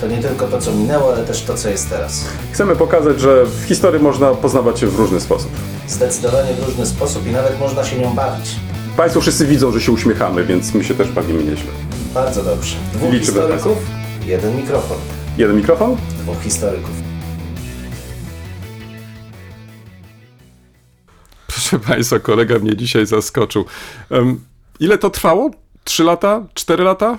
To 0.00 0.06
nie 0.06 0.18
tylko 0.18 0.46
to, 0.48 0.60
co 0.60 0.72
minęło, 0.72 1.14
ale 1.14 1.24
też 1.24 1.42
to, 1.42 1.54
co 1.54 1.68
jest 1.68 1.90
teraz. 1.90 2.24
Chcemy 2.52 2.76
pokazać, 2.76 3.20
że 3.20 3.44
w 3.44 3.64
historii 3.68 4.02
można 4.02 4.34
poznawać 4.34 4.80
się 4.80 4.86
w 4.86 4.96
różny 4.96 5.20
sposób. 5.20 5.50
Zdecydowanie 5.88 6.54
w 6.54 6.66
różny 6.66 6.86
sposób 6.86 7.26
i 7.26 7.30
nawet 7.30 7.60
można 7.60 7.84
się 7.84 7.98
nią 7.98 8.14
bawić. 8.14 8.56
Państwo 8.96 9.20
wszyscy 9.20 9.46
widzą, 9.46 9.72
że 9.72 9.80
się 9.80 9.92
uśmiechamy, 9.92 10.44
więc 10.44 10.74
my 10.74 10.84
się 10.84 10.94
też 10.94 11.12
bawimy 11.12 11.44
nieźle. 11.44 11.70
Bardzo 12.14 12.42
dobrze. 12.42 12.76
Dwóch 12.92 13.12
Liczymy 13.12 13.40
historyków, 13.40 13.78
jeden 14.26 14.56
mikrofon. 14.56 14.98
Jeden 15.38 15.56
mikrofon? 15.56 15.96
Dwóch 16.18 16.42
historyków. 16.42 16.90
Proszę 21.46 21.78
Państwa, 21.78 22.18
kolega 22.18 22.58
mnie 22.58 22.76
dzisiaj 22.76 23.06
zaskoczył. 23.06 23.64
Um, 24.10 24.40
ile 24.80 24.98
to 24.98 25.10
trwało? 25.10 25.50
Trzy 25.84 26.04
lata? 26.04 26.42
Cztery 26.54 26.84
lata? 26.84 27.18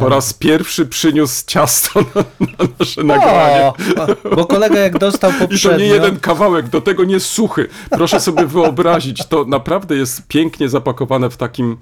Po 0.00 0.08
raz 0.08 0.32
pierwszy 0.32 0.86
przyniósł 0.86 1.44
ciasto 1.46 2.00
na, 2.14 2.24
na 2.46 2.68
nasze 2.78 3.02
nagranie. 3.04 3.72
O, 3.96 4.36
bo 4.36 4.46
kolega 4.46 4.78
jak 4.78 4.98
dostał 4.98 5.30
I 5.32 5.34
to 5.34 5.40
poprzednio... 5.40 5.78
nie 5.78 5.86
jeden 5.86 6.20
kawałek, 6.20 6.68
do 6.68 6.80
tego 6.80 7.04
nie 7.04 7.20
suchy. 7.20 7.68
Proszę 7.90 8.20
sobie 8.20 8.46
wyobrazić, 8.46 9.26
to 9.26 9.44
naprawdę 9.44 9.96
jest 9.96 10.26
pięknie 10.28 10.68
zapakowane 10.68 11.30
w 11.30 11.36
takim, 11.36 11.76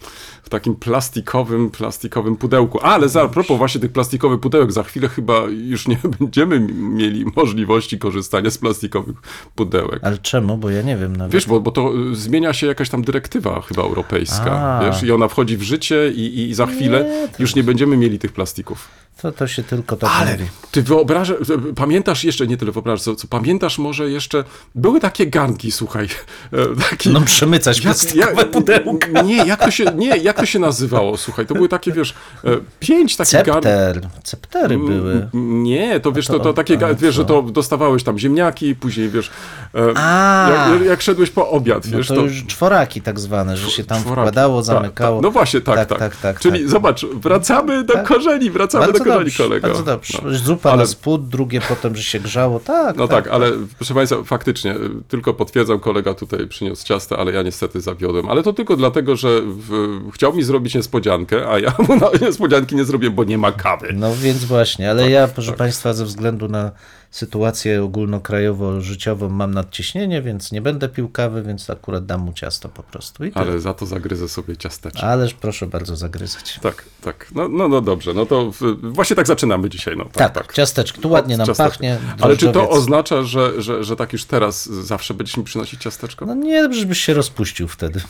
w 0.50 0.52
takim 0.52 0.74
plastikowym, 0.74 1.70
plastikowym 1.70 2.36
pudełku. 2.36 2.78
Ale 2.82 3.08
za 3.08 3.22
a 3.22 3.28
propos 3.28 3.58
właśnie 3.58 3.80
tych 3.80 3.92
plastikowych 3.92 4.40
pudełek, 4.40 4.72
za 4.72 4.82
chwilę 4.82 5.08
chyba 5.08 5.42
już 5.50 5.88
nie 5.88 5.98
będziemy 6.18 6.60
mieli 6.72 7.24
możliwości 7.36 7.98
korzystania 7.98 8.50
z 8.50 8.58
plastikowych 8.58 9.16
pudełek. 9.54 10.00
Ale 10.04 10.18
czemu? 10.18 10.56
Bo 10.56 10.70
ja 10.70 10.82
nie 10.82 10.96
wiem 10.96 11.16
nawet. 11.16 11.32
Wiesz, 11.32 11.46
bo, 11.46 11.60
bo 11.60 11.70
to 11.70 11.92
y, 12.12 12.16
zmienia 12.16 12.52
się 12.52 12.66
jakaś 12.66 12.90
tam 12.90 13.02
dyrektywa 13.02 13.60
chyba 13.60 13.82
europejska, 13.82 14.50
A. 14.50 14.84
wiesz, 14.84 15.02
i 15.02 15.12
ona 15.12 15.28
wchodzi 15.28 15.56
w 15.56 15.62
życie 15.62 16.12
i, 16.14 16.48
i 16.50 16.54
za 16.54 16.66
chwilę 16.66 17.04
Nie, 17.04 17.28
to 17.28 17.42
już 17.42 17.54
nie 17.54 17.64
będziemy 17.64 17.96
mieli 17.96 18.18
tych 18.18 18.32
plastików. 18.32 18.88
To, 19.22 19.32
to 19.32 19.46
się 19.46 19.62
tylko 19.62 19.96
tak 19.96 20.10
Ale 20.20 20.32
mówi. 20.32 20.44
ty 20.70 20.82
wyobrażasz, 20.82 21.36
pamiętasz 21.76 22.24
jeszcze, 22.24 22.46
nie 22.46 22.56
tyle 22.56 22.72
wyobrażasz, 22.72 23.02
co, 23.02 23.14
co 23.14 23.28
pamiętasz 23.28 23.78
może 23.78 24.10
jeszcze, 24.10 24.44
były 24.74 25.00
takie 25.00 25.26
ganki, 25.26 25.72
słuchaj, 25.72 26.04
e, 26.52 26.90
taki... 26.90 27.10
No 27.10 27.20
przemycać 27.20 27.80
plastikowe 27.80 28.44
pudełka. 28.44 29.22
Nie, 29.22 29.36
jak 29.36 29.60
to 29.64 29.70
się, 29.70 29.84
nie, 29.84 30.16
jak 30.16 30.36
to 30.36 30.46
się 30.46 30.58
nazywało, 30.58 31.16
słuchaj, 31.16 31.46
to 31.46 31.54
były 31.54 31.68
takie, 31.68 31.92
wiesz, 31.92 32.14
e, 32.44 32.48
pięć 32.80 33.16
takich 33.16 33.32
garnków. 33.42 33.62
Cepter. 33.62 34.08
Ceptery 34.24 34.78
były. 34.78 35.28
Nie, 35.34 36.00
to 36.00 36.12
wiesz, 36.12 36.26
to, 36.26 36.32
to- 36.32 36.44
to 36.44 36.52
takie, 36.52 36.86
a 36.86 36.94
wiesz, 36.94 37.14
że 37.14 37.24
to 37.24 37.42
dostawałeś 37.42 38.02
tam 38.04 38.18
ziemniaki, 38.18 38.74
później, 38.74 39.08
wiesz, 39.08 39.30
e, 39.74 39.78
A. 39.96 40.50
jak, 40.72 40.84
jak 40.84 41.02
szedłeś 41.02 41.30
po 41.30 41.50
obiad, 41.50 41.84
No 41.90 41.98
wiesz, 41.98 42.08
to 42.08 42.14
już 42.14 42.46
czworaki 42.46 43.02
tak 43.02 43.20
zwane, 43.20 43.56
że 43.56 43.70
się 43.70 43.84
tam 43.84 44.00
Czworaki. 44.02 44.20
wkładało, 44.28 44.56
Tak, 44.58 44.64
zamykało. 44.66 45.16
tak. 45.16 45.22
No 45.22 45.30
właśnie, 45.30 45.60
tak, 45.60 45.76
Tak, 45.76 45.88
tak. 45.88 45.98
tak, 45.98 46.16
tak, 46.16 46.40
Czyli 46.40 46.60
tak. 46.60 46.68
zobacz, 46.68 47.04
wracamy 47.06 47.84
do 47.84 47.94
Tak. 47.94 48.06
korzeni, 48.06 48.50
wracamy 48.50 48.84
Bardzo 48.84 48.98
do 48.98 49.04
korzeni, 49.04 49.09
dobrze, 49.18 49.42
kolego. 49.42 49.66
bardzo 49.68 49.82
dobrze. 49.82 50.18
No. 50.24 50.34
Zupa 50.38 50.70
Ale- 50.70 50.78
na 50.82 50.86
spód, 50.86 51.28
drugie 51.28 51.60
potem, 51.68 51.96
że 51.96 52.02
się 52.02 52.20
grzało. 52.20 52.60
Tak, 52.60 52.96
No 52.96 53.08
tak, 53.08 53.28
ale 53.28 53.52
proszę 53.78 53.94
Państwa, 53.94 54.22
faktycznie, 54.24 54.74
y, 54.76 54.78
tylko 55.08 55.34
potwierdzał, 55.34 55.78
kolega 55.80 56.14
tutaj 56.14 56.46
przyniósł 56.48 56.86
ciasto, 56.86 57.18
ale 57.18 57.32
ja 57.32 57.42
niestety 57.42 57.80
zawiodłem. 57.80 58.28
Ale 58.28 58.42
to 58.42 58.52
tylko 58.52 58.76
dlatego, 58.76 59.16
że 59.16 59.40
w, 59.42 60.00
chciał 60.14 60.32
mi 60.34 60.42
zrobić 60.42 60.74
niespodziankę, 60.74 61.48
a 61.50 61.58
ja 61.58 61.72
mu 61.88 61.94
niespodzianki 62.26 62.76
nie 62.76 62.84
zrobię, 62.84 63.10
bo 63.10 63.24
nie 63.24 63.38
ma 63.38 63.52
kawy. 63.52 63.88
No 63.94 64.14
więc 64.16 64.44
właśnie, 64.44 64.90
ale 64.90 65.02
Tak, 65.02 65.10
ja, 65.12 65.28
proszę 65.28 65.52
Państwa, 65.52 65.92
ze 65.92 66.04
względu 66.04 66.48
na 66.48 66.70
sytuację 67.10 67.82
ogólnokrajowo-życiową 67.84 69.28
mam 69.30 69.54
nadciśnienie, 69.54 70.22
więc 70.22 70.52
nie 70.52 70.62
będę 70.62 70.88
pił 70.88 71.08
kawy, 71.08 71.42
więc 71.42 71.70
akurat 71.70 72.06
dam 72.06 72.20
mu 72.20 72.32
ciasto 72.32 72.68
po 72.68 72.82
prostu. 72.82 73.24
I. 73.24 73.32
Ale 73.34 73.60
za 73.60 73.74
to 73.74 73.86
zagryzę 73.86 74.28
sobie 74.28 74.56
ciasteczko. 74.56 75.02
Ależ 75.02 75.34
proszę 75.34 75.66
bardzo 75.66 75.96
zagryzać. 75.96 76.58
Tak, 76.62 76.84
tak. 77.02 77.26
No, 77.34 77.48
no, 77.48 77.68
no 77.68 77.80
dobrze, 77.80 78.14
no 78.14 78.26
to 78.26 78.52
właśnie 78.82 79.16
tak 79.16 79.26
zaczynamy 79.26 79.70
dzisiaj. 79.70 79.96
No, 79.96 80.04
tak, 80.12 80.34
Tak, 80.34 80.52
ciasteczko. 80.52 81.00
Tu 81.00 81.10
ładnie 81.10 81.36
nam 81.36 81.46
Ciasteczko. 81.46 81.70
pachnie. 81.72 81.98
Ale 82.20 82.36
czy 82.36 82.46
to 82.46 82.52
drożdżowiec. 82.52 82.78
oznacza, 82.82 83.22
że, 83.22 83.62
że, 83.62 83.84
że 83.84 83.96
tak 83.96 84.12
już 84.12 84.24
teraz 84.24 84.66
zawsze 84.66 85.14
będziesz 85.14 85.36
mi 85.36 85.44
przynosić 85.44 85.80
ciasteczko? 85.82 86.26
No 86.26 86.34
nie, 86.34 86.72
żebyś 86.74 87.00
się 87.00 87.14
rozpuścił 87.14 87.68
wtedy. 87.68 88.00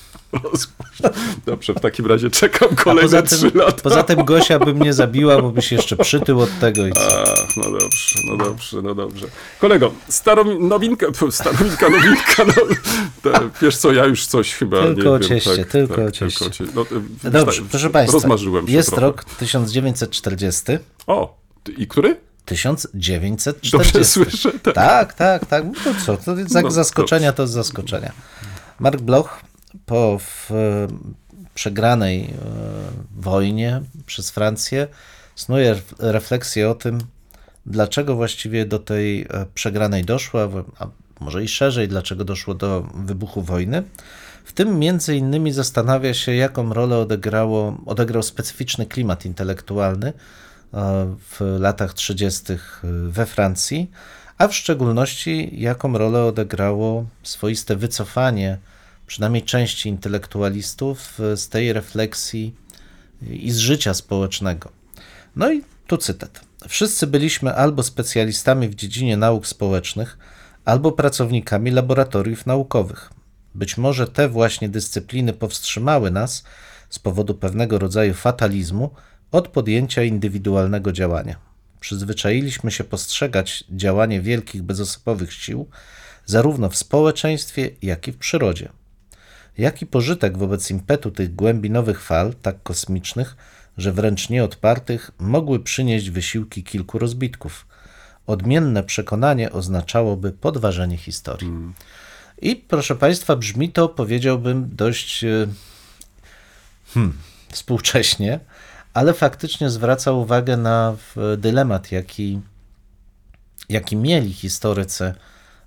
Dobrze, 1.47 1.75
w 1.75 1.81
takim 1.81 2.07
razie 2.07 2.31
czekam 2.31 2.69
A 2.73 2.77
kolejne 2.83 3.03
poza 3.03 3.23
trzy 3.23 3.51
tym, 3.51 3.61
lata. 3.61 3.83
poza 3.83 4.03
tym 4.03 4.25
Gosia 4.25 4.59
by 4.59 4.75
mnie 4.75 4.93
zabiła, 4.93 5.43
bo 5.43 5.51
byś 5.51 5.73
jeszcze 5.73 5.97
przytył 5.97 6.41
od 6.41 6.59
tego 6.61 6.87
i 6.87 6.93
co. 6.93 7.01
Ach, 7.23 7.57
no 7.57 7.63
dobrze, 7.79 8.19
no 8.31 8.37
dobrze, 8.45 8.83
no 8.83 8.90
dobrze. 8.95 9.27
Kolego, 9.61 9.93
starą 10.09 10.61
nowinkę, 10.61 11.13
pfu, 11.13 11.31
starowinka, 11.31 11.89
nowinka, 11.89 12.45
no, 12.47 13.33
wiesz 13.63 13.77
co, 13.77 13.93
ja 13.93 14.05
już 14.05 14.27
coś 14.27 14.55
chyba 14.55 14.83
Tylko 14.83 15.03
nie 15.03 15.11
o 15.11 15.19
wiem. 15.19 15.29
cieście, 15.29 15.57
tak, 15.57 15.69
tylko 15.69 15.97
tak, 15.97 16.05
o 16.09 16.11
cieście. 16.11 16.51
Tylko 16.51 16.81
o 16.81 16.85
cie... 16.85 16.95
no, 17.25 17.31
Dobrze, 17.31 17.61
tak, 17.63 17.71
proszę 17.71 17.91
Państwa. 17.91 18.13
Rozmarzyłem 18.17 18.67
się 18.67 18.73
Jest 18.73 18.89
trochę. 18.89 19.03
rok 19.03 19.25
1940. 19.25 20.63
O, 21.07 21.39
i 21.77 21.87
który? 21.87 22.17
1940. 22.45 23.71
Dobrze 23.71 24.05
słyszę? 24.05 24.53
Tak. 24.59 24.75
Tak, 24.75 25.15
tak, 25.15 25.47
tak. 25.47 25.65
No 25.65 25.73
co? 26.07 26.17
To 26.17 26.37
jak 26.39 26.65
No, 26.65 26.71
zaskoczenia 26.71 27.33
to 27.33 27.47
z 27.47 27.51
zaskoczenia. 27.51 28.13
Mark 28.81 29.01
Bloch 29.01 29.41
po 29.87 30.19
w, 30.19 30.51
przegranej 31.55 32.21
e, 32.25 32.31
wojnie 33.17 33.83
przez 34.07 34.31
Francję 34.31 34.89
snuje 35.35 35.75
ref- 35.75 35.95
refleksję 35.99 36.71
o 36.71 36.75
tym, 36.75 36.99
dlaczego 37.67 38.17
właściwie 38.17 38.67
do 38.67 38.79
tej 38.79 39.23
e, 39.23 39.47
przegranej 39.55 40.05
doszło, 40.05 40.41
a 40.79 40.87
może 41.21 41.45
i 41.45 41.49
szerzej, 41.49 41.89
dlaczego 41.89 42.25
doszło 42.25 42.55
do 42.55 42.83
wybuchu 42.95 43.43
wojny. 43.43 43.83
W 44.45 44.53
tym 44.53 44.79
między 44.79 45.17
innymi 45.17 45.53
zastanawia 45.53 46.15
się, 46.15 46.35
jaką 46.35 46.75
rolę 46.75 46.99
odegrało, 46.99 47.77
odegrał 47.87 48.23
specyficzny 48.23 48.87
klimat 48.87 49.25
intelektualny 49.25 50.09
e, 50.09 50.13
w 51.31 51.57
latach 51.59 51.95
30. 51.95 52.45
we 53.09 53.27
Francji, 53.27 53.91
a 54.39 54.49
w 54.49 54.55
szczególności 54.55 55.51
jaką 55.61 55.99
rolę 55.99 56.25
odegrało 56.25 57.07
swoiste 57.23 57.77
wycofanie 57.77 58.59
przynajmniej 59.07 59.43
części 59.43 59.89
intelektualistów 59.89 61.21
e, 61.21 61.37
z 61.37 61.49
tej 61.49 61.73
refleksji 61.73 62.55
i 63.23 63.51
z 63.51 63.57
życia 63.57 63.95
społecznego. 63.95 64.71
No 65.37 65.53
i 65.53 65.63
tu 65.87 65.97
cytat. 65.97 66.50
Wszyscy 66.69 67.07
byliśmy 67.07 67.55
albo 67.55 67.83
specjalistami 67.83 68.69
w 68.69 68.75
dziedzinie 68.75 69.17
nauk 69.17 69.47
społecznych, 69.47 70.19
albo 70.65 70.93
pracownikami 70.93 71.71
laboratoriów 71.71 72.47
naukowych. 72.47 73.11
Być 73.55 73.77
może 73.77 74.07
te 74.07 74.29
właśnie 74.29 74.69
dyscypliny 74.69 75.33
powstrzymały 75.33 76.11
nas 76.11 76.45
z 76.91 76.99
powodu 76.99 77.35
pewnego 77.35 77.79
rodzaju 77.79 78.15
fatalizmu 78.15 78.91
od 79.33 79.49
podjęcia 79.49 80.03
indywidualnego 80.03 80.93
działania. 80.93 81.37
Przyzwyczailiśmy 81.81 82.71
się 82.71 82.85
postrzegać 82.85 83.65
działanie 83.71 84.21
wielkich 84.21 84.63
bezosobowych 84.63 85.33
sił 85.33 85.69
zarówno 86.27 86.69
w 86.69 86.77
społeczeństwie, 86.77 87.71
jak 87.83 88.09
i 88.09 88.13
w 88.13 88.17
przyrodzie. 88.17 88.69
Jaki 89.59 89.87
pożytek 89.87 90.39
wobec 90.39 90.71
impetu 90.71 91.11
tych 91.11 91.35
głębi 91.35 91.71
nowych 91.71 92.03
fal, 92.03 92.35
tak 92.43 92.63
kosmicznych, 92.63 93.37
że 93.79 93.93
wręcz 93.93 94.29
nieodpartych, 94.29 95.11
mogły 95.19 95.61
przynieść 95.61 96.11
wysiłki 96.11 96.65
kilku 96.65 96.99
rozbitków? 96.99 97.67
Odmienne 98.27 98.83
przekonanie 98.83 99.53
oznaczałoby 99.53 100.33
podważenie 100.33 100.97
historii. 100.97 101.51
I 102.43 102.57
proszę 102.57 102.97
Państwa, 102.97 103.37
brzmi 103.37 103.73
to, 103.73 103.89
powiedziałbym, 103.89 104.71
dość 104.73 105.25
e, 105.25 105.47
hmm, 106.95 107.19
współcześnie, 107.49 108.41
ale 108.95 109.15
faktycznie 109.15 109.71
zwraca 109.71 110.13
uwagę 110.13 110.57
na 110.57 110.97
dylemat, 111.39 111.93
jaki, 111.93 112.41
jaki 113.69 113.97
mieli 113.97 114.33
historycy 114.33 115.15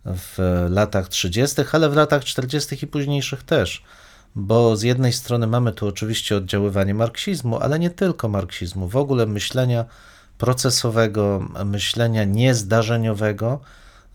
w 0.06 0.66
latach 0.70 1.10
30., 1.10 1.62
ale 1.72 1.90
w 1.90 1.96
latach 1.96 2.24
40. 2.24 2.86
i 2.86 2.88
późniejszych 2.88 3.44
też. 3.44 3.84
Bo 4.36 4.76
z 4.76 4.82
jednej 4.82 5.14
strony 5.14 5.48
mamy 5.48 5.72
tu 5.72 5.88
oczywiście 5.88 6.38
oddziaływanie 6.38 6.94
marksizmu, 6.94 7.60
ale 7.60 7.80
nie 7.80 7.90
tylko 7.90 8.30
marksizmu, 8.30 8.88
w 8.88 8.96
ogóle 8.96 9.26
myślenia 9.26 9.86
procesowego, 10.38 11.50
myślenia 11.66 12.24
niezdarzeniowego 12.24 13.60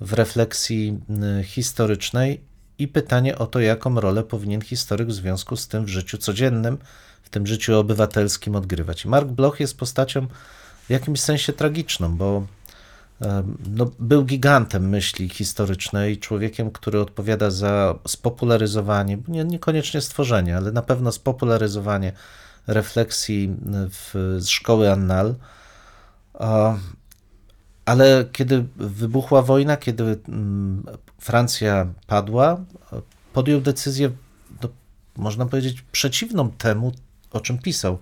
w 0.00 0.12
refleksji 0.12 0.98
y, 1.40 1.44
historycznej 1.44 2.40
i 2.78 2.88
pytanie 2.88 3.38
o 3.38 3.46
to, 3.46 3.60
jaką 3.60 4.00
rolę 4.00 4.22
powinien 4.22 4.60
historyk 4.60 5.08
w 5.08 5.12
związku 5.12 5.56
z 5.56 5.68
tym 5.68 5.84
w 5.84 5.88
życiu 5.88 6.18
codziennym, 6.18 6.78
w 7.22 7.30
tym 7.30 7.46
życiu 7.46 7.78
obywatelskim 7.78 8.56
odgrywać. 8.56 9.06
Mark 9.06 9.28
Bloch 9.28 9.60
jest 9.60 9.78
postacią 9.78 10.26
w 10.86 10.90
jakimś 10.90 11.20
sensie 11.20 11.52
tragiczną, 11.52 12.16
bo 12.16 12.46
no, 13.70 13.90
był 13.98 14.24
gigantem 14.24 14.88
myśli 14.88 15.28
historycznej, 15.28 16.18
człowiekiem, 16.18 16.70
który 16.70 17.00
odpowiada 17.00 17.50
za 17.50 17.94
spopularyzowanie, 18.08 19.18
nie, 19.28 19.44
niekoniecznie 19.44 20.00
stworzenie, 20.00 20.56
ale 20.56 20.72
na 20.72 20.82
pewno 20.82 21.12
spopularyzowanie 21.12 22.12
refleksji 22.66 23.56
w, 23.90 24.36
z 24.38 24.48
szkoły 24.48 24.92
Annal. 24.92 25.34
Ale 27.84 28.24
kiedy 28.32 28.64
wybuchła 28.76 29.42
wojna, 29.42 29.76
kiedy 29.76 30.18
Francja 31.20 31.86
padła, 32.06 32.60
podjął 33.32 33.60
decyzję, 33.60 34.10
no, 34.62 34.68
można 35.16 35.46
powiedzieć, 35.46 35.84
przeciwną 35.92 36.50
temu, 36.50 36.92
o 37.30 37.40
czym 37.40 37.58
pisał. 37.58 37.98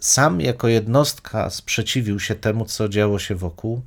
Sam 0.00 0.40
jako 0.40 0.68
jednostka 0.68 1.50
sprzeciwił 1.50 2.20
się 2.20 2.34
temu, 2.34 2.64
co 2.64 2.88
działo 2.88 3.18
się 3.18 3.34
wokół, 3.34 3.82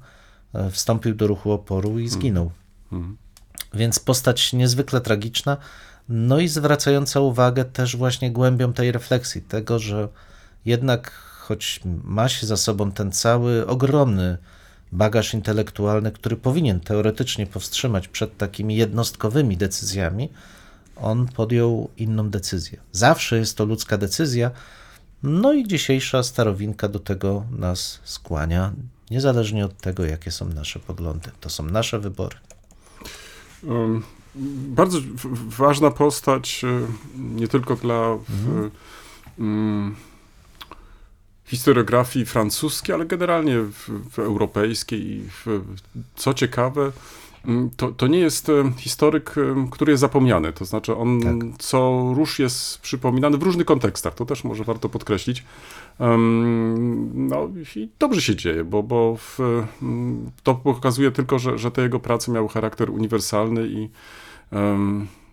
e, 0.54 0.72
wstąpił 0.72 1.16
do 1.16 1.28
ruchu 1.28 1.52
oporu 1.52 2.00
i 2.00 2.10
zginął. 2.10 2.52
Więc 3.74 4.00
postać 4.00 4.54
niezwykle 4.54 5.02
tragiczna, 5.02 5.58
no 6.10 6.40
i 6.40 6.48
zwracająca 6.48 7.20
uwagę 7.20 7.66
też 7.66 7.96
właśnie 7.96 8.32
głębią 8.32 8.74
tej 8.74 8.92
refleksji, 8.92 9.42
tego, 9.42 9.80
że 9.80 10.08
jednak 10.66 11.12
choć 11.12 11.80
ma 12.04 12.30
się 12.30 12.48
za 12.48 12.58
sobą 12.58 12.92
ten 12.92 13.12
cały 13.12 13.68
ogromny 13.68 14.38
bagaż 14.92 15.34
intelektualny, 15.34 16.12
który 16.12 16.38
powinien 16.38 16.80
teoretycznie 16.80 17.48
powstrzymać 17.48 18.08
przed 18.08 18.38
takimi 18.38 18.76
jednostkowymi 18.76 19.58
decyzjami, 19.58 20.30
on 20.96 21.28
podjął 21.28 21.90
inną 21.98 22.30
decyzję. 22.30 22.80
Zawsze 22.92 23.38
jest 23.38 23.58
to 23.58 23.66
ludzka 23.66 23.98
decyzja, 23.98 24.52
no 25.24 25.54
i 25.54 25.68
dzisiejsza 25.68 26.24
starowinka 26.24 26.88
do 26.88 27.00
tego 27.00 27.46
nas 27.52 28.00
skłania, 28.04 28.72
niezależnie 29.12 29.66
od 29.66 29.78
tego, 29.78 30.06
jakie 30.06 30.32
są 30.32 30.50
nasze 30.50 30.80
poglądy. 30.80 31.32
To 31.40 31.50
są 31.50 31.64
nasze 31.64 32.00
wybory. 32.00 32.38
Um, 33.64 34.04
bardzo 34.68 35.00
ważna 35.58 35.92
postać, 35.92 36.64
e, 36.64 36.88
nie 37.16 37.48
tylko 37.48 37.76
dla 37.76 38.18
w, 38.30 38.70
mm, 39.40 39.96
historiografii 41.46 42.26
francuskiej, 42.26 42.96
ale 42.96 43.06
generalnie 43.06 43.60
w, 43.60 43.90
w 44.12 44.20
europejskiej. 44.20 45.02
i 45.02 45.22
W, 45.22 45.62
co 46.16 46.34
ciekawe, 46.34 46.92
to, 47.78 47.92
to 47.92 48.08
nie 48.08 48.20
jest 48.20 48.52
historyk, 48.78 49.36
który 49.72 49.92
jest 49.92 50.02
zapomniany. 50.02 50.54
To 50.54 50.66
znaczy, 50.66 50.96
on 50.96 51.22
co 51.60 52.12
rusz 52.16 52.40
jest 52.40 52.78
przypominany 52.78 53.38
w 53.38 53.44
różnych 53.44 53.66
kontekstach. 53.66 54.16
To 54.16 54.26
też 54.26 54.44
może 54.44 54.64
warto 54.64 54.90
podkreślić. 54.90 55.44
No 57.14 57.50
i 57.76 57.90
dobrze 58.00 58.22
się 58.22 58.36
dzieje, 58.36 58.64
bo, 58.64 58.84
bo 58.84 59.16
w, 59.18 59.40
mm, 59.82 60.32
to 60.44 60.56
pokazuje 60.56 61.12
tylko, 61.12 61.40
że, 61.40 61.58
że 61.58 61.72
te 61.72 61.82
jego 61.82 62.00
prace 62.00 62.32
miały 62.32 62.50
charakter 62.50 62.90
uniwersalny 62.90 63.68
i 63.68 63.90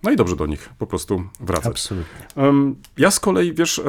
no 0.02 0.10
i 0.10 0.16
dobrze 0.16 0.36
do 0.36 0.46
nich 0.46 0.70
po 0.78 0.86
prostu 0.86 1.22
wracać. 1.40 1.66
Absolutnie. 1.66 2.26
Ja 2.98 3.10
z 3.10 3.20
kolei, 3.20 3.52
wiesz, 3.54 3.80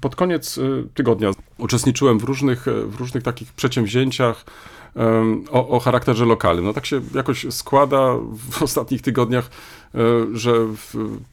pod 0.00 0.16
koniec 0.16 0.58
y, 0.58 0.88
tygodnia 0.94 1.30
uczestniczyłem 1.58 2.18
w 2.18 2.24
różnych, 2.24 2.66
w 2.86 2.96
różnych 2.98 3.22
takich 3.22 3.52
przedsięwzięciach 3.52 4.44
o, 5.50 5.68
o 5.68 5.80
charakterze 5.80 6.24
lokalnym. 6.24 6.64
No 6.64 6.72
tak 6.72 6.86
się 6.86 7.00
jakoś 7.14 7.46
składa 7.50 8.14
w 8.50 8.62
ostatnich 8.68 9.02
tygodniach, 9.02 9.50
e, 9.94 9.98
że 10.32 10.52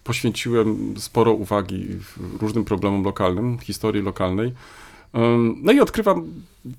poświęciłem 0.04 0.94
sporo 0.98 1.32
uwagi 1.32 1.88
różnym 2.42 2.66
problemom 2.66 3.04
lokalnym, 3.04 3.60
historii 3.60 4.02
lokalnej. 4.02 4.54
No 5.64 5.72
i 5.72 5.80
odkrywam 5.80 6.26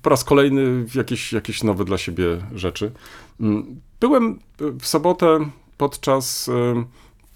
po 0.01 0.09
raz 0.09 0.23
kolejny 0.23 0.85
jakieś, 0.95 1.33
jakieś 1.33 1.63
nowe 1.63 1.85
dla 1.85 1.97
siebie 1.97 2.37
rzeczy. 2.55 2.91
Mm, 3.39 3.81
Byłem 3.99 4.39
w 4.79 4.87
sobotę 4.87 5.49
podczas 5.77 6.49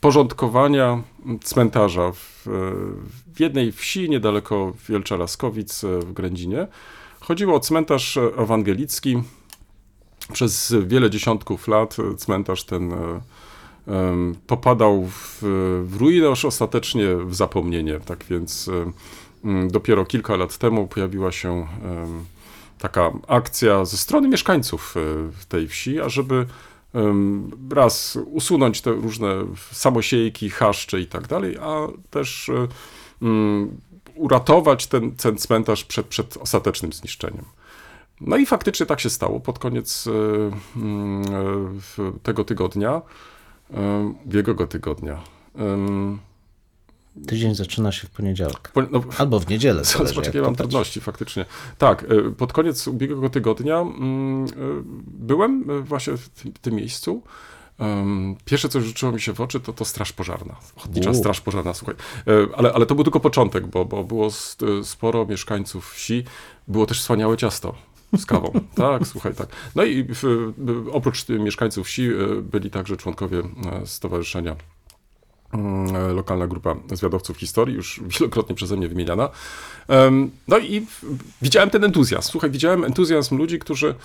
porządkowania 0.02 1.02
cmentarza 1.44 2.12
w, 2.12 2.48
w 3.34 3.40
jednej 3.40 3.72
wsi 3.72 4.10
niedaleko 4.10 4.74
Wielcza 4.90 5.18
Laskowic 5.18 5.84
e, 5.84 6.00
w 6.00 6.14
Grędzinie. 6.14 6.68
Chodziło 7.20 7.56
o 7.56 7.60
cmentarz 7.60 8.18
ewangelicki. 8.38 9.24
Przez 10.34 10.74
wiele 10.88 11.10
dziesiątków 11.10 11.68
lat 11.68 11.98
cmentarz 12.18 12.64
ten 12.64 12.94
e, 12.94 13.22
popadał 14.48 15.06
w, 15.06 15.40
w 15.86 15.96
ruinę, 16.00 16.30
aż 16.30 16.46
ostatecznie 16.46 17.16
w 17.16 17.36
zapomnienie. 17.36 18.00
Tak 18.00 18.26
więc 18.30 18.70
e, 19.44 19.68
dopiero 19.68 20.06
kilka 20.06 20.36
lat 20.36 20.58
temu 20.58 20.88
pojawiła 20.88 21.32
się 21.32 21.68
taka 22.80 23.12
akcja 23.28 23.86
ze 23.86 23.98
strony 23.98 24.28
mieszkańców 24.28 24.96
e, 24.98 25.00
tej 25.48 25.68
wsi, 25.68 26.00
ażeby 26.00 26.46
raz 27.72 28.18
usunąć 28.26 28.82
te 28.82 28.92
różne 28.92 29.36
samosiejki, 29.72 30.50
chaszcze 30.50 31.00
i 31.00 31.06
tak 31.06 31.28
dalej, 31.28 31.58
a 31.62 31.88
też 32.10 32.52
uratować 34.16 34.88
ten, 34.88 35.12
ten 35.12 35.38
cmentarz 35.38 35.84
przed, 35.84 36.08
przed 36.08 36.38
ostatecznym 36.38 36.94
zniszczeniem. 36.94 37.46
No 38.22 38.38
i 38.38 38.46
faktycznie 38.46 38.86
tak 38.86 39.00
się 39.00 39.10
stało 39.10 39.40
pod 39.40 39.60
koniec 39.60 40.06
mm, 40.76 41.22
e, 41.24 41.28
w- 41.80 42.14
tego 42.24 42.44
tygodnia, 42.44 43.02
ubiegłego 44.26 44.68
tygodnia. 44.68 45.22
Tydzień 47.28 47.56
zaczyna 47.56 47.92
się 47.92 48.08
w 48.08 48.12
poniedziałek. 48.12 48.72
po- 48.74 48.82
no, 48.82 49.02
Albo 49.18 49.40
w 49.40 49.50
niedzielę. 49.50 49.82
Poczekaj, 50.16 50.34
jak 50.36 50.44
mam 50.46 50.56
trudności, 50.56 51.02
faktycznie. 51.02 51.46
Tak, 51.78 52.06
pod 52.38 52.54
koniec 52.54 52.88
ubiegłego 52.88 53.30
tygodnia 53.30 53.80
mm, 53.80 54.46
byłem 55.08 55.84
właśnie 55.84 56.18
w 56.18 56.30
tym, 56.30 56.54
tym 56.62 56.74
miejscu. 56.76 57.22
Pierwsze, 58.46 58.70
co 58.70 58.82
rzuciło 58.82 59.12
mi 59.12 59.22
się 59.22 59.34
w 59.34 59.42
oczy, 59.42 59.60
to, 59.60 59.74
to 59.74 59.86
straż 59.86 60.14
pożarna. 60.14 60.56
Ochotnicza 60.78 61.10
U. 61.10 61.14
straż 61.14 61.42
pożarna, 61.42 61.74
słuchaj. 61.74 61.96
Ale, 62.56 62.74
ale 62.74 62.86
to 62.86 62.96
był 62.96 63.04
tylko 63.04 63.20
początek, 63.20 63.68
bo, 63.68 63.86
bo 63.86 64.04
było 64.04 64.30
sporo 64.84 65.26
mieszkańców 65.26 65.92
wsi. 65.94 66.24
Było 66.68 66.86
też 66.86 67.02
wspaniałe 67.02 67.38
ciasto 67.38 67.76
z 68.18 68.26
kawą. 68.26 68.52
tak, 68.76 69.08
słuchaj, 69.08 69.36
tak. 69.36 69.48
No 69.76 69.84
i 69.84 70.08
oprócz 70.92 71.30
mieszkańców 71.30 71.88
wsi 71.88 72.04
e, 72.04 72.42
byli 72.42 72.70
także 72.70 72.98
członkowie 72.98 73.40
e, 73.40 73.86
stowarzyszenia 73.86 74.56
e, 75.54 76.14
lokalna 76.14 76.48
grupa 76.48 76.76
zwiadowców 76.94 77.38
historii, 77.38 77.76
już 77.76 78.02
wielokrotnie 78.20 78.56
przeze 78.56 78.78
mnie 78.78 78.88
wymieniana. 78.88 79.30
No 80.48 80.58
i 80.58 80.86
widziałem 81.42 81.70
ten 81.70 81.84
entuzjazm. 81.84 82.32
Słuchaj, 82.32 82.52
widziałem 82.52 82.84
entuzjazm 82.84 83.38
ludzi, 83.38 83.60
którzy 83.60 83.96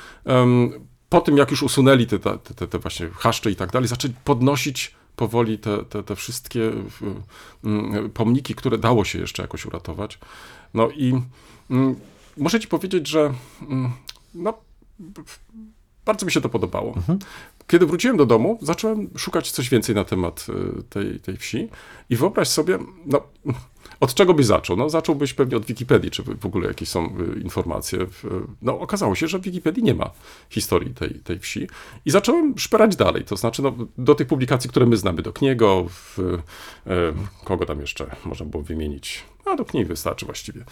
po 1.09 1.21
tym, 1.21 1.37
jak 1.37 1.51
już 1.51 1.63
usunęli 1.63 2.07
te, 2.07 2.19
te, 2.19 2.67
te, 2.67 2.79
właśnie 2.79 3.09
chaszcze 3.09 3.51
i 3.51 3.57
tak 3.57 3.73
dalej, 3.73 3.89
zaczęli 3.89 4.15
podnosić 4.25 4.95
powoli 5.17 5.59
te, 5.59 5.85
te, 5.85 6.03
te 6.03 6.17
wszystkie 6.17 6.73
pomniki, 8.15 8.55
które 8.55 8.79
dało 8.79 9.05
się 9.05 9.19
jeszcze 9.19 9.43
jakoś 9.43 9.67
uratować. 9.67 10.19
No 10.75 10.89
i 10.91 11.21
muszę 12.37 12.61
ci 12.61 12.69
powiedzieć, 12.69 13.09
że 13.09 13.35
mm, 13.63 13.93
no, 14.35 14.59
bardzo 16.05 16.27
mi 16.27 16.33
się 16.33 16.41
to 16.41 16.49
podobało. 16.49 16.95
Kiedy 17.67 17.87
wróciłem 17.87 18.17
do 18.17 18.27
domu, 18.27 18.59
zacząłem 18.63 19.11
szukać 19.17 19.51
coś 19.51 19.69
więcej 19.69 19.95
na 19.95 20.05
temat 20.05 20.47
y, 20.79 20.83
tej, 20.83 21.21
tej 21.21 21.37
wsi 21.37 21.69
i 22.11 22.17
wyobraź 22.17 22.49
sobie, 22.49 22.79
no, 23.07 23.21
od 24.01 24.15
czego 24.15 24.35
byś 24.35 24.47
zaczął? 24.47 24.77
No, 24.77 24.91
zacząłbyś 24.91 25.35
pewnie 25.35 25.57
od 25.57 25.65
Wikipedii, 25.65 26.11
czy 26.11 26.23
w 26.23 26.47
ogóle 26.47 26.69
jakieś 26.69 26.89
są 26.89 27.19
y, 27.37 27.41
informacje. 27.41 28.07
W, 28.07 28.47
no, 28.63 28.81
okazało 28.81 29.15
się, 29.15 29.29
że 29.29 29.39
w 29.39 29.43
Wikipedii 29.43 29.83
nie 29.83 29.95
ma 29.95 30.11
historii 30.51 30.95
tej, 30.95 31.11
tej 31.11 31.39
wsi 31.39 31.69
i 32.05 32.11
zacząłem 32.11 32.59
szperać 32.59 32.97
dalej, 32.97 33.25
to 33.25 33.37
znaczy 33.37 33.63
no, 33.63 33.75
do 33.99 34.15
tych 34.15 34.27
publikacji, 34.27 34.71
które 34.71 34.87
my 34.87 34.97
znamy, 34.97 35.23
do 35.23 35.33
Kniego, 35.33 35.87
w, 35.89 36.19
y, 36.19 36.43
kogo 37.45 37.67
tam 37.67 37.81
jeszcze 37.81 38.17
można 38.25 38.47
było 38.47 38.63
wymienić, 38.63 39.25
a 39.45 39.57
do 39.57 39.65
Kniej 39.65 39.85
wystarczy 39.85 40.27
właściwie. 40.27 40.65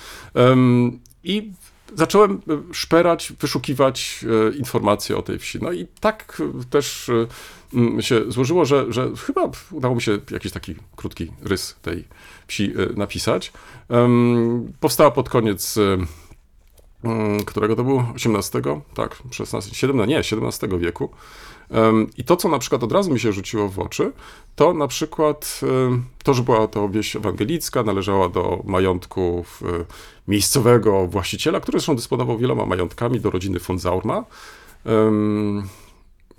I 1.24 1.52
zacząłem 1.94 2.32
e, 2.32 2.74
szperać, 2.74 3.32
wyszukiwać 3.40 4.24
e, 4.52 4.56
informacje 4.56 5.16
o 5.16 5.22
tej 5.22 5.38
wsi. 5.38 5.58
No 5.62 5.72
i 5.72 5.86
tak 6.00 6.42
e, 6.60 6.64
też 6.64 7.10
się 8.00 8.24
złożyło, 8.28 8.64
że, 8.64 8.92
że 8.92 9.10
chyba 9.26 9.50
udało 9.70 9.94
mi 9.94 10.02
się 10.02 10.18
jakiś 10.30 10.52
taki 10.52 10.74
krótki 10.96 11.32
rys 11.42 11.76
tej 11.82 12.04
wsi 12.46 12.74
napisać. 12.96 13.52
Powstała 14.80 15.10
pod 15.10 15.28
koniec 15.28 15.78
którego 17.46 17.76
to 17.76 17.84
było? 17.84 18.12
18? 18.14 18.62
Tak, 18.94 19.22
16, 19.30 19.74
17, 19.74 20.16
nie, 20.16 20.24
17 20.24 20.68
wieku. 20.78 21.10
I 22.16 22.24
to, 22.24 22.36
co 22.36 22.48
na 22.48 22.58
przykład 22.58 22.82
od 22.82 22.92
razu 22.92 23.12
mi 23.12 23.20
się 23.20 23.32
rzuciło 23.32 23.68
w 23.68 23.78
oczy, 23.78 24.12
to 24.56 24.74
na 24.74 24.88
przykład 24.88 25.60
to, 26.24 26.34
że 26.34 26.42
była 26.42 26.68
to 26.68 26.88
wieś 26.88 27.16
ewangelicka, 27.16 27.82
należała 27.82 28.28
do 28.28 28.62
majątku 28.64 29.44
e, 29.62 29.84
miejscowego 30.28 31.06
właściciela, 31.06 31.60
który 31.60 31.78
zresztą 31.78 31.96
dysponował 31.96 32.38
wieloma 32.38 32.66
majątkami 32.66 33.20
do 33.20 33.30
rodziny 33.30 33.58
von 33.58 33.78
Zaurma. 33.78 34.24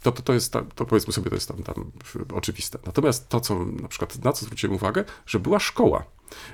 To, 0.03 0.11
to, 0.11 0.21
to 0.21 0.33
jest, 0.33 0.53
to 0.75 0.85
powiedzmy 0.85 1.13
sobie, 1.13 1.29
to 1.29 1.35
jest 1.35 1.47
tam, 1.47 1.63
tam 1.63 1.91
oczywiste. 2.33 2.79
Natomiast 2.85 3.29
to, 3.29 3.39
co 3.39 3.65
na 3.65 3.87
przykład, 3.87 4.23
na 4.23 4.33
co 4.33 4.45
zwróciłem 4.45 4.75
uwagę, 4.75 5.03
że 5.25 5.39
była 5.39 5.59
szkoła. 5.59 6.03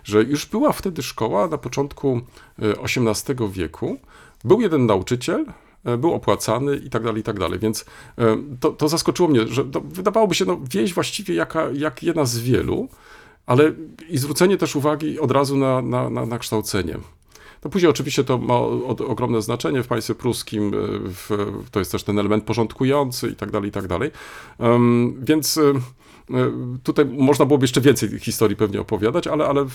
Że 0.03 0.23
już 0.23 0.45
była 0.45 0.71
wtedy 0.71 1.03
szkoła 1.03 1.47
na 1.47 1.57
początku 1.57 2.21
e, 2.59 2.83
XVIII 2.83 3.49
wieku. 3.51 3.99
Był 4.43 4.61
jeden 4.61 4.85
nauczyciel, 4.85 5.45
e, 5.47 5.53
był 5.83 6.13
opłacany 6.13 6.75
i 6.75 6.89
tak 6.89 7.03
dalej, 7.03 7.21
i 7.21 7.23
tak 7.23 7.39
dalej. 7.39 7.59
Więc 7.59 7.85
e, 8.17 8.37
to, 8.59 8.71
to 8.71 8.89
zaskoczyło 8.89 9.29
mnie, 9.29 9.47
że 9.47 9.63
wydawałoby 9.83 10.35
się, 10.35 10.45
no, 10.45 10.59
wieś 10.71 10.93
właściwie 10.93 11.35
jaka, 11.35 11.69
jak 11.73 12.03
jedna 12.03 12.25
z 12.25 12.37
wielu, 12.37 12.89
ale 13.45 13.71
i 14.09 14.17
zwrócenie 14.17 14.57
też 14.57 14.75
uwagi 14.75 15.19
od 15.19 15.31
razu 15.31 15.57
na, 15.57 15.81
na, 15.81 16.09
na, 16.09 16.25
na 16.25 16.39
kształcenie. 16.39 16.97
No 17.63 17.69
później 17.69 17.89
oczywiście 17.89 18.23
to 18.23 18.37
ma 18.37 18.57
ogromne 19.07 19.41
znaczenie 19.41 19.83
w 19.83 19.87
państwie 19.87 20.15
pruskim, 20.15 20.67
e, 20.67 20.77
w, 21.05 21.29
to 21.71 21.79
jest 21.79 21.91
też 21.91 22.03
ten 22.03 22.19
element 22.19 22.43
porządkujący 22.43 23.29
i 23.29 23.35
tak 23.35 23.51
dalej, 23.51 23.69
i 23.69 23.71
tak 23.71 23.87
dalej. 23.87 24.11
Więc 25.21 25.57
e, 25.57 25.73
tutaj 26.83 27.05
można 27.05 27.45
byłoby 27.45 27.63
jeszcze 27.63 27.81
więcej 27.81 28.19
historii 28.19 28.57
pewnie 28.57 28.81
opowiadać, 28.81 29.27
ale, 29.27 29.45
ale 29.45 29.65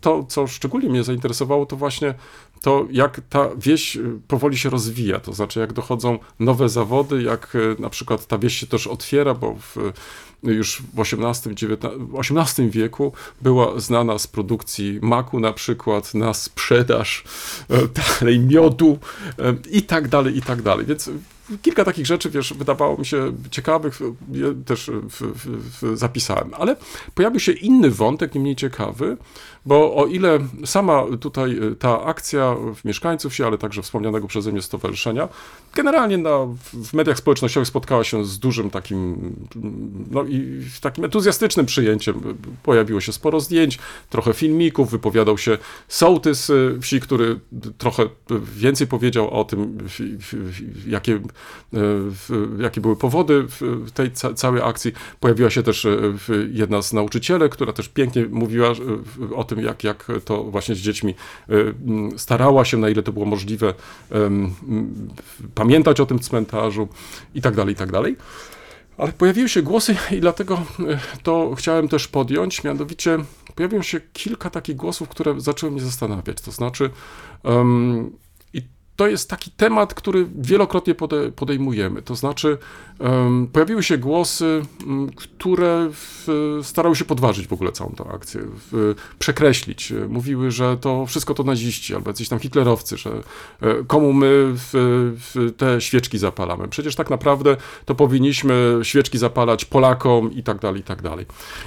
to, 0.00 0.24
co 0.28 0.46
szczególnie 0.46 0.88
mnie 0.88 1.04
zainteresowało, 1.04 1.66
to 1.66 1.76
właśnie 1.76 2.14
to, 2.62 2.86
jak 2.90 3.20
ta 3.28 3.48
wieś 3.56 3.98
powoli 4.28 4.56
się 4.58 4.70
rozwija, 4.70 5.20
to 5.20 5.32
znaczy 5.32 5.60
jak 5.60 5.72
dochodzą 5.72 6.18
nowe 6.40 6.68
zawody, 6.68 7.22
jak 7.22 7.56
na 7.78 7.90
przykład 7.90 8.26
ta 8.26 8.38
wieś 8.38 8.58
się 8.58 8.66
też 8.66 8.86
otwiera, 8.86 9.34
bo 9.34 9.54
w, 9.54 9.76
już 10.46 10.82
w 10.94 11.00
XVIII, 11.00 11.56
XVIII 12.18 12.70
wieku 12.70 13.12
była 13.40 13.80
znana 13.80 14.18
z 14.18 14.26
produkcji 14.26 14.98
maku 15.02 15.40
na 15.40 15.52
przykład, 15.52 16.14
na 16.14 16.34
sprzedaż 16.34 17.24
dalej 18.20 18.40
miodu 18.40 18.98
i 19.70 19.82
tak 19.82 20.08
dalej, 20.08 20.36
i 20.36 20.42
tak 20.42 20.62
dalej. 20.62 20.86
Więc 20.86 21.10
kilka 21.62 21.84
takich 21.84 22.06
rzeczy, 22.06 22.30
wiesz, 22.30 22.54
wydawało 22.54 22.96
mi 22.96 23.06
się 23.06 23.32
ciekawych, 23.50 24.00
też 24.66 24.90
w, 24.90 25.22
w, 25.22 25.82
w 25.82 25.98
zapisałem. 25.98 26.50
Ale 26.58 26.76
pojawił 27.14 27.40
się 27.40 27.52
inny 27.52 27.90
wątek, 27.90 28.34
nie 28.34 28.40
mniej 28.40 28.56
ciekawy, 28.56 29.16
bo 29.66 29.94
o 29.94 30.06
ile 30.06 30.38
sama 30.64 31.02
tutaj 31.20 31.60
ta 31.78 32.04
akcja 32.04 32.56
w 32.74 32.84
mieszkańców 32.84 33.34
się, 33.34 33.46
ale 33.46 33.58
także 33.58 33.82
wspomnianego 33.82 34.26
przeze 34.26 34.52
mnie 34.52 34.62
stowarzyszenia, 34.62 35.28
generalnie 35.74 36.18
na, 36.18 36.38
w 36.72 36.94
mediach 36.94 37.18
społecznościowych 37.18 37.68
spotkała 37.68 38.04
się 38.04 38.24
z 38.24 38.38
dużym 38.38 38.70
takim, 38.70 39.32
no 40.10 40.24
i 40.36 40.80
takim 40.80 41.04
entuzjastycznym 41.04 41.66
przyjęciem. 41.66 42.36
Pojawiło 42.62 43.00
się 43.00 43.12
sporo 43.12 43.40
zdjęć, 43.40 43.78
trochę 44.10 44.32
filmików, 44.32 44.90
wypowiadał 44.90 45.38
się 45.38 45.58
sołtys 45.88 46.52
wsi, 46.80 47.00
który 47.00 47.40
trochę 47.78 48.08
więcej 48.56 48.86
powiedział 48.86 49.30
o 49.30 49.44
tym, 49.44 49.78
jakie 50.86 51.20
jakie 52.58 52.80
były 52.80 52.96
powody 52.96 53.46
tej 53.94 54.10
ca 54.10 54.34
całej 54.34 54.62
akcji. 54.62 54.92
Pojawiła 55.20 55.50
się 55.50 55.62
też 55.62 55.86
jedna 56.52 56.82
z 56.82 56.92
nauczycielek, 56.92 57.52
która 57.52 57.72
też 57.72 57.88
pięknie 57.88 58.26
mówiła 58.30 58.72
o 59.34 59.44
tym, 59.44 59.60
jak, 59.60 59.84
jak 59.84 60.08
to 60.24 60.44
właśnie 60.44 60.74
z 60.74 60.78
dziećmi 60.78 61.14
starała 62.16 62.64
się, 62.64 62.76
na 62.76 62.88
ile 62.88 63.02
to 63.02 63.12
było 63.12 63.26
możliwe, 63.26 63.74
pamiętać 65.54 66.00
o 66.00 66.06
tym 66.06 66.18
cmentarzu 66.18 66.88
i 67.34 67.42
tak 67.42 67.54
dalej, 67.54 67.72
i 67.74 67.76
tak 67.76 67.92
dalej. 67.92 68.16
Ale 68.98 69.12
pojawiły 69.12 69.48
się 69.48 69.62
głosy 69.62 69.96
i 70.10 70.20
dlatego 70.20 70.62
to 71.22 71.54
chciałem 71.54 71.88
też 71.88 72.08
podjąć, 72.08 72.64
mianowicie 72.64 73.18
pojawiło 73.54 73.82
się 73.82 74.00
kilka 74.12 74.50
takich 74.50 74.76
głosów, 74.76 75.08
które 75.08 75.40
zaczęły 75.40 75.72
mnie 75.72 75.80
zastanawiać. 75.80 76.40
To 76.40 76.50
znaczy, 76.50 76.90
to 78.96 79.06
jest 79.06 79.30
taki 79.30 79.50
temat, 79.50 79.94
który 79.94 80.26
wielokrotnie 80.38 80.94
pode, 80.94 81.32
podejmujemy. 81.32 82.02
To 82.02 82.14
znaczy, 82.14 82.58
pojawiły 83.52 83.82
się 83.82 83.98
głosy, 83.98 84.62
które 85.16 85.90
starały 86.62 86.96
się 86.96 87.04
podważyć 87.04 87.46
w 87.46 87.52
ogóle 87.52 87.72
całą 87.72 87.90
tę 87.90 88.04
akcję, 88.14 88.40
przekreślić. 89.18 89.92
Mówiły, 90.08 90.50
że 90.50 90.76
to 90.76 91.06
wszystko 91.06 91.34
to 91.34 91.42
naziści 91.42 91.94
albo 91.94 92.10
jacyś 92.10 92.28
tam 92.28 92.38
hitlerowcy, 92.38 92.96
że 92.96 93.10
e, 93.60 93.84
komu 93.86 94.12
my 94.12 94.54
te 95.56 95.80
świeczki 95.80 96.18
zapalamy. 96.18 96.68
Przecież 96.68 96.94
tak 96.94 97.10
naprawdę 97.10 97.56
to 97.84 97.94
powinniśmy 97.94 98.78
świeczki 98.82 99.18
zapalać 99.18 99.64
Polakom 99.64 100.32
i 100.32 100.42
tak 100.42 100.58
dalej, 100.58 100.80
i 100.80 100.84
tak 100.84 101.02
dalej. 101.02 101.26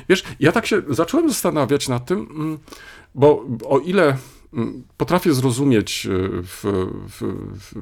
Wiesz, 0.10 0.24
ja 0.40 0.52
tak 0.52 0.66
się 0.66 0.82
zacząłem 0.90 1.30
zastanawiać 1.30 1.88
nad 1.88 2.06
tym, 2.06 2.58
bo 3.16 3.46
o 3.70 3.80
ile 3.80 4.18
potrafię 4.98 5.34
zrozumieć, 5.34 6.06
e, 6.06 6.10
w, 6.44 6.64
w, 7.10 7.24
w, 7.60 7.74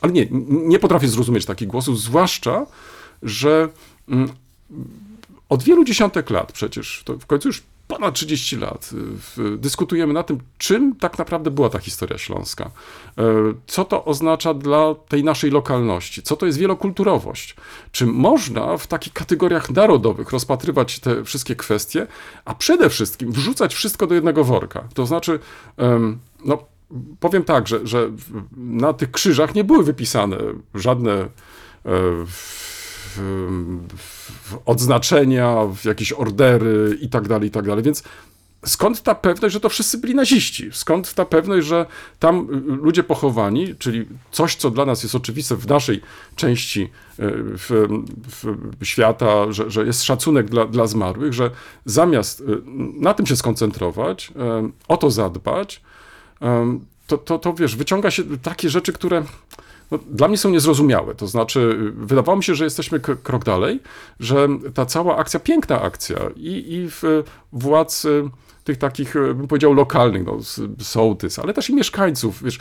ale 0.00 0.12
nie, 0.12 0.26
nie 0.50 0.78
potrafię 0.78 1.08
zrozumieć 1.08 1.44
takich 1.46 1.68
głosów, 1.68 2.00
zwłaszcza, 2.00 2.66
że 3.22 3.68
od 5.48 5.62
wielu 5.62 5.84
dziesiątek 5.84 6.30
lat 6.30 6.52
przecież, 6.52 7.02
to 7.04 7.18
w 7.18 7.26
końcu 7.26 7.48
już 7.48 7.62
ponad 7.90 8.14
30 8.14 8.56
lat 8.56 8.90
y, 9.38 9.58
dyskutujemy 9.58 10.12
na 10.12 10.22
tym, 10.22 10.38
czym 10.58 10.96
tak 10.96 11.18
naprawdę 11.18 11.50
była 11.50 11.70
ta 11.70 11.78
historia 11.78 12.18
śląska. 12.18 12.70
E, 13.18 13.22
co 13.66 13.84
to 13.84 14.04
oznacza 14.04 14.54
dla 14.54 14.94
tej 14.94 15.24
naszej 15.24 15.50
lokalności? 15.50 16.22
Co 16.22 16.36
to 16.36 16.46
jest 16.46 16.58
wielokulturowość? 16.58 17.56
Czy 17.92 18.06
można 18.06 18.78
w 18.78 18.86
takich 18.86 19.12
kategoriach 19.12 19.70
narodowych 19.70 20.30
rozpatrywać 20.30 20.98
te 20.98 21.24
wszystkie 21.24 21.56
kwestie, 21.56 22.06
a 22.44 22.54
przede 22.54 22.90
wszystkim 22.90 23.32
wrzucać 23.32 23.74
wszystko 23.74 24.06
do 24.06 24.14
jednego 24.14 24.44
worka? 24.44 24.88
To 24.94 25.06
znaczy, 25.06 25.38
no, 26.44 26.58
powiem 27.20 27.44
tak, 27.44 27.68
że, 27.68 27.86
że 27.86 28.10
na 28.56 28.92
tych 28.92 29.10
krzyżach 29.10 29.54
nie 29.54 29.64
były 29.64 29.84
wypisane 29.84 30.36
żadne 30.74 31.12
e, 31.12 31.28
odznaczenia, 34.66 35.56
jakieś 35.84 36.12
ordery 36.12 36.98
i 37.00 37.08
tak 37.08 37.28
dalej, 37.28 37.48
i 37.48 37.50
tak 37.50 37.66
dalej. 37.66 37.84
Więc 37.84 38.02
skąd 38.66 39.02
ta 39.02 39.14
pewność, 39.14 39.52
że 39.52 39.60
to 39.60 39.68
wszyscy 39.68 39.98
byli 39.98 40.14
naziści? 40.14 40.68
Skąd 40.72 41.14
ta 41.14 41.24
pewność, 41.24 41.66
że 41.66 41.86
tam 42.18 42.46
ludzie 42.82 43.02
pochowani, 43.02 43.74
czyli 43.78 44.06
coś, 44.30 44.54
co 44.56 44.70
dla 44.70 44.86
nas 44.86 45.02
jest 45.02 45.14
oczywiste 45.14 45.56
w 45.56 45.68
naszej 45.68 46.00
części 46.36 46.82
e, 46.82 46.88
w, 47.18 47.86
w 48.80 48.86
świata, 48.86 49.52
że, 49.52 49.70
że, 49.70 49.86
jest 49.86 50.02
szacunek 50.02 50.50
dla, 50.50 50.66
dla 50.66 50.86
zmarłych, 50.86 51.32
że 51.32 51.50
zamiast 51.84 52.40
e, 52.40 52.44
na 53.00 53.14
tym 53.14 53.26
się 53.26 53.36
skoncentrować, 53.36 54.32
e, 54.36 54.70
o 54.88 54.96
to 54.96 55.10
zadbać, 55.10 55.82
to, 57.06 57.18
to, 57.18 57.38
to 57.38 57.54
wiesz, 57.54 57.76
wyciąga 57.76 58.10
się 58.10 58.22
takie 58.42 58.70
rzeczy, 58.70 58.92
które 58.92 59.24
no, 59.90 59.98
dla 60.10 60.28
mnie 60.28 60.38
są 60.38 60.50
niezrozumiałe. 60.50 61.14
To 61.14 61.26
znaczy, 61.26 61.92
wydawało 61.96 62.36
mi 62.36 62.44
się, 62.44 62.54
że 62.54 62.64
jesteśmy 62.64 63.00
krok 63.00 63.44
dalej, 63.44 63.80
że 64.20 64.48
ta 64.74 64.86
cała 64.86 65.16
akcja, 65.16 65.40
piękna 65.40 65.82
akcja 65.82 66.16
i, 66.36 66.74
i 66.74 66.90
w 66.90 67.24
władz 67.52 68.06
tych 68.64 68.76
takich, 68.76 69.14
bym 69.14 69.48
powiedział, 69.48 69.74
lokalnych, 69.74 70.26
no, 70.26 70.38
sołtys, 70.80 71.38
ale 71.38 71.54
też 71.54 71.70
i 71.70 71.74
mieszkańców, 71.74 72.42
wiesz, 72.42 72.58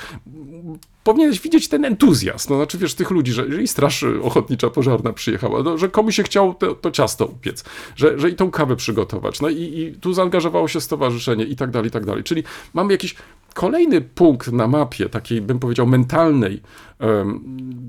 powinieneś 1.03 1.41
widzieć 1.41 1.67
ten 1.67 1.85
entuzjazm, 1.85 2.49
no, 2.49 2.55
znaczy, 2.55 2.77
wiesz, 2.77 2.95
tych 2.95 3.11
ludzi, 3.11 3.31
że 3.31 3.45
jeżeli 3.45 3.67
straż 3.67 4.03
ochotnicza 4.03 4.69
pożarna 4.69 5.13
przyjechała, 5.13 5.63
no, 5.63 5.77
że 5.77 5.89
komuś 5.89 6.15
się 6.15 6.23
chciało 6.23 6.53
to, 6.53 6.75
to, 6.75 6.91
ciasto 6.91 7.25
upiec, 7.25 7.63
że, 7.95 8.19
że 8.19 8.29
i 8.29 8.35
tą 8.35 8.51
kawę 8.51 8.75
przygotować, 8.75 9.41
no 9.41 9.49
i, 9.49 9.79
i 9.79 9.93
tu 10.01 10.13
zaangażowało 10.13 10.67
się 10.67 10.81
stowarzyszenie 10.81 11.43
i 11.43 11.55
tak 11.55 11.71
dalej, 11.71 11.87
i 11.87 11.91
tak 11.91 12.05
dalej, 12.05 12.23
czyli 12.23 12.43
mamy 12.73 12.93
jakiś 12.93 13.15
kolejny 13.53 14.01
punkt 14.01 14.51
na 14.51 14.67
mapie, 14.67 15.09
takiej, 15.09 15.41
bym 15.41 15.59
powiedział, 15.59 15.87
mentalnej 15.87 16.61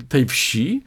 tej 0.09 0.25
wsi, 0.25 0.83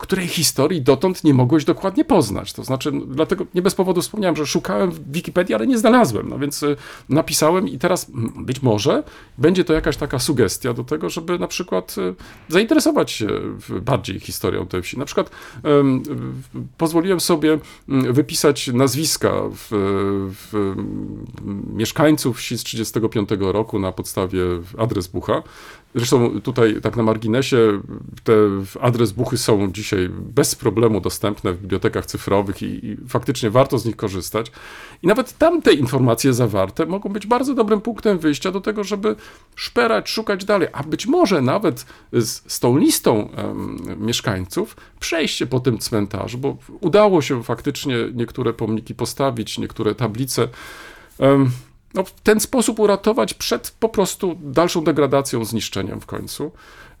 której 0.00 0.28
historii 0.28 0.82
dotąd 0.82 1.24
nie 1.24 1.34
mogłeś 1.34 1.64
dokładnie 1.64 2.04
poznać. 2.04 2.52
To 2.52 2.64
znaczy, 2.64 2.92
dlatego 3.06 3.46
nie 3.54 3.62
bez 3.62 3.74
powodu 3.74 4.02
wspomniałem, 4.02 4.36
że 4.36 4.46
szukałem 4.46 4.90
w 4.90 5.12
Wikipedii, 5.12 5.54
ale 5.54 5.66
nie 5.66 5.78
znalazłem. 5.78 6.28
No 6.28 6.38
więc 6.38 6.62
y, 6.62 6.76
napisałem 7.08 7.68
i 7.68 7.78
teraz 7.78 8.10
być 8.36 8.62
może 8.62 9.02
będzie 9.38 9.64
to 9.64 9.72
jakaś 9.72 9.96
taka 9.96 10.18
sugestia 10.18 10.72
do 10.72 10.84
tego, 10.84 11.10
żeby 11.10 11.38
na 11.38 11.46
przykład 11.46 11.96
y, 11.98 12.14
zainteresować 12.48 13.10
się 13.10 13.28
bardziej 13.82 14.20
historią 14.20 14.66
tej 14.66 14.82
wsi. 14.82 14.98
Na 14.98 15.04
przykład 15.04 15.30
pozwoliłem 16.78 17.20
sobie 17.20 17.58
wypisać 17.88 18.68
nazwiska 18.68 19.32
w, 19.52 19.68
w 20.50 20.74
mieszkańców 21.74 22.36
wsi 22.36 22.58
z 22.58 22.64
1935 22.64 23.52
roku 23.52 23.78
na 23.78 23.92
podstawie 23.92 24.42
adres 24.78 25.06
Bucha. 25.06 25.42
Zresztą 25.94 26.40
tutaj 26.40 26.76
tak 26.82 26.96
na 26.96 27.02
marginesie 27.02 27.80
te 28.24 28.32
adres 28.80 29.12
buchy 29.12 29.38
są 29.38 29.72
dzisiaj 29.72 30.08
bez 30.12 30.54
problemu 30.54 31.00
dostępne 31.00 31.52
w 31.52 31.60
bibliotekach 31.60 32.06
cyfrowych 32.06 32.62
i, 32.62 32.86
i, 32.86 32.96
faktycznie 33.08 33.50
warto 33.50 33.78
z 33.78 33.84
nich 33.84 33.96
korzystać. 33.96 34.52
I 35.02 35.06
nawet 35.06 35.38
tam 35.38 35.62
te 35.62 35.72
informacje 35.72 36.32
zawarte 36.32 36.86
mogą 36.86 37.10
być 37.10 37.26
bardzo 37.26 37.54
dobrym 37.54 37.80
punktem 37.80 38.18
wyjścia 38.18 38.52
do 38.52 38.60
tego, 38.60 38.84
żeby 38.84 39.16
szperać, 39.54 40.08
szukać 40.08 40.44
dalej, 40.44 40.68
a 40.72 40.82
być 40.82 41.06
może 41.06 41.42
nawet 41.42 41.86
z, 42.12 42.52
z 42.52 42.60
tą 42.60 42.76
listą 42.76 43.28
um, 43.36 43.76
mieszkańców 44.00 44.76
przejście 45.00 45.46
po 45.46 45.60
tym 45.60 45.78
cmentarzu, 45.78 46.38
bo 46.38 46.56
udało 46.80 47.22
się 47.22 47.42
faktycznie 47.42 47.96
niektóre 48.14 48.52
pomniki 48.52 48.94
postawić, 48.94 49.58
niektóre 49.58 49.94
tablice. 49.94 50.48
Um, 51.18 51.50
no, 51.94 52.04
w 52.04 52.10
ten 52.12 52.40
sposób 52.40 52.78
uratować 52.78 53.34
przed 53.34 53.70
po 53.80 53.88
prostu 53.88 54.36
dalszą 54.42 54.84
degradacją, 54.84 55.44
zniszczeniem 55.44 56.00
w 56.00 56.06
końcu. 56.06 56.52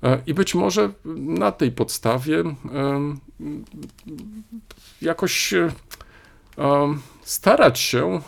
E, 0.02 0.22
I 0.26 0.34
być 0.34 0.54
może 0.54 0.92
na 1.16 1.52
tej 1.52 1.72
podstawie 1.72 2.44
jakoś 5.02 5.54
starać 7.22 7.78
się 7.78 8.20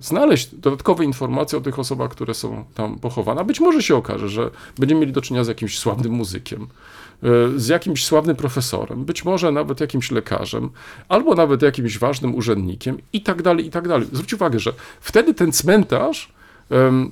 znaleźć 0.00 0.54
dodatkowe 0.54 1.04
informacje 1.04 1.58
o 1.58 1.60
tych 1.60 1.78
osobach, 1.78 2.10
które 2.10 2.34
są 2.34 2.64
tam 2.74 2.98
pochowane. 2.98 3.44
Być 3.44 3.60
może 3.60 3.82
się 3.82 3.96
okaże, 3.96 4.28
że 4.28 4.50
będziemy 4.78 5.00
mieli 5.00 5.12
do 5.12 5.22
czynienia 5.22 5.44
z 5.44 5.48
jakimś 5.48 5.78
sławnym 5.78 6.12
muzykiem, 6.12 6.68
z 7.56 7.68
jakimś 7.68 8.04
sławnym 8.04 8.36
profesorem, 8.36 9.04
być 9.04 9.24
może 9.24 9.52
nawet 9.52 9.80
jakimś 9.80 10.10
lekarzem, 10.10 10.70
albo 11.08 11.34
nawet 11.34 11.62
jakimś 11.62 11.98
ważnym 11.98 12.34
urzędnikiem 12.34 12.98
i 13.12 13.22
tak 13.22 13.42
dalej, 13.42 13.66
i 13.66 13.70
tak 13.70 13.88
dalej. 13.88 14.08
Zwróć 14.12 14.34
uwagę, 14.34 14.58
że 14.58 14.72
wtedy 15.00 15.34
ten 15.34 15.52
cmentarz 15.52 16.32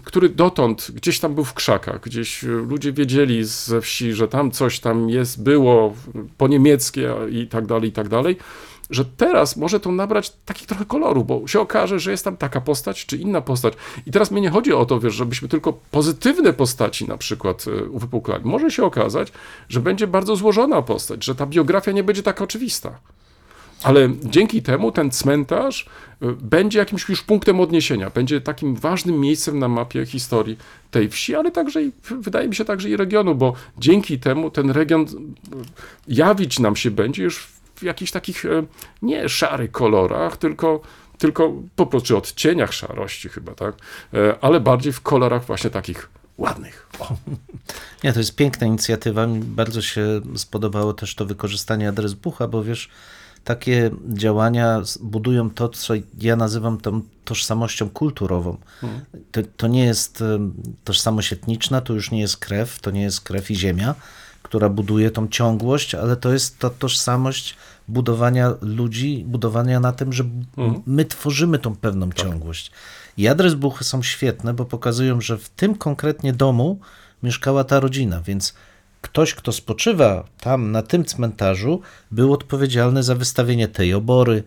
który 0.04 0.28
dotąd 0.28 0.90
gdzieś 0.94 1.20
tam 1.20 1.34
był 1.34 1.44
w 1.44 1.54
krzakach, 1.54 2.00
gdzieś 2.00 2.44
e, 2.44 2.46
ludzie 2.46 2.92
wiedzieli 2.92 3.44
ze 3.44 3.80
wsi, 3.80 4.12
że 4.12 4.28
tam 4.28 4.50
coś 4.50 4.80
tam 4.80 5.10
jest, 5.10 5.42
było 5.42 5.94
po 6.38 6.48
niemieckie 6.48 7.14
i 7.30 7.46
tak 7.46 7.66
dalej, 7.66 7.88
i 7.88 7.92
tak 7.92 8.08
dalej, 8.08 8.36
że 8.90 9.04
teraz 9.04 9.56
może 9.56 9.80
to 9.80 9.92
nabrać 9.92 10.30
takich 10.44 10.66
trochę 10.66 10.84
koloru, 10.84 11.24
bo 11.24 11.46
się 11.46 11.60
okaże, 11.60 11.98
że 11.98 12.10
jest 12.10 12.24
tam 12.24 12.36
taka 12.36 12.60
postać 12.60 13.06
czy 13.06 13.16
inna 13.16 13.40
postać. 13.40 13.74
I 14.06 14.10
teraz 14.10 14.30
mnie 14.30 14.40
nie 14.40 14.50
chodzi 14.50 14.72
o 14.72 14.86
to, 14.86 15.00
wiesz, 15.00 15.14
żebyśmy 15.14 15.48
tylko 15.48 15.72
pozytywne 15.90 16.52
postaci 16.52 17.08
na 17.08 17.16
przykład 17.16 17.64
e, 17.68 17.84
uwypuklali. 17.84 18.44
Może 18.44 18.70
się 18.70 18.84
okazać, 18.84 19.32
że 19.68 19.80
będzie 19.80 20.06
bardzo 20.06 20.36
złożona 20.36 20.82
postać, 20.82 21.24
że 21.24 21.34
ta 21.34 21.46
biografia 21.46 21.92
nie 21.92 22.02
będzie 22.02 22.22
taka 22.22 22.44
oczywista. 22.44 22.98
Ale 23.82 24.08
dzięki 24.24 24.62
temu 24.62 24.92
ten 24.92 25.10
cmentarz 25.10 25.86
y, 26.22 26.26
będzie 26.42 26.78
jakimś 26.78 27.08
już 27.08 27.22
punktem 27.22 27.60
odniesienia, 27.60 28.10
będzie 28.10 28.40
takim 28.40 28.74
ważnym 28.74 29.20
miejscem 29.20 29.58
na 29.58 29.68
mapie 29.68 30.06
historii 30.06 30.58
tej 30.90 31.08
wsi, 31.08 31.34
ale 31.34 31.50
także 31.50 31.82
i, 31.82 31.92
wydaje 32.10 32.48
mi 32.48 32.54
się 32.54 32.64
także 32.64 32.90
i 32.90 32.96
regionu, 32.96 33.34
bo 33.34 33.52
dzięki 33.78 34.18
temu 34.18 34.50
ten 34.50 34.70
region 34.70 35.02
y, 35.02 35.06
jawić 36.08 36.58
nam 36.58 36.76
się 36.76 36.90
będzie 36.90 37.22
już 37.22 37.57
w 37.78 37.82
jakichś 37.82 38.10
takich 38.10 38.44
y, 38.44 38.66
nie 39.02 39.28
szarych 39.28 39.70
kolorach, 39.70 40.36
tylko, 40.36 40.80
tylko 41.18 41.52
po 41.76 41.86
prostu 41.86 42.16
odcieniach 42.16 42.72
szarości 42.72 43.28
chyba, 43.28 43.54
tak? 43.54 43.74
E, 44.14 44.36
Ale 44.40 44.60
bardziej 44.60 44.92
w 44.92 45.00
kolorach 45.00 45.44
właśnie 45.44 45.70
takich 45.70 46.08
ładnych. 46.38 46.88
O. 46.98 47.16
Nie, 48.04 48.12
to 48.12 48.18
jest 48.18 48.36
piękna 48.36 48.66
inicjatywa. 48.66 49.26
Mi 49.26 49.40
bardzo 49.40 49.82
się 49.82 50.20
spodobało 50.36 50.92
też 50.92 51.14
to 51.14 51.26
wykorzystanie 51.26 51.88
adres 51.88 52.14
bucha, 52.14 52.48
bo 52.48 52.64
wiesz, 52.64 52.88
takie 53.44 53.90
działania 54.08 54.82
budują 55.00 55.50
to, 55.50 55.68
co 55.68 55.94
ja 56.18 56.36
nazywam 56.36 56.80
tą 56.80 57.00
tożsamością 57.24 57.90
kulturową. 57.90 58.56
To, 59.32 59.40
to 59.56 59.68
nie 59.68 59.84
jest 59.84 60.24
tożsamość 60.84 61.32
etniczna, 61.32 61.80
to 61.80 61.92
już 61.92 62.10
nie 62.10 62.20
jest 62.20 62.36
krew, 62.36 62.80
to 62.80 62.90
nie 62.90 63.02
jest 63.02 63.20
krew 63.20 63.50
i 63.50 63.56
ziemia, 63.56 63.94
która 64.42 64.68
buduje 64.68 65.10
tą 65.10 65.28
ciągłość, 65.28 65.94
ale 65.94 66.16
to 66.16 66.32
jest 66.32 66.58
ta 66.58 66.70
tożsamość 66.70 67.56
budowania 67.88 68.52
ludzi, 68.60 69.24
budowania 69.26 69.80
na 69.80 69.92
tym, 69.92 70.12
że 70.12 70.24
b- 70.24 70.44
my 70.86 71.04
tworzymy 71.04 71.58
tą 71.58 71.76
pewną 71.76 72.12
ciągłość. 72.12 72.70
I 73.16 73.28
adres 73.28 73.54
buchy 73.54 73.84
są 73.84 74.02
świetne, 74.02 74.54
bo 74.54 74.64
pokazują, 74.64 75.20
że 75.20 75.38
w 75.38 75.48
tym 75.48 75.74
konkretnie 75.74 76.32
domu 76.32 76.78
mieszkała 77.22 77.64
ta 77.64 77.80
rodzina, 77.80 78.20
więc 78.22 78.54
ktoś, 79.00 79.34
kto 79.34 79.52
spoczywa 79.52 80.24
tam 80.40 80.72
na 80.72 80.82
tym 80.82 81.04
cmentarzu, 81.04 81.80
był 82.10 82.32
odpowiedzialny 82.32 83.02
za 83.02 83.14
wystawienie 83.14 83.68
tej 83.68 83.94
obory, 83.94 84.42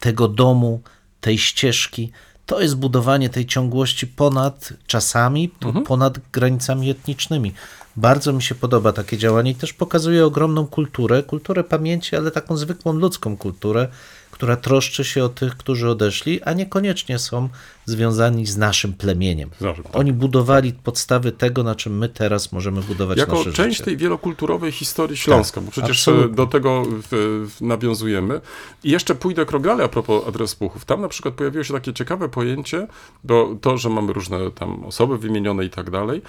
tego 0.00 0.28
domu, 0.28 0.80
tej 1.20 1.38
ścieżki. 1.38 2.12
To 2.46 2.60
jest 2.60 2.76
budowanie 2.76 3.28
tej 3.28 3.46
ciągłości 3.46 4.06
ponad 4.06 4.72
czasami, 4.86 5.48
ponad 5.86 6.18
granicami 6.32 6.90
etnicznymi. 6.90 7.52
Bardzo 7.96 8.32
mi 8.32 8.42
się 8.42 8.54
podoba 8.54 8.92
takie 8.92 9.16
działanie 9.18 9.50
i 9.50 9.54
też 9.54 9.72
pokazuje 9.72 10.26
ogromną 10.26 10.66
kulturę, 10.66 11.22
kulturę 11.22 11.64
pamięci, 11.64 12.16
ale 12.16 12.30
taką 12.30 12.56
zwykłą 12.56 12.92
ludzką 12.92 13.36
kulturę, 13.36 13.88
która 14.30 14.56
troszczy 14.56 15.04
się 15.04 15.24
o 15.24 15.28
tych, 15.28 15.56
którzy 15.56 15.90
odeszli, 15.90 16.42
a 16.42 16.52
niekoniecznie 16.52 17.18
są 17.18 17.48
związani 17.84 18.46
z 18.46 18.56
naszym 18.56 18.92
plemieniem. 18.92 19.50
Tak. 19.58 19.76
Oni 19.92 20.12
budowali 20.12 20.72
podstawy 20.72 21.32
tego, 21.32 21.62
na 21.62 21.74
czym 21.74 21.98
my 21.98 22.08
teraz 22.08 22.52
możemy 22.52 22.82
budować 22.82 23.18
Jako 23.18 23.36
nasze 23.36 23.52
część 23.52 23.76
życie. 23.76 23.84
tej 23.84 23.96
wielokulturowej 23.96 24.72
historii 24.72 25.16
Śląska, 25.16 25.60
bo 25.60 25.70
przecież 25.70 25.98
absolutnie. 26.08 26.32
e, 26.32 26.36
do 26.36 26.46
tego 26.46 26.82
w, 26.84 27.08
w, 27.50 27.60
nawiązujemy. 27.60 28.40
I 28.84 28.90
jeszcze 28.90 29.14
pójdę 29.14 29.46
krok 29.46 29.62
dalej 29.62 29.84
a 29.84 29.88
propos 29.88 30.28
adresbuchów. 30.28 30.84
Tam 30.84 31.00
na 31.00 31.08
przykład 31.08 31.34
pojawiło 31.34 31.64
się 31.64 31.74
takie 31.74 31.92
ciekawe 31.92 32.28
pojęcie, 32.28 32.86
bo 33.24 33.56
to, 33.60 33.78
że 33.78 33.88
mamy 33.88 34.12
różne 34.12 34.50
tam 34.50 34.84
osoby 34.84 35.18
wymienione 35.18 35.64
i 35.64 35.70
tak 35.70 35.90
dalej, 35.90 36.22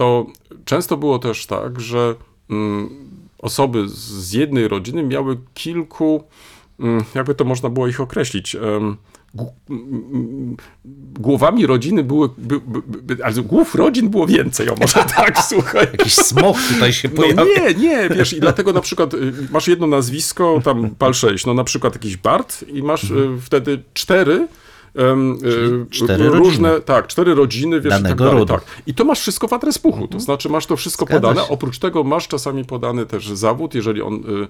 to 0.00 0.26
często 0.64 0.96
było 0.96 1.18
też 1.18 1.46
tak, 1.46 1.80
że 1.80 2.14
mm, 2.50 2.90
osoby 3.38 3.88
z- 3.88 4.32
jednej 4.32 4.68
rodziny 4.68 5.02
miały 5.02 5.36
kilku, 5.54 6.24
mm, 6.80 7.04
jakby 7.14 7.34
to 7.34 7.44
można 7.44 7.68
było 7.68 7.88
ich 7.88 8.00
określić, 8.00 8.54
mm, 8.54 8.96
głowami 11.20 11.66
rodziny 11.66 12.04
były, 12.04 12.28
by, 12.38 12.60
by, 12.60 12.82
by, 13.02 13.24
also 13.24 13.42
głów 13.42 13.74
rodzin 13.74 14.08
było 14.08 14.26
więcej, 14.26 14.68
o 14.70 14.74
może 14.80 15.04
tak, 15.16 15.38
słuchaj. 15.48 15.88
Jakiś 15.92 16.14
smok 16.14 16.56
tutaj 16.74 16.92
się 16.92 17.08
No 17.08 17.14
pojawia. 17.16 17.44
nie, 17.44 17.74
nie, 17.74 18.08
wiesz, 18.08 18.32
i 18.32 18.40
dlatego 18.40 18.72
na 18.72 18.80
przykład 18.80 19.14
y, 19.14 19.32
masz 19.50 19.68
jedno 19.68 19.86
nazwisko, 19.86 20.60
tam 20.64 20.90
pal 20.98 21.14
6, 21.14 21.46
no 21.46 21.54
na 21.54 21.64
przykład 21.64 21.94
jakiś 21.94 22.16
Bart 22.16 22.64
i 22.68 22.82
masz 22.82 23.10
y, 23.10 23.28
wtedy 23.40 23.82
cztery 23.94 24.48
cztery 25.90 26.28
różne, 26.28 26.68
rodziny. 26.68 26.84
tak, 26.84 27.06
cztery 27.06 27.34
rodziny, 27.34 27.80
wiesz, 27.80 27.92
i 27.92 27.94
tak 27.94 28.02
Danego 28.02 28.24
dalej, 28.24 28.38
rodu. 28.38 28.52
tak. 28.52 28.64
I 28.86 28.94
to 28.94 29.04
masz 29.04 29.20
wszystko 29.20 29.48
w 29.48 29.52
adresbuchu, 29.52 30.08
to 30.08 30.20
znaczy 30.20 30.48
masz 30.48 30.66
to 30.66 30.76
wszystko 30.76 31.04
Zgadza 31.04 31.20
podane, 31.28 31.46
się. 31.46 31.52
oprócz 31.52 31.78
tego 31.78 32.04
masz 32.04 32.28
czasami 32.28 32.64
podany 32.64 33.06
też 33.06 33.28
zawód, 33.28 33.74
jeżeli 33.74 34.02
on 34.02 34.14
y, 34.14 34.48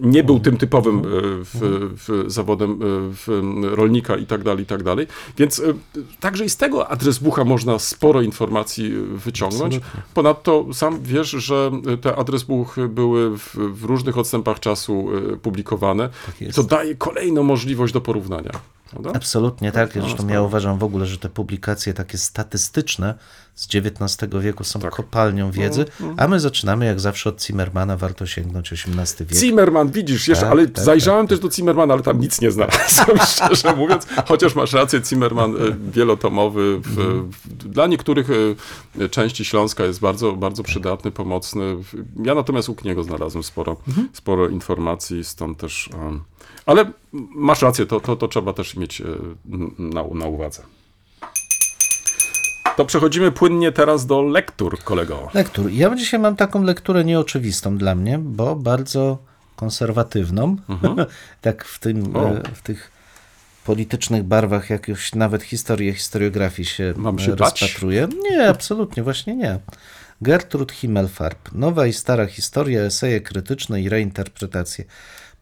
nie 0.00 0.24
był 0.24 0.40
tym 0.40 0.56
typowym 0.56 0.98
y, 0.98 1.02
w, 1.44 1.50
w 2.06 2.24
zawodem 2.32 2.72
y, 2.72 2.76
w, 3.14 3.42
rolnika 3.62 4.16
i 4.16 4.26
tak 4.26 4.42
dalej, 4.42 4.62
i 4.62 4.66
tak 4.66 4.82
dalej, 4.82 5.06
więc 5.38 5.62
także 6.20 6.44
i 6.44 6.50
z 6.50 6.56
tego 6.56 6.88
adresbucha 6.88 7.44
można 7.44 7.78
sporo 7.78 8.22
informacji 8.22 8.92
wyciągnąć. 9.14 9.80
Ponadto 10.14 10.66
sam 10.72 10.98
wiesz, 11.02 11.30
że 11.30 11.70
te 12.00 12.16
adresbuchy 12.16 12.88
były 12.88 13.38
w, 13.38 13.56
w 13.56 13.84
różnych 13.84 14.18
odstępach 14.18 14.60
czasu 14.60 15.08
publikowane. 15.42 16.08
Jest. 16.40 16.56
to 16.56 16.62
daje 16.62 16.94
kolejną 16.94 17.42
możliwość 17.42 17.92
do 17.94 18.00
porównania. 18.00 18.50
Prawda? 18.92 19.12
Absolutnie 19.14 19.72
tak. 19.72 19.96
No, 19.96 20.02
Zresztą 20.02 20.28
ja 20.28 20.42
uważam 20.42 20.78
w 20.78 20.84
ogóle, 20.84 21.06
że 21.06 21.18
te 21.18 21.28
publikacje 21.28 21.94
takie 21.94 22.18
statystyczne 22.18 23.14
z 23.54 23.68
XIX 23.74 24.32
wieku 24.40 24.64
są 24.64 24.80
Tak. 24.80 24.92
kopalnią 24.94 25.50
wiedzy, 25.50 25.84
no. 26.00 26.14
a 26.16 26.28
my 26.28 26.40
zaczynamy 26.40 26.86
jak 26.86 27.00
zawsze 27.00 27.30
od 27.30 27.42
Zimmermana, 27.42 27.96
warto 27.96 28.26
sięgnąć 28.26 28.72
XVIII 28.72 29.26
wiek. 29.28 29.38
Zimmerman, 29.38 29.90
widzisz, 29.90 30.28
jeszcze, 30.28 30.42
Tak, 30.44 30.52
ale 30.52 30.66
tak, 30.68 30.84
zajrzałem 30.84 31.26
też 31.26 31.38
do 31.40 31.50
Zimmermana, 31.50 31.94
ale 31.94 32.02
tam 32.02 32.20
nic 32.20 32.40
nie 32.40 32.50
znalazłem, 32.50 33.18
szczerze 33.34 33.76
mówiąc. 33.76 34.06
Chociaż 34.26 34.54
masz 34.54 34.72
rację, 34.72 35.00
Zimmerman 35.04 35.56
e, 35.56 35.58
wielotomowy. 35.92 36.80
W, 36.80 36.96
w, 37.30 37.68
dla 37.68 37.86
niektórych 37.86 38.28
e, 39.00 39.08
części 39.08 39.44
Śląska 39.44 39.84
jest 39.84 40.00
bardzo, 40.00 40.32
bardzo 40.32 40.62
przydatny, 40.62 41.10
pomocny. 41.10 41.76
Ja 42.24 42.34
natomiast 42.34 42.68
u 42.68 42.76
niego 42.84 43.02
znalazłem 43.02 43.42
sporo, 43.42 43.76
sporo 44.12 44.48
informacji, 44.48 45.24
stąd 45.24 45.58
też... 45.58 45.90
em, 45.94 46.20
ale 46.66 46.84
masz 47.34 47.62
rację, 47.62 47.86
to, 47.86 48.00
to, 48.00 48.16
to 48.16 48.28
trzeba 48.28 48.52
też 48.52 48.76
mieć 48.76 49.00
e, 49.00 49.04
na, 49.78 50.02
na 50.14 50.26
uwadze. 50.26 50.62
To 52.76 52.84
przechodzimy 52.84 53.32
płynnie 53.32 53.72
teraz 53.72 54.06
do 54.06 54.22
lektur, 54.22 54.78
kolego. 54.78 55.28
Lektur. 55.34 55.70
Ja 55.70 55.94
dzisiaj 55.96 56.20
mam 56.20 56.36
taką 56.36 56.62
lekturę 56.62 57.04
nieoczywistą 57.04 57.78
dla 57.78 57.94
mnie, 57.94 58.18
bo 58.18 58.56
bardzo 58.56 59.18
konserwatywną. 59.56 60.56
tak 61.40 61.64
w, 61.64 61.78
tym, 61.78 61.96
Mhm. 61.98 62.14
O. 62.24 62.30
e, 62.36 62.42
w 62.54 62.62
tych 62.62 62.90
politycznych 63.64 64.22
barwach 64.22 64.70
jakoś 64.70 65.14
nawet 65.14 65.42
historię 65.42 65.92
historiografii 65.94 66.66
się 66.66 66.94
Mam 66.96 67.18
się 67.18 67.32
e, 67.32 67.36
bać? 67.36 67.62
rozpatruje. 67.62 68.08
Nie, 68.30 68.48
absolutnie, 68.48 69.02
właśnie 69.02 69.36
nie. 69.36 69.58
Gertrud 70.22 70.72
Himmelfarb. 70.72 71.52
Nowa 71.52 71.86
i 71.86 71.92
stara 71.92 72.26
historia, 72.26 72.80
eseje 72.80 73.20
krytyczne 73.20 73.80
i 73.82 73.88
reinterpretacje. 73.88 74.84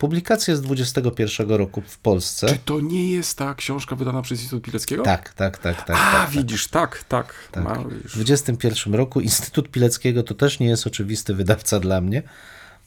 Publikacja 0.01 0.57
z 0.57 0.61
21 0.61 1.51
roku 1.51 1.83
w 1.87 1.99
Polsce. 1.99 2.47
Czy 2.47 2.59
to 2.65 2.81
nie 2.81 3.11
jest 3.11 3.39
ta 3.39 3.55
książka 3.55 3.97
wydana 3.97 4.23
przez 4.23 4.41
Instytut 4.41 4.65
Pileckiego? 4.65 5.03
Tak, 5.03 5.35
tak, 5.35 5.59
tak, 5.59 5.77
tak. 5.77 5.97
A, 5.97 6.13
tak, 6.13 6.13
tak. 6.13 6.31
widzisz, 6.31 6.67
tak, 6.69 7.05
tak. 7.05 7.35
Tak. 7.53 7.65
Ma, 7.65 7.75
W 7.75 7.95
widzisz. 7.95 8.15
21 8.15 8.95
roku 8.95 9.21
Instytut 9.21 9.71
Pileckiego 9.71 10.23
to 10.23 10.35
też 10.35 10.59
nie 10.59 10.67
jest 10.67 10.87
oczywisty 10.87 11.35
wydawca 11.35 11.81
dla 11.81 12.01
mnie. 12.01 12.23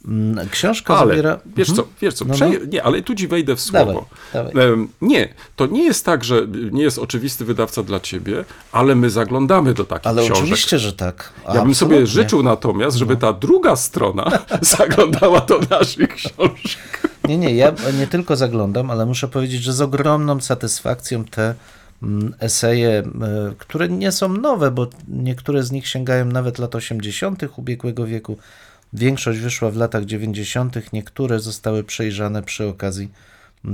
Mm, 0.08 0.50
Książka 0.50 0.98
Ale 0.98 1.10
zawiera... 1.10 1.40
wiesz 1.56 1.68
co, 1.68 1.74
Mhm. 1.82 1.88
wiesz 2.02 2.14
co, 2.14 2.26
No, 2.26 2.34
przeje- 2.34 2.68
nie, 2.68 2.84
ale 2.84 3.02
tu 3.02 3.16
ci 3.16 3.28
wejdę 3.28 3.56
w 3.56 3.62
słowo. 3.62 4.06
Dawaj, 4.34 4.54
dawaj. 4.54 4.88
Nie, 5.02 5.34
to 5.56 5.66
nie 5.66 5.84
jest 5.84 6.06
tak, 6.06 6.24
że 6.24 6.48
nie 6.72 6.84
jest 6.84 7.00
oczywisty 7.00 7.46
wydawca 7.46 7.84
dla 7.84 8.00
ciebie, 8.00 8.46
ale 8.72 8.96
my 8.96 9.10
zaglądamy 9.10 9.74
do 9.74 9.84
takich 9.86 10.08
Ale 10.08 10.22
książek. 10.22 10.44
oczywiście, 10.44 10.80
że 10.80 10.94
tak. 10.94 11.34
Ja 11.48 11.54
bym 11.54 11.76
sobie 11.76 11.96
Absolutnie. 11.96 12.08
życzył 12.08 12.44
natomiast, 12.44 12.98
żeby 12.98 13.18
ta 13.18 13.34
druga 13.34 13.76
strona 13.76 14.32
zaglądała 14.78 15.40
do 15.42 15.60
naszych 15.70 16.10
książek. 16.10 17.12
Nie, 17.28 17.38
nie, 17.38 17.56
ja 17.56 17.74
nie 18.00 18.08
tylko 18.08 18.36
zaglądam, 18.36 18.92
ale 18.92 19.06
muszę 19.06 19.28
powiedzieć, 19.28 19.64
że 19.64 19.74
z 19.74 19.82
ogromną 19.82 20.42
satysfakcją 20.42 21.26
te 21.26 21.56
mm, 22.04 22.34
eseje, 22.40 22.90
e, 22.90 23.04
które 23.58 23.90
nie 23.90 24.12
są 24.12 24.30
nowe, 24.30 24.72
bo 24.72 24.88
niektóre 25.08 25.64
z 25.64 25.72
nich 25.72 25.88
sięgają 25.88 26.26
nawet 26.26 26.60
lat 26.60 26.76
80. 26.76 27.44
ubiegłego 27.58 28.06
wieku. 28.06 28.38
Większość 28.94 29.40
wyszła 29.40 29.72
w 29.72 29.76
latach 29.76 30.06
90., 30.06 30.94
niektóre 30.94 31.40
zostały 31.40 31.84
przejrzane 31.84 32.44
przy 32.44 32.68
okazji 32.68 33.12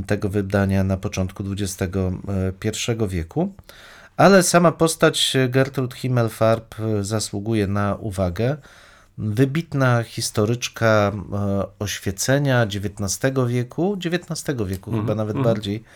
tego 0.07 0.29
wydania 0.29 0.83
na 0.83 0.97
początku 0.97 1.43
XXI 1.51 2.91
wieku. 3.07 3.53
Ale 4.17 4.43
sama 4.43 4.71
postać 4.71 5.37
Gertrud 5.49 5.93
Himmelfarb 5.93 6.75
zasługuje 7.01 7.67
na 7.67 7.95
uwagę. 7.95 8.57
Wybitna 9.17 10.03
historyczka 10.03 11.11
e, 11.33 11.65
oświecenia 11.79 12.63
XIX 12.63 13.33
wieku, 13.47 13.97
XIX 14.05 14.57
wieku 14.65 14.91
chyba 14.91 15.15
nawet 15.15 15.41
bardziej, 15.41 15.75
mm, 15.75 15.89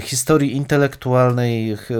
historii 0.00 0.56
intelektualnej. 0.56 1.76
ch- 1.76 1.90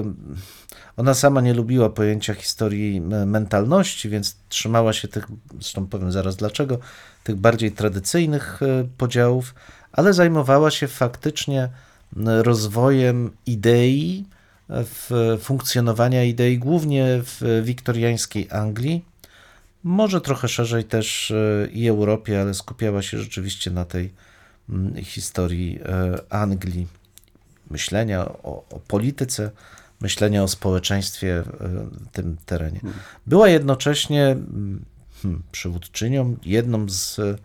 Ona 0.96 1.14
sama 1.14 1.40
nie 1.40 1.54
lubiła 1.54 1.90
pojęcia 1.90 2.34
historii 2.34 3.00
mentalności, 3.26 4.08
więc 4.08 4.36
trzymała 4.48 4.92
się 4.92 5.08
tych, 5.08 5.26
zresztą 5.52 5.86
powiem 5.86 6.12
zaraz 6.12 6.36
dlaczego, 6.36 6.78
tych 7.24 7.36
bardziej 7.36 7.72
tradycyjnych 7.72 8.62
e, 8.62 8.84
podziałów, 8.98 9.54
ale 9.92 10.12
zajmowała 10.12 10.70
się 10.70 10.88
faktycznie 10.88 11.68
rozwojem 12.42 13.30
idei, 13.46 14.24
e, 14.70 15.38
funkcjonowania 15.38 16.24
idei, 16.24 16.58
głównie 16.58 17.06
w 17.22 17.62
wiktoriańskiej 17.64 18.48
Anglii. 18.50 19.04
Może 19.84 20.20
trochę 20.20 20.48
szerzej 20.48 20.84
też 20.84 21.30
e, 21.30 21.68
i 21.72 21.88
Europie, 21.88 22.40
ale 22.40 22.54
skupiała 22.54 23.02
się 23.02 23.18
rzeczywiście 23.18 23.70
na 23.70 23.84
tej 23.84 24.12
mm, 24.68 25.04
historii 25.04 25.78
Anglii, 26.30 26.86
myślenia 27.70 28.24
o, 28.28 28.64
o 28.70 28.80
polityce, 28.88 29.50
myślenia 30.00 30.42
o 30.42 30.48
społeczeństwie 30.48 31.42
w 31.42 32.08
tym 32.12 32.36
terenie. 32.46 32.80
Była 33.26 33.48
jednocześnie 33.48 34.26
mm, 34.26 34.84
hmm, 35.22 35.42
przywódczynią, 35.52 36.36
jedną 36.44 36.88
z 36.88 37.18
e, 37.18 37.36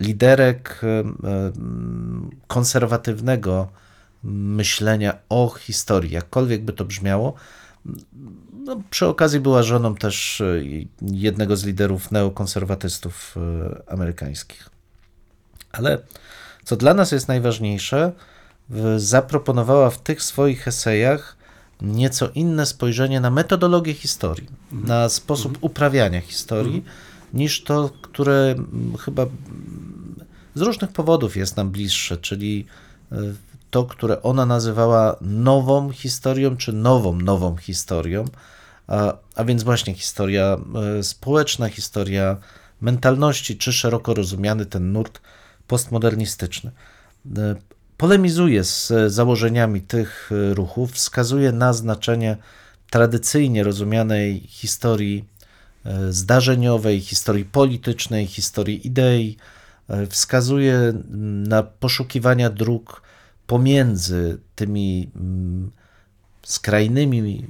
liderek 0.00 0.80
e, 0.82 1.00
mm, 1.00 2.30
konserwatywnego 2.46 3.68
myślenia 4.22 5.18
o 5.28 5.48
historii, 5.50 6.12
jakkolwiek 6.12 6.64
by 6.64 6.72
to 6.72 6.84
brzmiało. 6.84 7.34
No, 8.52 8.82
przy 8.90 9.06
okazji 9.06 9.40
była 9.40 9.62
żoną 9.62 9.94
też 9.94 10.40
e, 10.40 10.44
jednego 11.02 11.56
z 11.56 11.64
liderów 11.64 12.10
neokonserwatystów 12.10 13.36
amerykańskich. 13.86 14.70
Ale 15.72 15.98
co 16.64 16.76
dla 16.76 16.94
nas 16.94 17.12
jest 17.12 17.28
najważniejsze, 17.28 18.12
zaproponowała 18.96 19.90
w 19.90 20.02
tych 20.02 20.22
swoich 20.22 20.68
esejach 20.68 21.36
nieco 21.80 22.28
inne 22.28 22.66
spojrzenie 22.66 23.20
na 23.20 23.30
metodologię 23.30 23.94
historii, 23.94 24.48
na 24.72 25.08
sposób 25.08 25.58
uprawiania 25.60 26.20
historii, 26.20 26.84
niż 27.34 27.64
to, 27.64 27.90
które 28.02 28.54
chyba 29.00 29.26
z 30.54 30.60
różnych 30.60 30.92
powodów 30.92 31.36
jest 31.36 31.56
nam 31.56 31.70
bliższe, 31.70 32.16
czyli 32.16 32.66
e, 33.12 33.16
to, 33.70 33.84
które 33.84 34.22
ona 34.22 34.46
nazywała 34.46 35.16
nową 35.20 35.90
historią, 35.90 36.56
czy 36.56 36.72
nową, 36.72 37.16
nową 37.16 37.56
historią, 37.56 38.24
a, 38.86 39.14
a 39.34 39.44
więc 39.44 39.62
właśnie 39.62 39.94
historia 39.94 40.58
e, 40.98 41.02
społeczna, 41.02 41.68
historia 41.68 42.36
mentalności, 42.80 43.56
czy 43.56 43.72
szeroko 43.72 44.14
rozumiany 44.14 44.66
ten 44.66 44.92
nurt 44.92 45.20
postmodernistyczny. 45.66 46.70
Polemizuje 47.98 48.64
z 48.64 48.90
e, 48.90 49.10
założeniami 49.10 49.80
tych 49.80 50.30
e, 50.32 50.54
ruchów, 50.54 50.92
wskazuje 50.92 51.52
na 51.52 51.72
znaczenie 51.72 52.36
tradycyjnie 52.90 53.64
rozumianej 53.64 54.40
historii 54.48 55.24
e, 55.84 56.12
zdarzeniowej, 56.12 57.00
historii 57.00 57.44
politycznej, 57.44 58.26
historii 58.26 58.86
idei, 58.86 59.36
wskazuje 60.08 60.92
na 61.48 61.62
poszukiwania 61.62 62.50
dróg 62.50 63.02
pomiędzy 63.46 64.38
tymi 64.54 65.10
mm, 65.16 65.70
skrajnymi 66.42 67.46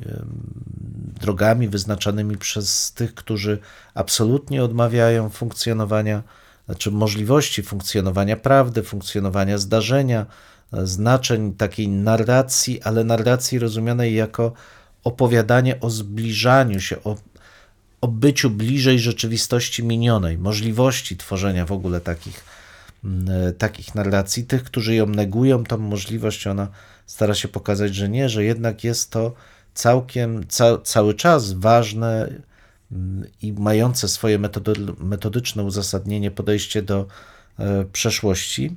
drogami 1.20 1.68
wyznaczanymi 1.68 2.36
przez 2.36 2.92
tych, 2.92 3.14
którzy 3.14 3.58
absolutnie 3.94 4.64
odmawiają 4.64 5.28
funkcjonowania, 5.28 6.22
znaczy 6.68 6.90
możliwości 6.90 7.62
funkcjonowania 7.62 8.36
prawdy, 8.36 8.82
funkcjonowania 8.82 9.58
zdarzenia, 9.58 10.26
znaczeń 10.72 11.54
takiej 11.54 11.88
narracji, 11.88 12.82
ale 12.82 13.04
narracji 13.04 13.58
rozumianej 13.58 14.14
jako 14.14 14.52
opowiadanie 15.04 15.80
o 15.80 15.90
zbliżaniu 15.90 16.80
się, 16.80 17.04
o, 17.04 17.16
o 18.00 18.08
byciu 18.08 18.50
bliżej 18.50 18.98
rzeczywistości 18.98 19.84
minionej, 19.84 20.38
możliwości 20.38 21.16
tworzenia 21.16 21.66
w 21.66 21.72
ogóle 21.72 22.00
takich, 22.00 22.44
mm, 23.04 23.48
e, 23.48 23.52
takich 23.52 23.94
narracji. 23.94 24.44
Tych, 24.44 24.64
którzy 24.64 24.94
ją 24.94 25.06
negują, 25.06 25.64
tą 25.64 25.78
możliwość, 25.78 26.46
ona 26.46 26.68
stara 27.06 27.34
się 27.34 27.48
pokazać, 27.48 27.94
że 27.94 28.08
nie, 28.08 28.28
że 28.28 28.44
jednak 28.44 28.84
jest 28.84 29.10
to 29.10 29.34
całkiem, 29.74 30.46
ca, 30.48 30.78
cały 30.78 31.14
czas 31.14 31.52
ważne 31.52 32.28
i 33.42 33.52
mające 33.52 34.08
swoje 34.08 34.38
metody, 34.38 34.72
metodyczne 34.98 35.62
uzasadnienie 35.62 36.30
podejście 36.30 36.82
do 36.82 37.06
e, 37.58 37.84
przeszłości. 37.84 38.76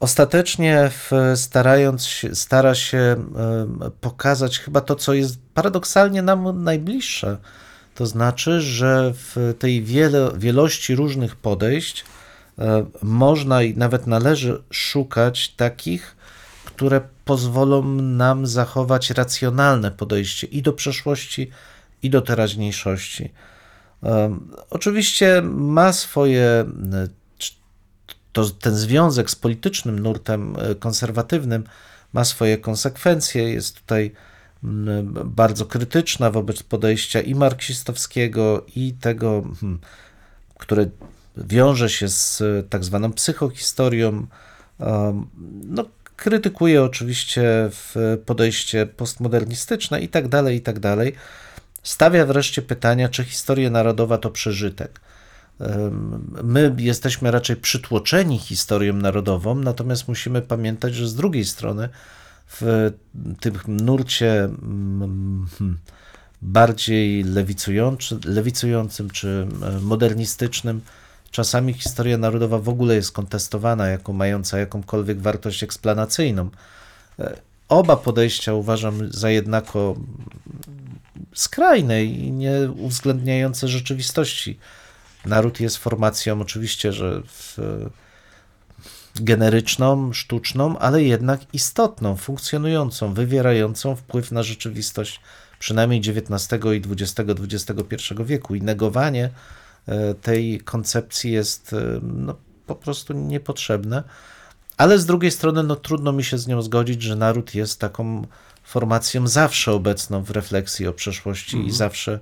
Ostatecznie 0.00 0.90
starając 1.34 2.04
się, 2.04 2.34
stara 2.34 2.74
się 2.74 2.98
em, 2.98 3.80
pokazać 4.00 4.58
chyba 4.58 4.80
to, 4.80 4.96
co 4.96 5.14
jest 5.14 5.38
paradoksalnie 5.54 6.22
nam 6.22 6.64
najbliższe. 6.64 7.38
To 7.94 8.06
znaczy, 8.06 8.60
że 8.60 9.12
w 9.14 9.54
tej 9.58 9.82
wiele, 9.82 10.30
wielości 10.36 10.94
różnych 10.94 11.36
podejść 11.36 12.04
e, 12.58 12.86
można 13.02 13.62
i 13.62 13.76
nawet 13.76 14.06
należy 14.06 14.62
szukać 14.70 15.48
takich, 15.48 16.16
które 16.64 17.00
pozwolą 17.24 17.82
nam 17.94 18.46
zachować 18.46 19.10
racjonalne 19.10 19.90
podejście 19.90 20.46
i 20.46 20.62
do 20.62 20.72
przeszłości, 20.72 21.50
i 22.02 22.10
do 22.10 22.22
teraźniejszości. 22.22 23.32
Oczywiście 24.70 25.42
ma 25.42 25.92
swoje 25.92 26.42
e, 26.42 26.66
to 28.32 28.50
ten 28.50 28.74
związek 28.76 29.30
z 29.30 29.36
politycznym 29.36 29.98
nurtem 29.98 30.56
e, 30.58 30.74
konserwatywnym 30.74 31.64
ma 32.12 32.24
swoje 32.24 32.58
konsekwencje. 32.58 33.52
Jest 33.52 33.80
tutaj 33.80 34.12
bardzo 35.24 35.66
krytyczna 35.66 36.30
wobec 36.30 36.62
podejścia 36.62 37.20
i 37.20 37.34
marksistowskiego, 37.34 38.66
i 38.76 38.92
tego, 38.92 39.42
hmm, 39.60 39.78
które 40.58 40.86
wiąże 41.36 41.90
się 41.90 42.08
z 42.08 42.40
e, 42.40 42.62
tak 42.62 42.84
zwaną 42.84 43.12
psychohistorią. 43.12 44.26
No, 45.64 45.84
krytykuje 46.16 46.82
oczywiście 46.82 47.70
podejście 48.26 48.86
postmodernistyczne 48.86 50.00
i 50.00 50.08
tak 50.08 50.28
dalej, 50.28 50.56
i 50.56 50.60
tak 50.60 50.78
dalej. 50.78 51.14
Stawia 51.88 52.26
wreszcie 52.26 52.62
pytania, 52.62 53.08
czy 53.08 53.24
historia 53.24 53.70
narodowa 53.70 54.18
to 54.18 54.30
przeżytek. 54.30 55.00
My 56.42 56.74
jesteśmy 56.78 57.30
raczej 57.30 57.56
przytłoczeni 57.56 58.38
historią 58.38 58.94
narodową, 58.94 59.54
natomiast 59.54 60.08
musimy 60.08 60.42
pamiętać, 60.42 60.94
że 60.94 61.08
z 61.08 61.14
drugiej 61.14 61.44
strony 61.44 61.88
w 62.46 62.92
tym 63.40 63.54
nurcie 63.68 64.44
mm, 64.44 65.46
bardziej 66.42 67.24
lewicujący, 67.24 68.18
lewicującym 68.24 69.10
czy 69.10 69.46
modernistycznym, 69.80 70.80
czasami 71.30 71.72
historia 71.72 72.18
narodowa 72.18 72.58
w 72.58 72.68
ogóle 72.68 72.94
jest 72.94 73.12
kontestowana 73.12 73.88
jako 73.88 74.12
mająca 74.12 74.58
jakąkolwiek 74.58 75.20
wartość 75.20 75.62
eksplanacyjną. 75.62 76.50
E, 77.18 77.40
Oba 77.68 77.96
podejścia 77.96 78.54
uważam 78.54 79.12
za 79.12 79.30
jednako 79.30 79.96
skrajne 81.34 82.04
i 82.04 82.32
nie 82.32 82.70
uwzględniające 82.76 83.68
rzeczywistości. 83.68 84.58
Naród 85.26 85.60
jest 85.60 85.76
formacją 85.76 86.40
oczywiście, 86.40 86.92
że 86.92 87.22
w, 87.24 87.58
generyczną, 89.20 90.12
sztuczną, 90.12 90.78
ale 90.78 91.02
jednak 91.02 91.40
istotną, 91.52 92.16
funkcjonującą, 92.16 93.14
wywierającą 93.14 93.96
wpływ 93.96 94.32
na 94.32 94.42
rzeczywistość 94.42 95.20
przynajmniej 95.58 96.00
XIX 96.00 96.64
i 96.64 96.82
XX, 96.92 97.30
XXI 97.40 98.14
wieku. 98.24 98.54
I 98.54 98.62
negowanie 98.62 99.30
e, 99.86 100.14
tej 100.14 100.60
koncepcji 100.60 101.32
jest 101.32 101.72
e, 101.72 102.00
no, 102.02 102.34
po 102.66 102.74
prostu 102.74 103.12
niepotrzebne. 103.12 104.02
Ale 104.76 104.98
z 104.98 105.06
drugiej 105.06 105.30
strony, 105.30 105.62
no, 105.62 105.76
trudno 105.76 106.12
mi 106.12 106.24
się 106.24 106.38
z 106.38 106.46
nią 106.46 106.62
zgodzić, 106.62 107.02
że 107.02 107.16
naród 107.16 107.54
jest 107.54 107.80
taką 107.80 108.26
formacją 108.68 109.28
zawsze 109.28 109.72
obecną 109.72 110.22
w 110.22 110.30
refleksji 110.30 110.86
o 110.86 110.92
przeszłości 110.92 111.66
i 111.66 111.72
zawsze 111.72 112.20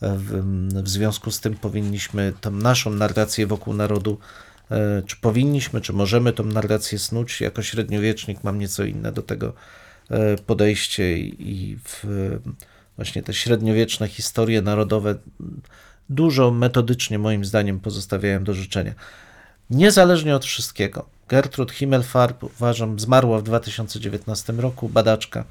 w, 0.00 0.42
w 0.82 0.88
związku 0.88 1.30
z 1.30 1.40
tym 1.40 1.54
powinniśmy 1.54 2.32
tą 2.40 2.50
naszą 2.50 2.90
narrację 2.90 3.46
wokół 3.46 3.74
narodu, 3.74 4.18
e, 4.70 5.02
czy 5.06 5.16
powinniśmy, 5.16 5.80
czy 5.80 5.92
możemy 5.92 6.32
tą 6.32 6.44
narrację 6.44 6.98
snuć. 6.98 7.40
Jako 7.40 7.62
średniowiecznik 7.62 8.44
mam 8.44 8.58
nieco 8.58 8.84
inne 8.84 9.12
do 9.12 9.22
tego 9.22 9.52
e, 10.10 10.36
podejście 10.36 11.18
i 11.18 11.52
i 11.52 11.78
w, 11.84 12.04
właśnie 12.96 13.22
te 13.22 13.34
średniowieczne 13.34 14.08
historie 14.08 14.62
narodowe 14.62 15.14
dużo 16.10 16.50
metodycznie 16.50 17.18
moim 17.18 17.44
zdaniem 17.44 17.80
pozostawiają 17.80 18.44
do 18.44 18.54
życzenia. 18.54 18.94
Niezależnie 19.70 20.36
od 20.36 20.44
wszystkiego, 20.44 21.06
Gertrud 21.28 21.72
Himmelfarb, 21.72 22.44
uważam, 22.44 23.00
zmarła 23.00 23.38
w 23.38 23.42
2019 23.42 24.52
roku, 24.52 24.88
badaczka. 24.88 25.44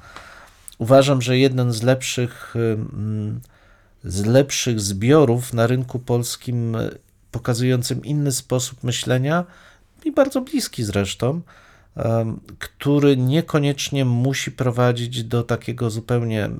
Uważam, 0.82 1.22
że 1.22 1.38
jeden 1.38 1.72
z 1.72 1.82
lepszych, 1.82 2.54
z 4.04 4.26
lepszych 4.26 4.80
zbiorów 4.80 5.52
na 5.52 5.66
rynku 5.66 5.98
polskim, 5.98 6.76
pokazującym 7.30 8.04
inny 8.04 8.32
sposób 8.32 8.84
myślenia 8.84 9.44
i 10.04 10.12
bardzo 10.12 10.40
bliski 10.40 10.84
zresztą, 10.84 11.40
który 12.58 13.16
niekoniecznie 13.16 14.04
musi 14.04 14.52
prowadzić 14.52 15.24
do 15.24 15.42
takiego 15.42 15.90
zupełnie, 15.90 16.50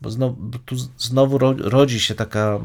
bo 0.00 0.10
znowu, 0.10 0.58
tu 0.66 0.76
znowu 0.98 1.38
ro- 1.38 1.54
rodzi 1.58 2.00
się 2.00 2.14
taka 2.14 2.58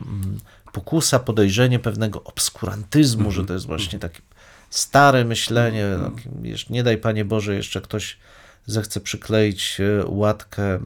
pokusa, 0.74 1.20
podejrzenie 1.20 1.80
pewnego 1.80 2.24
obskurantyzmu, 2.24 3.32
że 3.32 3.46
to 3.46 3.54
jest 3.54 3.66
właśnie 3.66 4.00
takie 4.00 4.22
stare 4.70 5.26
myślenie. 5.26 5.86
Wiesz, 6.42 6.70
nie 6.70 6.84
daj 6.84 6.98
Panie 6.98 7.26
Boże, 7.26 7.56
jeszcze 7.56 7.82
ktoś 7.82 8.18
zechce 8.67 8.99
przykleić 8.99 9.77
e, 9.82 10.06
łatkę 10.08 10.80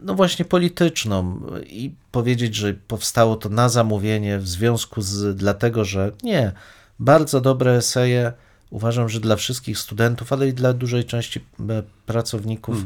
no 0.00 0.14
właśnie 0.14 0.44
polityczną 0.44 1.40
i 1.66 1.94
powiedzieć, 2.12 2.54
że 2.54 2.74
powstało 2.74 3.36
to 3.36 3.48
na 3.48 3.68
zamówienie 3.68 4.38
w 4.38 4.48
związku 4.48 5.02
z, 5.02 5.36
dlatego, 5.36 5.84
że 5.84 6.12
nie, 6.22 6.52
bardzo 6.98 7.40
dobre 7.40 7.72
eseje 7.72 8.32
uważam, 8.70 9.08
że 9.08 9.20
dla 9.20 9.36
wszystkich 9.36 9.78
studentów, 9.78 10.32
ale 10.32 10.48
i 10.48 10.52
dla 10.52 10.72
dużej 10.72 11.04
części 11.04 11.40
e, 11.40 11.82
pracowników 12.06 12.76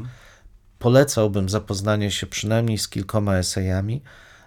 polecałbym 0.79 1.49
zapoznanie 1.49 2.11
się 2.11 2.27
przynajmniej 2.27 2.79
z 2.79 2.89
kilkoma 2.89 3.37
esejami, 3.37 4.01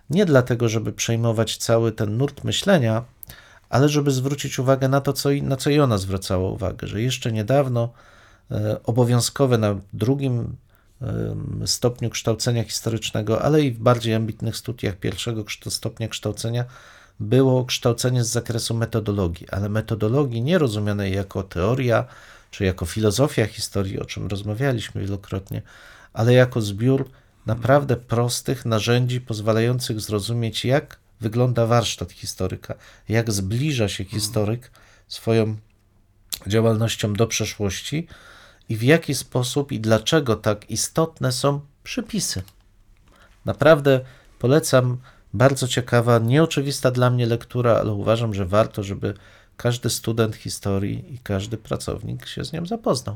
nie 0.10 0.26
dlatego, 0.26 0.70
żeby 0.70 0.94
przejmować 0.94 1.58
cały 1.58 1.92
ten 1.92 2.18
nurt 2.18 2.44
myślenia, 2.44 3.04
ale 3.72 3.90
żeby 3.90 4.12
zwrócić 4.12 4.60
uwagę 4.60 4.88
na 4.88 5.02
to, 5.02 5.14
co 5.14 5.30
na 5.42 5.58
co 5.58 5.70
i 5.70 5.80
ona 5.80 5.98
zwracała 5.98 6.50
uwagę, 6.50 6.88
że 6.88 7.02
jeszcze 7.02 7.32
niedawno 7.32 7.94
e, 8.52 8.84
obowiązkowe 8.84 9.58
na 9.58 9.76
drugim 9.94 10.56
stopniu 11.66 12.10
kształcenia 12.10 12.64
historycznego, 12.64 13.42
ale 13.42 13.62
i 13.62 13.72
w 13.72 13.80
bardziej 13.80 14.14
ambitnych 14.14 14.58
studiach 14.58 14.96
pierwszego 14.96 15.46
stopnia 15.70 16.08
kształcenia 16.08 16.66
było 17.20 17.66
kształcenie 17.66 18.24
z 18.24 18.28
zakresu 18.28 18.74
metodologii, 18.74 19.50
ale 19.50 19.70
metodologii 19.70 20.42
nie 20.42 20.58
rozumianej 20.58 21.16
jako 21.16 21.44
teoria 21.44 22.06
czy 22.52 22.66
jako 22.66 22.86
filozofia 22.86 23.46
historii, 23.46 24.00
o 24.00 24.06
czym 24.06 24.28
rozmawialiśmy 24.28 25.02
wielokrotnie, 25.02 25.62
ale 26.14 26.34
jako 26.34 26.62
zbiór 26.62 27.10
naprawdę 27.46 27.98
prostych 27.98 28.66
narzędzi 28.66 29.22
pozwalających 29.22 30.02
zrozumieć, 30.02 30.66
jak 30.66 31.00
wygląda 31.22 31.66
warsztat 31.66 32.12
historyka, 32.12 32.76
jak 33.10 33.32
zbliża 33.32 33.88
się 33.88 34.06
historyk 34.06 34.72
swoją 35.08 35.56
działalnością 36.48 37.14
do 37.14 37.28
przeszłości 37.28 38.08
i 38.70 38.78
w 38.78 38.84
jaki 38.84 39.16
sposób 39.16 39.72
i 39.72 39.80
dlaczego 39.80 40.36
tak 40.36 40.70
istotne 40.70 41.32
są 41.32 41.62
przypisy. 41.84 42.44
Naprawdę 43.46 44.02
polecam, 44.40 44.98
bardzo 45.34 45.68
ciekawa, 45.68 46.20
nieoczywista 46.20 46.92
dla 46.92 47.10
mnie 47.10 47.26
lektura, 47.26 47.76
ale 47.76 47.92
uważam, 47.92 48.34
że 48.34 48.46
warto, 48.46 48.84
żeby 48.84 49.14
każdy 49.62 49.90
student 49.90 50.36
historii 50.36 51.14
i 51.14 51.20
każdy 51.24 51.58
pracownik 51.58 52.26
się 52.26 52.46
z 52.46 52.54
nią 52.54 52.66
zapoznał. 52.66 53.16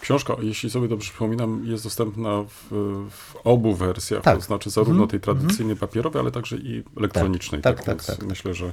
Książka, 0.00 0.36
jeśli 0.40 0.70
sobie 0.70 0.88
dobrze 0.88 1.10
przypominam, 1.10 1.62
jest 1.66 1.84
dostępna 1.84 2.42
w, 2.42 2.68
w 3.10 3.36
obu 3.44 3.74
wersjach, 3.74 4.22
Tak. 4.22 4.36
to 4.36 4.44
znaczy 4.44 4.70
zarówno 4.70 5.06
tej 5.06 5.20
tradycyjnej 5.20 5.76
papierowej, 5.76 6.20
ale 6.20 6.30
także 6.30 6.56
i 6.56 6.84
elektronicznej. 6.96 7.62
Tak, 7.62 7.76
tak, 7.76 7.86
więc 7.86 8.06
tak, 8.06 8.16
tak. 8.16 8.26
Myślę, 8.26 8.54
że 8.54 8.72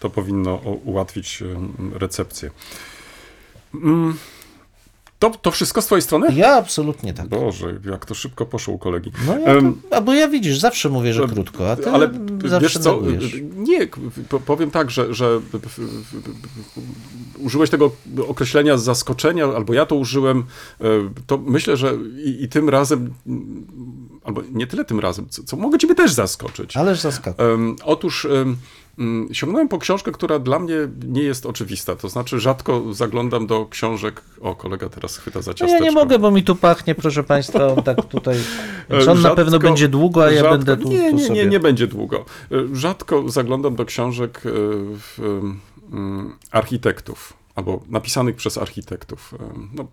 to 0.00 0.10
powinno 0.10 0.54
ułatwić 0.84 1.42
recepcję. 1.92 2.50
To, 5.18 5.30
to 5.30 5.50
wszystko 5.50 5.82
z 5.82 5.86
twojej 5.86 6.02
strony? 6.02 6.34
Ja 6.34 6.54
absolutnie 6.54 7.14
tak. 7.14 7.28
Boże, 7.28 7.80
jak 7.90 8.06
to 8.06 8.14
szybko 8.14 8.46
poszło 8.46 8.74
u 8.74 8.78
kolegi. 8.78 9.10
No 9.26 9.38
ja 9.38 9.60
to, 9.60 9.96
a 9.96 10.00
bo 10.00 10.14
ja 10.14 10.28
widzisz, 10.28 10.58
zawsze 10.58 10.88
mówię, 10.88 11.12
że 11.12 11.28
krótko, 11.28 11.70
a 11.70 11.76
ty 11.76 11.90
ale 11.90 12.10
zawsze 12.44 12.80
co, 12.80 12.96
negujesz. 13.00 13.36
nie, 13.56 13.88
po- 14.28 14.40
powiem 14.40 14.70
tak, 14.70 14.90
że, 14.90 15.14
że 15.14 15.40
użyłeś 17.38 17.70
tego 17.70 17.90
określenia 18.28 18.76
z 18.78 18.82
zaskoczenia, 18.84 19.44
albo 19.46 19.74
ja 19.74 19.86
to 19.86 19.96
użyłem, 19.96 20.44
to 21.26 21.38
myślę, 21.38 21.76
że 21.76 21.94
i, 22.24 22.42
i 22.44 22.48
tym 22.48 22.68
razem, 22.68 23.14
albo 24.24 24.42
nie 24.52 24.66
tyle 24.66 24.84
tym 24.84 25.00
razem, 25.00 25.26
co, 25.28 25.42
co 25.42 25.56
mogę 25.56 25.78
ciebie 25.78 25.94
też 25.94 26.12
zaskoczyć. 26.12 26.76
Ależ. 26.76 27.04
Em, 27.38 27.76
Otóż 27.84 28.26
sięgnąłem 29.32 29.68
po 29.68 29.78
książkę, 29.78 30.12
która 30.12 30.38
dla 30.38 30.58
mnie 30.58 30.74
nie 31.06 31.22
jest 31.22 31.46
oczywista. 31.46 31.96
To 31.96 32.08
znaczy, 32.08 32.40
rzadko 32.40 32.82
zaglądam 32.94 33.46
do 33.46 33.66
książek. 33.66 34.22
O, 34.40 34.54
kolega 34.54 34.88
teraz 34.88 35.16
chwyta 35.16 35.42
za 35.42 35.50
No 35.50 35.54
ciasteczko. 35.54 35.84
ja 35.84 35.90
nie 35.90 35.94
mogę, 35.94 36.18
bo 36.18 36.30
mi 36.30 36.42
tu 36.44 36.56
pachnie, 36.56 36.94
proszę 36.94 37.24
Państwa, 37.24 37.66
on 37.66 37.82
tak 37.82 38.04
tutaj. 38.06 38.36
Czy 39.02 39.10
on 39.10 39.22
na 39.22 39.28
Rzadko- 39.28 39.36
pewno 39.36 39.58
będzie 39.58 39.88
długo, 39.88 40.24
a 40.24 40.30
ja 40.30 40.42
rzadko- 40.42 40.50
będę 40.50 40.76
tu, 40.76 40.88
nie, 40.88 41.12
nie, 41.12 41.30
nie, 41.30 41.46
nie 41.46 41.60
będzie 41.60 41.86
długo. 41.86 42.24
E, 42.52 42.76
Rzadko 42.76 43.28
zaglądam 43.28 43.74
do 43.76 43.84
książek 43.84 44.42
e, 44.46 44.50
w, 44.98 45.18
mm, 45.92 46.36
architektów 46.50 47.32
albo 47.54 47.82
napisanych 47.88 48.36
przez 48.36 48.58
architektów. 48.58 49.34
No, 49.74 49.86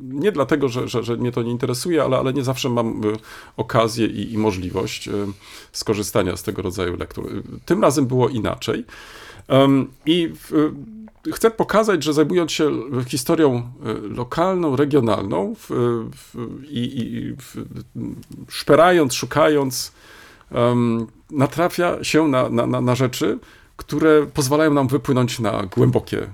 nie 0.00 0.32
dlatego, 0.32 0.68
że, 0.68 0.88
że, 0.88 1.02
że 1.02 1.16
mnie 1.16 1.32
to 1.32 1.42
nie 1.42 1.50
interesuje, 1.50 2.02
ale, 2.02 2.18
ale 2.18 2.32
nie 2.32 2.44
zawsze 2.44 2.68
mam 2.68 2.88
e, 2.88 3.16
okazję 3.56 4.06
i, 4.06 4.32
i 4.32 4.38
możliwość 4.38 5.08
e, 5.08 5.12
skorzystania 5.72 6.36
z 6.36 6.42
tego 6.42 6.62
rodzaju 6.62 6.96
lektur. 6.96 7.42
Tym 7.64 7.82
razem 7.82 8.06
było 8.06 8.28
inaczej. 8.28 8.84
I 10.06 10.32
e, 11.26 11.32
chcę 11.32 11.50
pokazać, 11.50 12.04
że 12.04 12.12
zajmując 12.12 12.52
się 12.52 12.70
historią 13.06 13.72
lokalną, 14.02 14.76
regionalną 14.76 15.54
w, 15.54 15.70
w, 16.16 16.64
i, 16.70 16.98
i 16.98 17.36
w, 17.36 17.56
szperając, 18.48 19.14
szukając, 19.14 19.92
natrafia 21.30 22.04
się 22.04 22.28
na, 22.28 22.48
na, 22.48 22.80
na 22.80 22.94
rzeczy, 22.94 23.38
które 23.76 24.26
pozwalają 24.26 24.74
nam 24.74 24.88
wypłynąć 24.88 25.40
na 25.40 25.62
głębokie, 25.76 26.26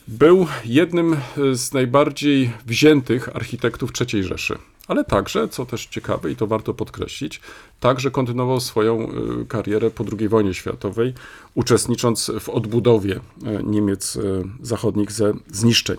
był 0.07 0.47
jednym 0.65 1.13
e, 1.13 1.17
z 1.55 1.73
najbardziej 1.73 2.51
wziętych 2.65 3.35
architektów 3.35 3.91
III 4.01 4.23
Rzeszy. 4.23 4.57
Ale 4.87 5.03
także, 5.03 5.47
co 5.47 5.65
też 5.65 5.85
ciekawe 5.85 6.31
i 6.31 6.35
to 6.35 6.47
warto 6.47 6.73
podkreślić, 6.73 7.41
także 7.79 8.11
kontynuował 8.11 8.59
swoją 8.59 8.99
e, 8.99 9.11
karierę 9.47 9.91
po 9.91 10.03
II 10.19 10.29
wojnie 10.29 10.53
światowej, 10.53 11.13
uczestnicząc 11.55 12.31
w 12.39 12.49
odbudowie 12.49 13.19
e, 13.45 13.63
Niemiec 13.63 14.17
e, 14.17 14.21
zachodnich 14.61 15.11
ze 15.11 15.33
zniszczeń. 15.47 15.97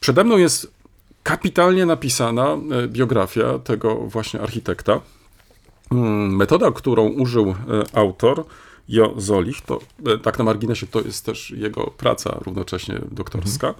Przede 0.00 0.24
mną 0.24 0.36
jest 0.36 0.72
kapitalnie 1.22 1.86
napisana 1.86 2.46
e, 2.52 2.88
biografia 2.88 3.58
tego 3.58 3.94
właśnie 3.94 4.40
architekta. 4.40 5.00
Mm, 5.90 6.36
Metoda, 6.36 6.70
którą 6.70 7.08
użył 7.08 7.54
autor, 7.92 8.44
Jo 8.88 9.14
Zolich, 9.16 9.60
to 9.60 9.80
tak 10.22 10.38
na 10.38 10.44
marginesie 10.44 10.86
to 10.86 11.00
jest 11.00 11.26
też 11.26 11.50
jego 11.50 11.90
praca 11.96 12.38
równocześnie 12.46 13.00
doktorska, 13.10 13.68
em, 13.68 13.74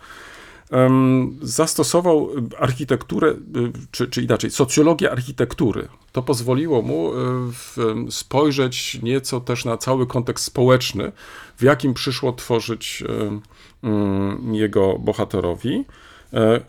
zastosował 1.42 2.30
e, 2.54 2.62
architekturę, 2.62 3.28
e, 3.28 3.34
czy, 3.90 4.08
czy 4.08 4.22
inaczej, 4.22 4.50
socjologię 4.50 5.12
architektury. 5.12 5.88
To 6.12 6.22
pozwoliło 6.22 6.82
mu 6.82 7.12
e, 7.12 7.16
spojrzeć 8.10 8.98
nieco 9.02 9.40
też 9.40 9.64
na 9.64 9.76
cały 9.76 10.06
kontekst 10.06 10.44
społeczny, 10.44 11.12
w 11.56 11.62
jakim 11.62 11.94
przyszło 11.94 12.32
tworzyć 12.32 13.04
mm, 13.82 14.54
jego 14.54 14.98
bohaterowi. 14.98 15.84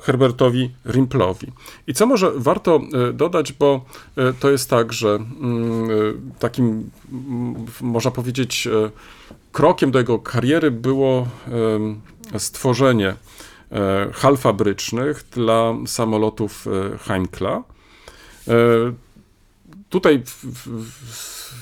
Herbertowi 0.02 0.72
Rimplowi. 0.86 1.48
I 1.88 1.94
co 1.94 2.06
może 2.06 2.32
warto 2.36 2.80
dodać, 3.14 3.54
bo 3.54 3.86
to 4.40 4.52
jest 4.52 4.70
tak, 4.70 4.94
że 4.94 5.10
mm, 5.16 6.32
takim, 6.40 6.90
można 7.82 8.12
powiedzieć, 8.12 8.68
krokiem 9.52 9.92
do 9.92 10.00
jego 10.00 10.20
kariery 10.20 10.72
było 10.72 11.28
stworzenie 12.38 13.16
e, 13.72 14.10
hal 14.14 14.38
fabrycznych 14.38 15.24
dla 15.32 15.74
samolotów 15.86 16.68
e, 16.68 16.98
Heinkla. 16.98 17.64
E, 18.48 18.54
Tutaj 19.90 20.24
w, 20.26 20.46
w, 20.46 20.68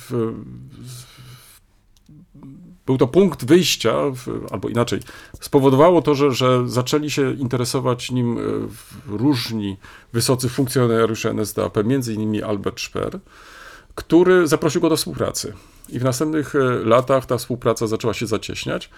w, 0.10 0.34
był 2.86 2.98
to 2.98 3.08
punkt 3.08 3.46
wyjścia, 3.46 3.96
albo 4.52 4.70
inaczej, 4.70 5.00
spowodowało 5.42 6.02
to, 6.02 6.16
że, 6.16 6.32
że 6.32 6.70
zaczęli 6.70 7.12
się 7.12 7.34
interesować 7.34 8.12
nim 8.12 8.38
różni 9.08 9.78
wysocy 10.14 10.50
funkcjonariusze 10.50 11.30
NSDAP, 11.30 11.86
między 11.86 12.14
innymi 12.14 12.44
Albert 12.44 12.82
Speer, 12.82 13.20
który 13.96 14.48
zaprosił 14.48 14.82
go 14.82 14.90
do 14.90 14.98
współpracy. 14.98 15.54
I 15.90 16.00
w 16.00 16.04
następnych 16.04 16.54
latach 16.84 17.26
ta 17.26 17.38
współpraca 17.38 17.88
zaczęła 17.88 18.14
się 18.14 18.28
zacieśniać. 18.28 18.90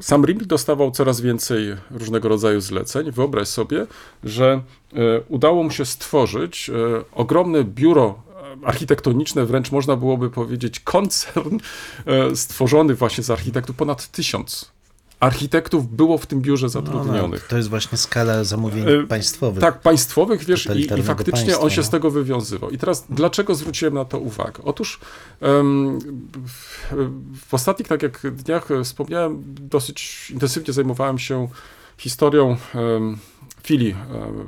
Sam 0.00 0.24
Rimpel 0.24 0.46
dostawał 0.46 0.90
coraz 0.90 1.20
więcej 1.20 1.76
różnego 1.90 2.28
rodzaju 2.28 2.60
zleceń. 2.60 3.10
Wyobraź 3.10 3.48
sobie, 3.48 3.86
że 4.24 4.62
e, 4.92 5.20
udało 5.28 5.62
mu 5.62 5.70
się 5.70 5.84
stworzyć 5.84 6.70
e, 6.70 6.74
ogromne 7.12 7.64
biuro 7.64 8.22
e, 8.62 8.66
architektoniczne, 8.66 9.46
wręcz 9.46 9.72
można 9.72 9.96
byłoby 9.96 10.30
powiedzieć 10.30 10.80
koncern 10.80 11.58
stworzony 12.34 12.94
właśnie 12.94 13.24
z 13.24 13.30
architektów. 13.30 13.76
Ponad 13.76 14.10
tysiąc 14.10 14.75
architektów 15.20 15.96
było 15.96 16.18
w 16.18 16.26
tym 16.26 16.40
biurze 16.40 16.66
No, 16.66 16.70
zatrudnionych. 16.70 17.42
no, 17.42 17.48
to 17.48 17.56
jest 17.56 17.68
właśnie 17.68 17.98
skala 17.98 18.44
zamówień 18.44 18.84
E, 18.88 19.06
państwowych. 19.06 19.60
Tak, 19.60 19.80
państwowych, 19.80 20.44
wiesz, 20.44 20.68
i, 20.74 20.98
i 20.98 21.02
faktycznie 21.02 21.32
państwa, 21.32 21.60
on 21.60 21.70
się 21.70 21.80
no. 21.80 21.86
z 21.86 21.90
tego 21.90 22.10
wywiązywał. 22.10 22.70
I 22.70 22.78
teraz, 22.78 23.04
dlaczego 23.10 23.54
zwróciłem 23.54 23.94
na 23.94 24.04
to 24.04 24.18
uwagę? 24.18 24.62
Otóż 24.64 25.00
w, 26.46 26.94
w 27.48 27.54
ostatnich, 27.54 27.88
tak 27.88 28.02
jak 28.02 28.20
dniach 28.32 28.70
e, 28.70 28.84
wspomniałem, 28.84 29.42
dosyć 29.46 30.30
intensywnie 30.30 30.72
zajmowałem 30.74 31.18
się 31.18 31.48
historią 31.98 32.56
filii 33.62 33.90
em, 33.90 33.96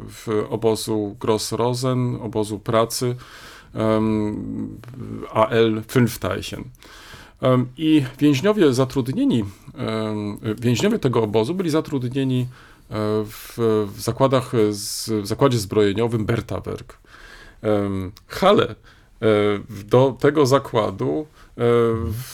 w 0.09 0.47
obozu 0.51 1.17
Gross-Rosen, 1.21 2.23
obozu 2.23 2.59
pracy 2.59 3.17
AL 5.33 5.83
Fünfteichen. 5.89 6.63
I 7.77 8.05
więźniowie 8.19 8.75
zatrudnieni, 8.75 9.45
więźniowie 10.61 10.99
tego 10.99 11.23
obozu 11.23 11.55
byli 11.55 11.71
zatrudnieni 11.71 12.41
e, 12.41 12.95
w, 13.25 13.55
w 13.95 14.01
zakładach, 14.01 14.53
z, 14.71 15.11
w 15.11 15.27
zakładzie 15.27 15.59
zbrojeniowym 15.59 16.27
Bertawerk. 16.27 16.99
Em, 17.63 18.13
Hale 18.27 18.69
e, 18.69 18.75
do 19.85 20.17
tego 20.21 20.47
zakładu 20.47 21.27
e, 21.59 21.63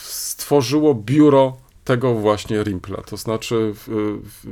stworzyło 0.03 0.95
biuro 0.95 1.57
tego 1.85 2.15
właśnie 2.15 2.63
Rimpla, 2.63 3.03
to 3.03 3.17
znaczy 3.17 3.73
w, 3.75 3.89
w, 4.25 4.47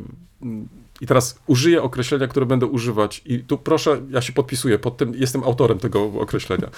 i 1.01 1.07
teraz 1.07 1.38
użyję 1.47 1.83
określenia, 1.83 2.29
które 2.29 2.47
będę 2.47 2.67
używać 2.67 3.23
i 3.25 3.38
tu 3.38 3.59
proszę, 3.59 4.01
ja 4.11 4.21
się 4.21 4.33
podpisuję 4.33 4.79
pod 4.79 4.97
tym, 4.97 5.15
jestem 5.15 5.45
autorem 5.45 5.79
tego 5.79 6.05
określenia. 6.05 6.69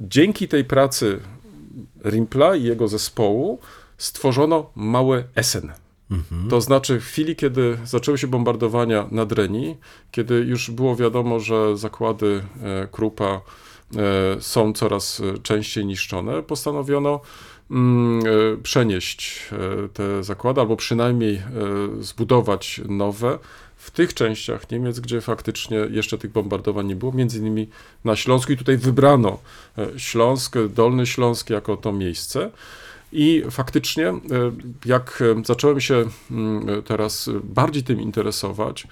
Dzięki 0.00 0.48
tej 0.48 0.64
pracy 0.64 1.20
Rimpla 2.04 2.56
i 2.56 2.62
jego 2.62 2.88
zespołu 2.88 3.58
stworzono 3.98 4.70
małe 4.74 5.24
Essen. 5.34 5.72
To 6.50 6.60
znaczy, 6.60 7.00
w 7.00 7.04
chwili, 7.04 7.36
kiedy 7.36 7.78
zaczęły 7.84 8.18
się 8.18 8.26
bombardowania 8.26 9.08
nad 9.10 9.32
Reni, 9.32 9.76
kiedy 10.10 10.34
już 10.34 10.70
było 10.70 10.96
wiadomo, 10.96 11.40
że 11.40 11.76
zakłady 11.76 12.44
e, 12.62 12.88
Krupa 12.92 13.40
e, 13.96 14.40
są 14.40 14.72
coraz 14.72 15.20
e, 15.20 15.38
częściej 15.38 15.86
niszczone, 15.86 16.42
postanowiono 16.42 17.20
mm, 17.70 18.22
przenieść 18.62 19.48
te 19.92 20.24
zakłady, 20.24 20.60
albo 20.60 20.76
przynajmniej 20.76 21.42
zbudować 22.00 22.80
nowe 22.88 23.38
w 23.84 23.90
tych 23.90 24.14
częściach 24.14 24.70
Niemiec, 24.70 25.00
gdzie 25.00 25.20
faktycznie 25.20 25.76
jeszcze 25.76 26.18
tych 26.18 26.32
bombardowań 26.32 26.86
nie 26.86 26.96
było, 26.96 27.12
między 27.12 27.38
innymi 27.38 27.68
na 28.04 28.16
Śląsku 28.16 28.52
i 28.52 28.56
tutaj 28.56 28.76
wybrano 28.76 29.38
e, 29.78 29.98
Śląsk, 29.98 30.56
Dolny 30.68 31.06
Śląsk 31.06 31.50
jako 31.50 31.76
to 31.76 31.92
miejsce. 31.92 32.50
I 33.12 33.42
faktycznie, 33.50 34.08
e, 34.08 34.20
jak 34.84 35.22
e, 35.38 35.44
zacząłem 35.44 35.80
się 35.80 36.04
mm, 36.30 36.82
teraz 36.82 37.30
bardziej 37.42 37.82
tym 37.82 38.00
interesować, 38.00 38.86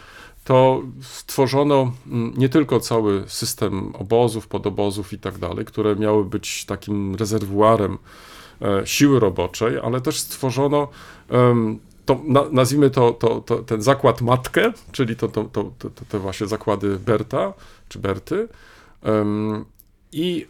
to 0.45 0.83
stworzono 1.03 1.93
mm, 2.07 2.33
nie 2.37 2.49
tylko 2.49 2.81
cały 2.81 3.25
system 3.27 3.95
obozów, 3.95 4.49
podobozów 4.49 5.13
i 5.13 5.19
tak 5.19 5.39
dalej, 5.39 5.65
które 5.65 5.97
miały 5.97 6.25
być 6.25 6.65
takim 6.65 7.15
rezerwuarem 7.15 7.99
siły 8.85 9.21
roboczej, 9.21 9.79
ale 9.83 10.01
też 10.01 10.21
stworzono 10.21 10.89
to, 12.07 12.21
na, 12.25 12.45
nazwijmy 12.53 12.91
to, 12.91 13.13
to, 13.13 13.41
to, 13.41 13.59
ten 13.59 13.83
zakład 13.83 14.21
matkę, 14.21 14.73
czyli 14.93 15.17
to, 15.17 15.29
to, 15.29 15.45
to, 15.45 15.71
te 16.09 16.19
właśnie 16.19 16.47
zakłady 16.47 16.99
Berta 16.99 17.53
czy 17.89 17.99
Berty 17.99 18.49
i 20.13 20.47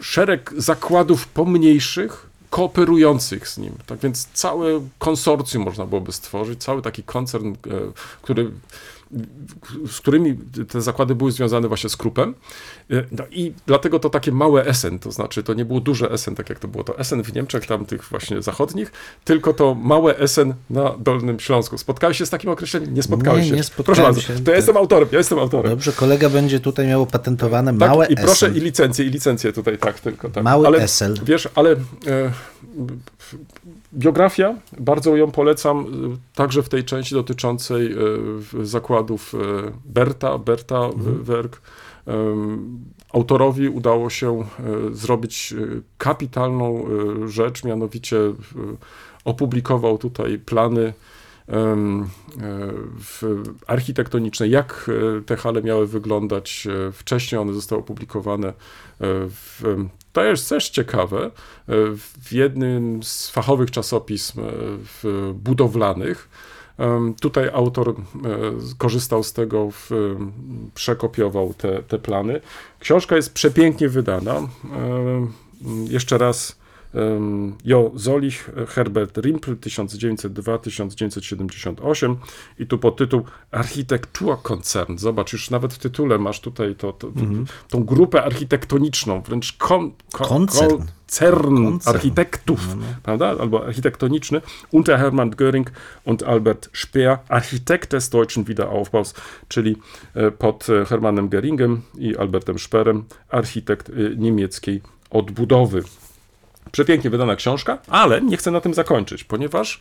szereg 0.00 0.52
zakładów 0.56 1.28
pomniejszych, 1.28 2.26
kooperujących 2.50 3.48
z 3.48 3.58
nim. 3.58 3.74
Tak 3.86 3.98
więc 3.98 4.28
całe 4.32 4.88
konsorcjum 4.98 5.64
można 5.64 5.86
byłoby 5.86 6.12
stworzyć, 6.12 6.64
cały 6.64 6.82
taki 6.82 7.02
koncern, 7.02 7.48
e, 7.48 7.54
który, 8.22 8.50
z 9.90 10.00
którymi 10.00 10.36
te 10.68 10.80
zakłady 10.80 11.14
były 11.14 11.32
związane 11.32 11.68
właśnie 11.68 11.90
z 11.90 11.96
Krupem. 11.96 12.34
E, 12.90 13.04
No 13.12 13.24
i 13.30 13.52
dlatego 13.66 13.98
to 13.98 14.10
takie 14.10 14.32
małe 14.32 14.64
Essen, 14.66 14.98
to 14.98 15.12
znaczy 15.12 15.42
to 15.42 15.54
nie 15.54 15.64
było 15.64 15.80
duże 15.80 16.10
Essen, 16.10 16.34
tak 16.34 16.48
jak 16.48 16.58
to 16.58 16.68
było 16.68 16.84
to 16.84 16.98
Essen 16.98 17.22
w 17.22 17.34
Niemczech, 17.34 17.66
tam 17.66 17.86
tych 17.86 18.04
właśnie 18.04 18.42
zachodnich, 18.42 18.92
tylko 19.24 19.52
to 19.54 19.74
małe 19.74 20.18
Essen 20.18 20.54
na 20.70 20.94
Dolnym 20.98 21.40
Śląsku. 21.40 21.78
Spotkałeś 21.78 22.18
się 22.18 22.26
z 22.26 22.30
takim 22.30 22.50
określeniem? 22.50 22.94
Nie 22.94 23.02
spotkałeś 23.02 23.42
Nie, 23.42 23.48
się? 23.50 23.56
nie 23.56 23.62
Proszę 23.62 23.74
spotkałem 23.74 24.02
bardzo, 24.02 24.20
się. 24.20 24.44
to 24.44 24.50
ja 24.50 24.56
jestem 24.56 24.76
autorem, 24.76 25.08
ja 25.12 25.18
jestem 25.18 25.38
autorem. 25.38 25.70
Dobrze, 25.70 25.92
kolega 25.92 26.30
będzie 26.30 26.60
tutaj 26.60 26.86
miał 26.86 27.02
opatentowane 27.02 27.78
Tak, 27.78 27.90
małe 27.90 28.06
I 28.06 28.14
proszę, 28.16 28.32
Essen. 28.46 28.56
i 28.56 28.60
licencję, 28.60 29.04
i 29.04 29.10
licencję 29.10 29.52
tutaj, 29.52 29.78
tak, 29.78 30.00
tylko 30.00 30.28
tak. 30.28 30.44
Mały 30.44 30.66
ale, 30.66 30.78
Essel. 30.78 31.14
Wiesz, 31.24 31.48
ale 31.54 31.70
e, 31.72 31.76
biografia, 33.96 34.54
bardzo 34.78 35.16
ją 35.16 35.30
polecam, 35.30 35.78
e, 35.78 35.86
także 36.34 36.62
w 36.62 36.68
tej 36.68 36.84
części 36.84 37.14
dotyczącej 37.14 37.94
w- 38.38 38.60
zakładów 38.62 39.34
e, 39.34 39.38
Berta, 39.84 40.38
Berta 40.38 40.76
Mhm. 40.84 41.24
Werk. 41.24 41.60
Autorowi 43.12 43.68
udało 43.68 44.10
się 44.10 44.44
zrobić 44.92 45.54
kapitalną 45.98 46.84
rzecz, 47.26 47.64
mianowicie 47.64 48.16
opublikował 49.24 49.98
tutaj 49.98 50.38
plany 50.38 50.92
architektoniczne, 53.66 54.48
jak 54.48 54.90
e, 55.18 55.22
te 55.22 55.36
hale 55.36 55.62
miały 55.62 55.86
wyglądać. 55.86 56.68
e, 56.88 56.92
Wcześniej 56.92 57.40
one 57.40 57.52
zostały 57.52 57.80
opublikowane. 57.82 58.48
e, 58.48 58.52
W, 59.28 59.62
to 60.12 60.24
jest 60.24 60.48
też 60.48 60.70
ciekawe. 60.70 61.24
e, 61.26 61.30
W 61.96 62.32
jednym 62.32 63.02
z 63.02 63.30
fachowych 63.30 63.70
czasopism 63.70 64.40
e, 64.40 64.44
budowlanych. 65.34 66.28
Tutaj 67.20 67.48
autor 67.52 67.88
e, 67.90 67.94
korzystał 68.78 69.22
z 69.22 69.32
tego, 69.32 69.68
przekopiował 70.74 71.54
te, 71.54 71.82
te 71.82 71.98
plany. 71.98 72.40
Książka 72.80 73.16
jest 73.16 73.34
przepięknie 73.34 73.88
wydana. 73.88 74.48
Jeszcze 75.88 76.18
raz 76.18 76.56
Jo 77.64 77.92
Zolich, 77.94 78.50
Herbert 78.68 79.18
Rimpel 79.18 79.56
1902-1978 79.56 82.16
i 82.58 82.66
tu 82.66 82.78
podtytuł 82.78 83.24
Architektura 83.50 84.36
Koncern. 84.36 84.98
Zobacz, 84.98 85.32
już 85.32 85.50
nawet 85.50 85.74
w 85.74 85.78
tytule 85.78 86.18
masz 86.18 86.40
tutaj 86.40 86.74
to, 86.74 86.92
to, 86.92 87.12
tą 87.68 87.84
grupę 87.84 88.24
architektoniczną, 88.24 89.22
wręcz 89.22 89.52
kon, 89.52 89.92
kon, 90.12 90.28
Koncern. 90.28 90.82
koncern, 91.20 91.64
Koncern. 91.64 91.96
architektów, 91.96 92.76
prawda? 93.02 93.36
Albo 93.40 93.66
architektoniczny. 93.66 94.40
Unter 94.70 94.98
Hermann 94.98 95.30
Göring 95.30 95.66
und 96.04 96.22
Albert 96.22 96.70
Speer, 96.72 97.18
Architekt 97.28 97.90
des 97.90 98.10
deutschen 98.10 98.44
Wiederaufbaus, 98.44 99.14
czyli 99.48 99.76
e, 100.14 100.30
pod 100.30 100.70
e, 100.70 100.84
Hermannem 100.84 101.28
Göringem 101.28 101.80
i 101.98 102.16
Albertem 102.16 102.58
Speerem, 102.58 103.04
architekt 103.28 103.88
e, 103.88 103.92
niemieckiej 104.16 104.82
odbudowy. 105.10 105.82
Przepięknie 106.72 107.10
wydana 107.10 107.36
książka, 107.36 107.78
ale 107.88 108.22
nie 108.22 108.36
chcę 108.36 108.50
na 108.50 108.60
tym 108.60 108.74
zakończyć, 108.74 109.24
ponieważ 109.24 109.80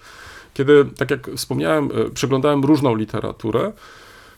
kiedy, 0.53 0.85
tak 0.97 1.11
jak 1.11 1.29
wspomniałem, 1.37 1.89
e, 1.95 2.09
przeglądałem 2.09 2.63
różną 2.63 2.95
literaturę, 2.95 3.71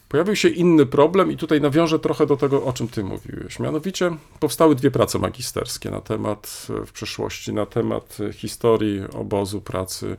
pojawił 0.10 0.36
się 0.36 0.50
inny 0.50 0.86
problem 0.86 1.32
i 1.32 1.38
tutaj 1.38 1.62
nawiążę 1.62 2.00
trochę 2.00 2.26
do 2.26 2.38
tego, 2.38 2.64
o 2.64 2.74
czym 2.74 2.88
ty 2.88 3.04
mówiłeś. 3.04 3.60
Mianowicie 3.60 4.12
powstały 4.40 4.76
dwie 4.76 4.92
prace 4.92 5.20
magisterskie 5.20 5.92
na 5.92 6.02
temat, 6.02 6.68
e, 6.70 6.86
w 6.86 6.91
przeszłości, 6.91 7.54
na 7.54 7.66
temat 7.66 8.18
e, 8.30 8.34
historii 8.34 9.02
obozu 9.14 9.62
pracy 9.62 10.18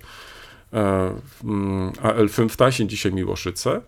mm, 1.44 1.92
AL 2.02 2.28
Fünftaischen, 2.28 2.86
dzisiaj 2.86 3.12
Miłoszyce. 3.12 3.80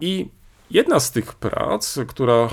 I 0.00 0.28
jedna 0.74 1.00
z 1.00 1.10
tych 1.10 1.34
prac, 1.34 1.98
która 2.06 2.34
e, 2.34 2.48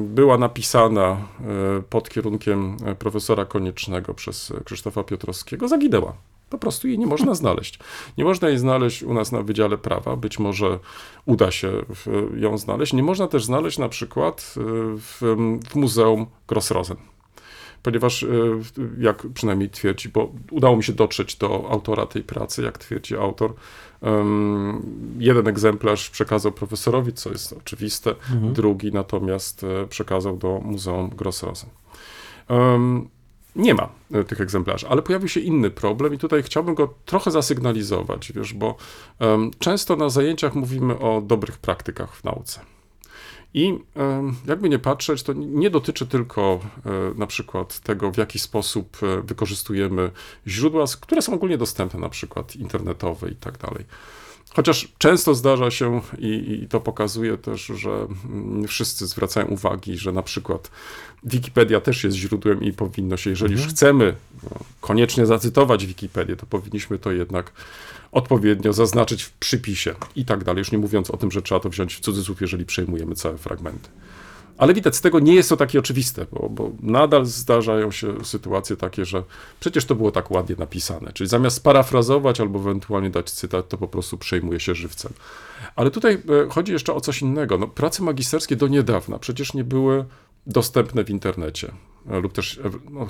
była 0.00 0.38
napisana 0.38 1.02
e, 1.10 1.82
pod 1.90 2.08
kierunkiem 2.08 2.76
e, 2.84 2.94
profesora 2.94 3.44
Koniecznego 3.44 4.14
przez 4.14 4.52
Krzysztofa 4.64 5.04
Piotrowskiego, 5.04 5.68
zaginęła. 5.68 6.16
Po 6.50 6.58
prostu 6.58 6.88
jej 6.88 6.98
nie 6.98 7.06
można 7.06 7.34
znaleźć. 7.34 7.78
Nie 8.18 8.24
można 8.24 8.48
jej 8.48 8.58
znaleźć 8.58 9.02
u 9.02 9.14
nas 9.14 9.32
na 9.32 9.42
Wydziale 9.42 9.78
Prawa, 9.78 10.16
być 10.16 10.38
może 10.38 10.78
uda 11.24 11.50
się 11.50 11.72
ją 12.36 12.58
znaleźć. 12.58 12.92
Nie 12.92 13.02
można 13.02 13.28
też 13.28 13.44
znaleźć 13.44 13.78
na 13.78 13.88
przykład 13.88 14.54
w, 14.96 15.36
w 15.70 15.74
Muzeum 15.74 16.26
Grossrosen. 16.48 16.96
ponieważ 17.82 18.26
jak 18.98 19.26
przynajmniej 19.34 19.70
twierdzi, 19.70 20.08
bo 20.08 20.32
udało 20.50 20.76
mi 20.76 20.84
się 20.84 20.92
dotrzeć 20.92 21.36
do 21.36 21.68
autora 21.70 22.06
tej 22.06 22.22
pracy, 22.22 22.62
jak 22.62 22.78
twierdzi 22.78 23.16
autor, 23.16 23.54
jeden 25.18 25.48
egzemplarz 25.48 26.10
przekazał 26.10 26.52
profesorowi, 26.52 27.12
co 27.12 27.30
jest 27.30 27.52
oczywiste, 27.52 28.14
drugi 28.52 28.92
natomiast 28.92 29.64
e, 29.64 29.86
przekazał 29.86 30.36
do 30.36 30.60
Muzeum 30.64 31.10
Grossrosen. 31.10 31.70
Nie 33.56 33.74
ma 33.74 33.88
e, 34.12 34.24
tych 34.24 34.40
egzemplarzy, 34.40 34.88
ale 34.88 35.02
pojawił 35.02 35.28
się 35.28 35.40
inny 35.40 35.70
problem 35.70 36.14
i 36.14 36.18
tutaj 36.18 36.42
chciałbym 36.42 36.74
go 36.74 36.94
trochę 37.04 37.30
zasygnalizować, 37.30 38.32
wiesz, 38.32 38.54
bo 38.54 38.76
często 39.58 39.96
na 39.96 40.08
zajęciach 40.08 40.54
mówimy 40.54 40.98
o 40.98 41.20
dobrych 41.20 41.58
praktykach 41.58 42.16
w 42.16 42.24
nauce. 42.24 42.75
I 43.56 43.78
jakby 44.46 44.68
nie 44.68 44.78
patrzeć, 44.78 45.22
to 45.22 45.32
nie 45.32 45.70
dotyczy 45.70 46.06
tylko 46.06 46.60
e, 46.86 46.90
na 47.18 47.26
przykład 47.26 47.80
tego, 47.80 48.12
w 48.12 48.16
jaki 48.16 48.38
sposób 48.38 48.96
e, 49.02 49.22
wykorzystujemy 49.22 50.10
źródła, 50.46 50.84
które 51.00 51.22
są 51.22 51.34
ogólnie 51.34 51.58
dostępne, 51.58 52.00
na 52.00 52.08
przykład 52.08 52.56
internetowe 52.56 53.30
i 53.30 53.34
tak 53.34 53.58
dalej. 53.58 53.84
Chociaż 54.54 54.88
często 54.98 55.34
zdarza 55.34 55.70
się 55.70 56.00
i, 56.18 56.60
i 56.62 56.68
to 56.68 56.80
pokazuje 56.80 57.38
też, 57.38 57.66
że 57.66 57.90
mm, 58.24 58.68
wszyscy 58.68 59.06
zwracają 59.06 59.46
uwagi, 59.46 59.98
że 59.98 60.12
na 60.12 60.22
przykład 60.22 60.70
Wikipedia 61.24 61.80
też 61.80 62.04
jest 62.04 62.16
źródłem 62.16 62.62
i 62.62 62.72
powinno 62.72 63.16
się, 63.16 63.30
jeżeli 63.30 63.52
już 63.52 63.66
chcemy 63.66 64.14
no, 64.42 64.50
koniecznie 64.80 65.26
zacytować 65.26 65.86
Wikipedię, 65.86 66.36
to 66.36 66.46
powinniśmy 66.46 66.98
to 66.98 67.12
jednak 67.12 67.52
odpowiednio 68.16 68.72
zaznaczyć 68.72 69.22
w 69.22 69.32
przypisie 69.32 69.94
i 70.16 70.24
tak 70.24 70.44
dalej. 70.44 70.58
Już 70.58 70.72
nie 70.72 70.78
mówiąc 70.78 71.10
o 71.10 71.16
tym, 71.16 71.30
że 71.30 71.42
trzeba 71.42 71.60
to 71.60 71.70
wziąć 71.70 71.94
w 71.94 72.00
cudzysłów, 72.00 72.40
jeżeli 72.40 72.66
przejmujemy 72.66 73.14
całe 73.14 73.38
fragmenty. 73.38 73.88
Ale 74.58 74.74
widać, 74.74 74.96
z 74.96 75.00
tego 75.00 75.20
nie 75.20 75.34
jest 75.34 75.48
to 75.48 75.56
takie 75.56 75.78
oczywiste, 75.78 76.26
bo, 76.32 76.48
bo 76.48 76.70
nadal 76.80 77.26
zdarzają 77.26 77.90
się 77.90 78.24
sytuacje 78.24 78.76
takie, 78.76 79.04
że 79.04 79.22
przecież 79.60 79.84
to 79.84 79.94
było 79.94 80.10
tak 80.10 80.30
ładnie 80.30 80.56
napisane. 80.58 81.12
Czyli 81.12 81.28
zamiast 81.28 81.56
sparafrazować 81.56 82.40
albo 82.40 82.58
ewentualnie 82.58 83.10
dać 83.10 83.30
cytat, 83.30 83.68
to 83.68 83.78
po 83.78 83.88
prostu 83.88 84.18
przejmuje 84.18 84.60
się 84.60 84.74
żywcem. 84.74 85.12
Ale 85.76 85.90
tutaj 85.90 86.14
e, 86.14 86.48
chodzi 86.50 86.72
jeszcze 86.72 86.94
o 86.94 87.00
coś 87.00 87.22
innego. 87.22 87.58
No, 87.58 87.68
prace 87.68 88.02
magisterskie 88.02 88.56
do 88.56 88.68
niedawna 88.68 89.18
przecież 89.18 89.54
nie 89.54 89.64
były 89.64 90.04
dostępne 90.46 91.04
w 91.04 91.10
internecie. 91.10 91.72
Lub 92.22 92.32
też, 92.32 92.58
e, 92.58 92.70
no, 92.90 93.06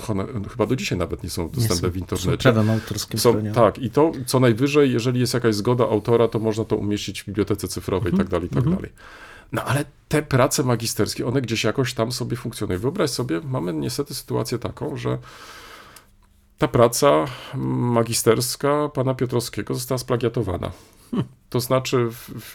chyba 0.51 0.67
do 0.67 0.77
dzisiaj 0.77 0.99
nawet 0.99 1.23
nie 1.23 1.31
są 1.31 1.49
dostępne 1.51 1.77
są- 1.77 1.91
w 1.91 1.95
Są 1.95 1.99
internecie. 1.99 2.43
prawem 2.43 2.71
autorskim 2.71 3.21
Są, 3.21 3.43
tak, 3.55 3.79
i 3.79 3.91
to 3.91 4.13
co 4.27 4.41
najwyżej, 4.41 4.93
jeżeli 4.93 5.21
jest 5.21 5.35
jakaś 5.35 5.55
zgoda 5.55 5.85
autora, 5.85 6.29
to 6.29 6.39
można 6.39 6.65
to 6.65 6.77
umieścić 6.77 7.23
w 7.23 7.27
bibliotece 7.27 7.69
cyfrowej 7.69 8.15
i 8.15 8.17
tak 8.17 8.29
dalej, 8.29 8.47
i 8.47 8.55
tak 8.55 8.65
dalej. 8.65 8.93
No 9.53 9.65
ale 9.65 9.85
te 10.09 10.23
prace 10.23 10.63
magisterskie, 10.63 11.27
one 11.27 11.43
gdzieś 11.43 11.65
jakoś 11.65 11.95
tam 11.95 12.13
sobie 12.13 12.37
funkcjonują. 12.37 12.79
Wyobraź 12.81 13.11
sobie, 13.11 13.41
mamy 13.45 13.73
niestety 13.73 14.15
sytuację 14.15 14.59
taką, 14.59 14.97
że 14.97 15.19
ta 16.59 16.69
praca 16.69 17.25
magisterska 17.55 18.89
pana 18.89 19.15
Piotrowskiego 19.15 19.75
została 19.75 19.99
splagiatowana. 19.99 20.71
To 21.51 21.61
znaczy, 21.61 22.09
w, 22.11 22.31
w, 22.35 22.55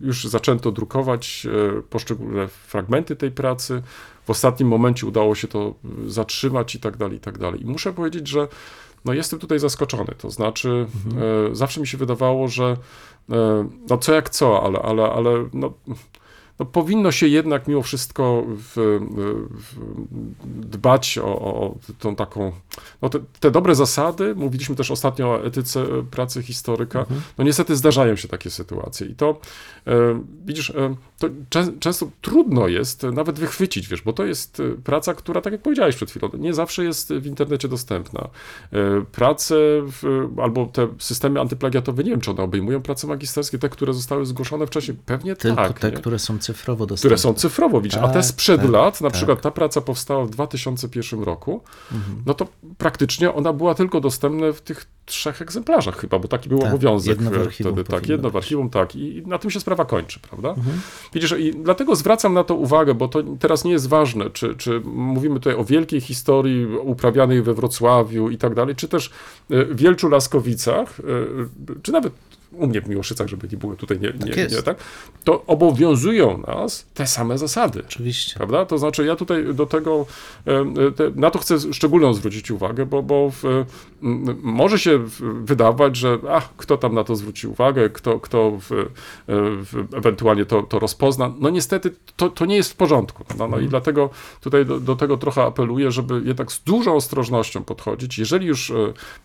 już 0.00 0.24
zaczęto 0.24 0.72
drukować 0.72 1.46
e, 1.46 1.82
poszczególne 1.82 2.48
fragmenty 2.48 3.16
tej 3.16 3.30
pracy. 3.30 3.82
W 4.24 4.30
ostatnim 4.30 4.68
momencie 4.68 5.06
udało 5.06 5.34
się 5.34 5.48
to 5.48 5.74
zatrzymać 6.06 6.74
i 6.74 6.80
tak 6.80 6.96
dalej, 6.96 7.16
i 7.16 7.20
tak 7.20 7.38
dalej. 7.38 7.62
I 7.62 7.66
muszę 7.66 7.92
powiedzieć, 7.92 8.28
że 8.28 8.48
no 9.04 9.12
jestem 9.12 9.38
tutaj 9.38 9.58
zaskoczony. 9.58 10.14
To 10.18 10.30
znaczy, 10.30 10.86
e, 11.50 11.54
zawsze 11.54 11.80
mi 11.80 11.86
się 11.86 11.98
wydawało, 11.98 12.48
że 12.48 12.76
e, 13.30 13.68
no 13.90 13.98
co 13.98 14.14
jak 14.14 14.30
co, 14.30 14.62
ale, 14.62 14.82
ale, 14.82 15.12
ale 15.12 15.48
no, 15.52 15.72
no 16.60 16.66
powinno 16.66 17.12
się 17.12 17.28
jednak 17.28 17.68
mimo 17.68 17.82
wszystko 17.82 18.44
w, 18.46 19.00
w, 19.50 19.80
dbać 20.44 21.18
o, 21.18 21.24
o 21.24 21.76
tą 21.98 22.16
taką, 22.16 22.52
no 23.02 23.08
te, 23.08 23.18
te 23.40 23.50
dobre 23.50 23.74
zasady, 23.74 24.34
mówiliśmy 24.34 24.76
też 24.76 24.90
ostatnio 24.90 25.28
o 25.28 25.44
etyce 25.44 25.86
pracy 26.10 26.42
historyka, 26.42 27.06
no 27.38 27.44
niestety 27.44 27.76
zdarzają 27.76 28.16
się 28.16 28.28
takie 28.28 28.50
sytuacje 28.50 29.06
i 29.06 29.14
to 29.14 29.40
e, 29.86 30.20
widzisz, 30.44 30.70
e, 30.70 30.94
to 31.18 31.28
czę, 31.50 31.72
często 31.80 32.10
trudno 32.20 32.68
jest 32.68 33.02
nawet 33.02 33.38
wychwycić, 33.38 33.88
wiesz, 33.88 34.02
bo 34.02 34.12
to 34.12 34.24
jest 34.24 34.60
e, 34.60 34.82
praca, 34.84 35.14
która, 35.14 35.40
tak 35.40 35.52
jak 35.52 35.62
powiedziałeś 35.62 35.96
przed 35.96 36.10
chwilą, 36.10 36.30
nie 36.38 36.54
zawsze 36.54 36.84
jest 36.84 37.12
w 37.12 37.26
internecie 37.26 37.68
dostępna. 37.68 38.28
E, 38.72 38.78
prace 39.12 39.54
w, 39.82 40.28
albo 40.42 40.66
te 40.66 40.88
systemy 40.98 41.40
antyplagiatowe, 41.40 42.04
nie 42.04 42.10
wiem, 42.10 42.20
czy 42.20 42.30
one 42.30 42.42
obejmują 42.42 42.82
prace 42.82 43.06
magisterskie, 43.06 43.58
te, 43.58 43.68
które 43.68 43.92
zostały 43.92 44.26
zgłoszone 44.26 44.66
wcześniej, 44.66 44.96
pewnie 45.06 45.36
Tylko 45.36 45.56
tak. 45.56 45.78
te, 45.78 45.90
nie? 45.90 45.96
które 45.96 46.18
są 46.18 46.38
cyfrowo 46.54 46.86
dostępne. 46.86 47.16
które 47.16 47.18
są 47.32 47.34
cyfrowo, 47.34 47.80
widzisz, 47.80 47.98
a 47.98 48.08
te 48.08 48.14
Tak, 48.14 48.24
sprzed 48.24 48.60
tak, 48.60 48.70
lat, 48.70 49.00
na 49.00 49.08
tak. 49.10 49.16
przykład 49.16 49.40
ta 49.40 49.50
praca 49.50 49.80
powstała 49.80 50.24
w 50.24 50.30
2001 50.30 51.22
roku, 51.22 51.60
Mhm. 51.92 52.22
no 52.26 52.34
to 52.34 52.46
praktycznie 52.78 53.34
ona 53.34 53.52
była 53.52 53.74
tylko 53.74 54.00
dostępna 54.00 54.52
w 54.52 54.60
tych 54.60 54.86
trzech 55.06 55.42
egzemplarzach 55.42 55.96
chyba, 55.96 56.18
bo 56.18 56.28
taki 56.28 56.48
był 56.48 56.58
Tak, 56.58 56.68
obowiązek 56.68 57.08
jedno 57.20 57.30
w 57.30 57.34
archiwum 57.42 57.72
wtedy, 57.72 57.90
tak, 57.90 58.08
jedno 58.08 58.22
w. 58.22 58.34
Mhm. 58.34 58.36
archiwum, 58.42 58.70
tak, 58.70 58.96
i 58.96 59.16
i 59.16 59.26
na 59.26 59.38
tym 59.38 59.50
się 59.50 59.60
sprawa 59.60 59.84
kończy, 59.84 60.20
prawda? 60.20 60.54
Widzisz, 61.14 61.34
i 61.38 61.52
dlatego 61.64 61.96
zwracam 61.96 62.34
na 62.34 62.44
to 62.44 62.54
uwagę, 62.54 62.94
bo 62.94 63.08
to 63.08 63.22
teraz 63.38 63.64
nie 63.64 63.72
jest 63.72 63.88
ważne, 63.88 64.30
czy, 64.30 64.54
czy 64.54 64.80
mówimy 64.84 65.34
tutaj 65.40 65.54
o 65.54 65.64
wielkiej 65.64 66.00
historii 66.00 66.66
uprawianej 66.66 67.42
we 67.42 67.54
Wrocławiu 67.54 68.30
i 68.30 68.38
tak 68.38 68.54
dalej, 68.54 68.76
czy 68.76 68.88
też 68.88 69.10
e, 69.50 69.64
w 69.64 69.76
Wielczu 69.76 70.08
Laskowicach, 70.08 71.00
e, 71.00 71.02
czy 71.82 71.92
nawet 71.92 72.12
u 72.52 72.66
mnie 72.66 72.80
w 72.80 72.88
Miłoszycach, 72.88 73.28
żeby 73.28 73.48
nie 73.52 73.58
było 73.58 73.76
tutaj 73.76 74.00
nie, 74.00 74.12
nie, 74.26 74.42
jest. 74.42 74.56
nie 74.56 74.62
tak, 74.62 74.76
to 75.24 75.46
obowiązują 75.46 76.42
nas 76.46 76.86
te 76.94 77.06
same 77.06 77.38
zasady. 77.38 77.82
Oczywiście. 77.86 78.34
Prawda? 78.36 78.66
To 78.66 78.78
znaczy, 78.78 79.06
ja 79.06 79.16
tutaj 79.16 79.54
do 79.54 79.66
tego, 79.66 80.06
te, 80.96 81.10
na 81.14 81.30
to 81.30 81.38
chcę 81.38 81.72
szczególną 81.72 82.14
zwrócić 82.14 82.50
uwagę, 82.50 82.86
bo, 82.86 83.02
bo 83.02 83.30
w, 83.30 83.64
może 84.42 84.78
się 84.78 84.98
wydawać, 85.44 85.96
że 85.96 86.18
ach, 86.30 86.48
kto 86.56 86.76
tam 86.76 86.94
na 86.94 87.04
to 87.04 87.16
zwróci 87.16 87.46
uwagę, 87.46 87.90
kto, 87.90 88.20
kto 88.20 88.58
w, 88.60 88.72
e, 88.72 88.86
w, 89.28 89.86
ewentualnie 89.94 90.44
to, 90.44 90.62
to 90.62 90.78
rozpozna. 90.78 91.32
No 91.38 91.50
niestety 91.50 91.94
to, 92.16 92.28
to 92.28 92.46
nie 92.46 92.56
jest 92.56 92.72
w 92.72 92.76
porządku. 92.76 93.24
No, 93.38 93.48
no 93.48 93.58
i 93.58 93.68
dlatego 93.68 94.10
tutaj 94.40 94.66
do, 94.66 94.80
do 94.80 94.96
tego 94.96 95.16
trochę 95.16 95.42
apeluję, 95.42 95.90
żeby 95.90 96.22
jednak 96.24 96.52
z 96.52 96.62
dużą 96.62 96.94
ostrożnością 96.94 97.64
podchodzić. 97.64 98.18
Jeżeli 98.18 98.46
już 98.46 98.70
e, 98.70 98.74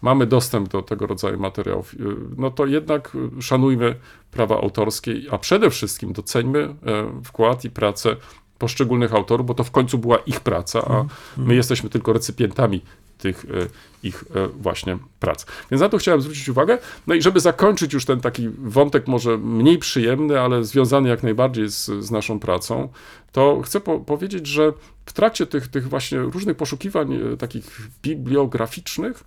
mamy 0.01 0.25
dostęp 0.25 0.69
do 0.69 0.81
tego 0.81 1.07
rodzaju 1.07 1.39
materiałów, 1.39 1.93
e, 1.93 1.97
no 2.37 2.51
to 2.51 2.65
jednak 2.65 3.14
szanujmy 3.41 3.95
prawa 4.31 4.61
autorskie, 4.61 5.13
a 5.31 5.37
przede 5.37 5.69
wszystkim 5.69 6.13
doceńmy 6.13 6.59
e, 6.59 6.75
wkład 7.23 7.65
i 7.65 7.69
pracę 7.69 8.15
poszczególnych 8.57 9.13
autorów, 9.13 9.47
bo 9.47 9.53
to 9.53 9.63
w 9.63 9.71
końcu 9.71 9.97
była 9.97 10.17
ich 10.17 10.39
praca, 10.39 10.81
a 10.81 11.05
my 11.37 11.55
jesteśmy 11.55 11.89
tylko 11.89 12.13
recypientami 12.13 12.81
tych 13.17 13.45
e, 13.45 14.07
ich 14.07 14.23
e, 14.35 14.47
właśnie 14.47 14.97
prac. 15.19 15.45
Więc 15.71 15.81
na 15.81 15.89
to 15.89 15.97
chciałem 15.97 16.21
zwrócić 16.21 16.49
uwagę. 16.49 16.77
No 17.07 17.15
i 17.15 17.21
żeby 17.21 17.39
zakończyć 17.39 17.93
już 17.93 18.05
ten 18.05 18.21
taki 18.21 18.49
wątek 18.49 19.07
może 19.07 19.37
mniej 19.37 19.77
przyjemny, 19.77 20.39
ale 20.39 20.63
związany 20.63 21.09
jak 21.09 21.23
najbardziej 21.23 21.69
z, 21.69 21.85
z 21.85 22.11
naszą 22.11 22.39
pracą, 22.39 22.89
to 23.31 23.61
chcę 23.65 23.79
po 23.79 23.99
powiedzieć, 23.99 24.47
że 24.47 24.73
w 25.05 25.13
trakcie 25.13 25.45
tych, 25.45 25.67
tych 25.67 25.89
właśnie 25.89 26.19
różnych 26.19 26.57
poszukiwań 26.57 27.19
takich 27.39 27.81
bibliograficznych 28.01 29.23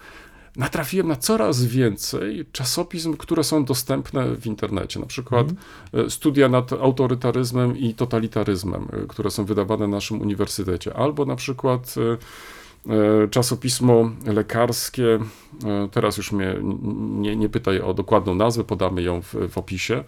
natrafiłem 0.57 1.09
na 1.09 1.17
coraz 1.17 1.65
więcej 1.65 2.47
czasopism, 2.53 3.17
które 3.17 3.45
są 3.45 3.65
dostępne 3.65 4.37
w 4.37 4.47
internecie. 4.47 5.01
Na 5.01 5.07
przykład 5.07 5.47
e, 5.95 6.11
studia 6.11 6.49
nad 6.49 6.73
autorytaryzmem 6.73 7.77
i 7.77 7.95
totalitaryzmem, 7.95 8.89
e, 8.93 9.07
które 9.07 9.31
są 9.31 9.45
wydawane 9.45 9.89
na 9.89 9.97
naszym 9.97 10.21
uniwersytecie, 10.21 10.97
albo 10.97 11.25
na 11.25 11.37
przykład 11.37 11.95
e, 11.99 13.29
czasopismo 13.29 14.11
lekarskie, 14.27 15.19
teraz 15.91 16.17
już 16.17 16.33
mnie 16.33 16.57
nie, 16.93 17.37
nie 17.37 17.49
pytaj 17.49 17.81
o 17.81 17.95
dokładną 17.95 18.35
nazwę, 18.35 18.65
podamy 18.65 19.03
ją 19.03 19.23
w, 19.23 19.35
w 19.49 19.59
opisie, 19.59 20.05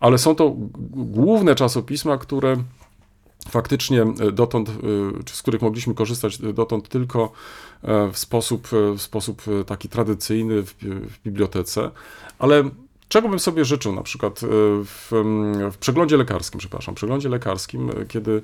ale 0.00 0.18
są 0.18 0.34
to 0.34 0.52
główne 0.90 1.54
czasopisma, 1.54 2.18
które 2.18 2.56
faktycznie 3.48 4.02
e, 4.02 4.32
dotąd, 4.32 4.68
e, 4.68 4.72
z 5.30 5.42
których 5.42 5.62
mogliśmy 5.62 5.94
korzystać 5.94 6.40
e, 6.40 6.52
dotąd 6.52 6.88
tylko 6.88 7.32
w 8.12 8.18
sposób, 8.18 8.68
w 8.96 9.02
sposób 9.02 9.42
taki 9.66 9.88
tradycyjny 9.88 10.62
w, 10.62 10.74
w 10.82 11.22
bibliotece, 11.24 11.90
ale 12.38 12.70
czego 13.08 13.28
bym 13.28 13.38
sobie 13.38 13.64
życzył 13.64 13.94
na 13.94 14.02
przykład 14.02 14.40
w, 14.84 15.12
em, 15.12 15.70
w 15.72 15.78
przeglądzie 15.78 16.16
lekarskim, 16.16 16.58
przepraszam, 16.58 16.94
przeglądzie 16.94 17.28
lekarskim, 17.28 17.90
kiedy 18.08 18.42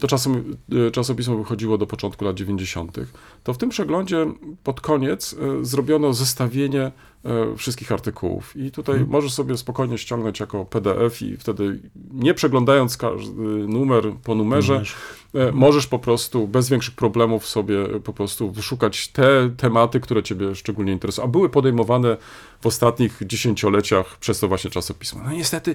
to 0.00 0.08
czasem, 0.08 0.56
czasopismo 0.92 1.36
wychodziło 1.36 1.78
do 1.78 1.86
początku 1.86 2.24
lat 2.24 2.36
90., 2.36 2.96
to 3.44 3.54
w 3.54 3.58
tym 3.58 3.68
przeglądzie 3.70 4.26
pod 4.64 4.80
koniec 4.80 5.36
e, 5.60 5.64
zrobiono 5.64 6.12
zestawienie 6.12 6.82
e, 7.24 7.56
wszystkich 7.56 7.92
artykułów. 7.92 8.56
I 8.56 8.70
tutaj 8.70 9.04
możesz 9.08 9.32
sobie 9.32 9.56
spokojnie 9.56 9.98
ściągnąć 9.98 10.40
jako 10.40 10.64
PDF 10.64 11.22
i 11.22 11.36
wtedy 11.36 11.80
nie 12.12 12.34
przeglądając 12.34 12.96
każdy 12.96 13.42
numer 13.68 14.04
po 14.24 14.34
numerze, 14.34 14.72
Numerze. 14.72 14.94
e, 15.34 15.52
możesz 15.52 15.86
po 15.86 15.98
prostu 15.98 16.48
bez 16.48 16.68
większych 16.68 16.94
problemów 16.94 17.46
sobie 17.46 17.86
po 18.04 18.12
prostu 18.12 18.50
wyszukać 18.50 19.08
te 19.08 19.50
tematy, 19.56 20.00
które 20.00 20.22
ciebie 20.22 20.54
szczególnie 20.54 20.92
interesują. 20.92 21.24
A 21.24 21.28
były 21.28 21.48
podejmowane 21.48 22.16
w 22.60 22.66
ostatnich 22.66 23.20
dziesięcioleciach 23.26 24.16
przez 24.18 24.40
to 24.40 24.48
właśnie 24.48 24.70
czasopismo. 24.70 25.20
No 25.24 25.32
niestety, 25.32 25.74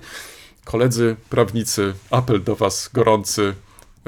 koledzy 0.65 1.15
prawnicy, 1.29 1.93
apel 2.11 2.43
do 2.43 2.55
was 2.55 2.89
gorący, 2.93 3.53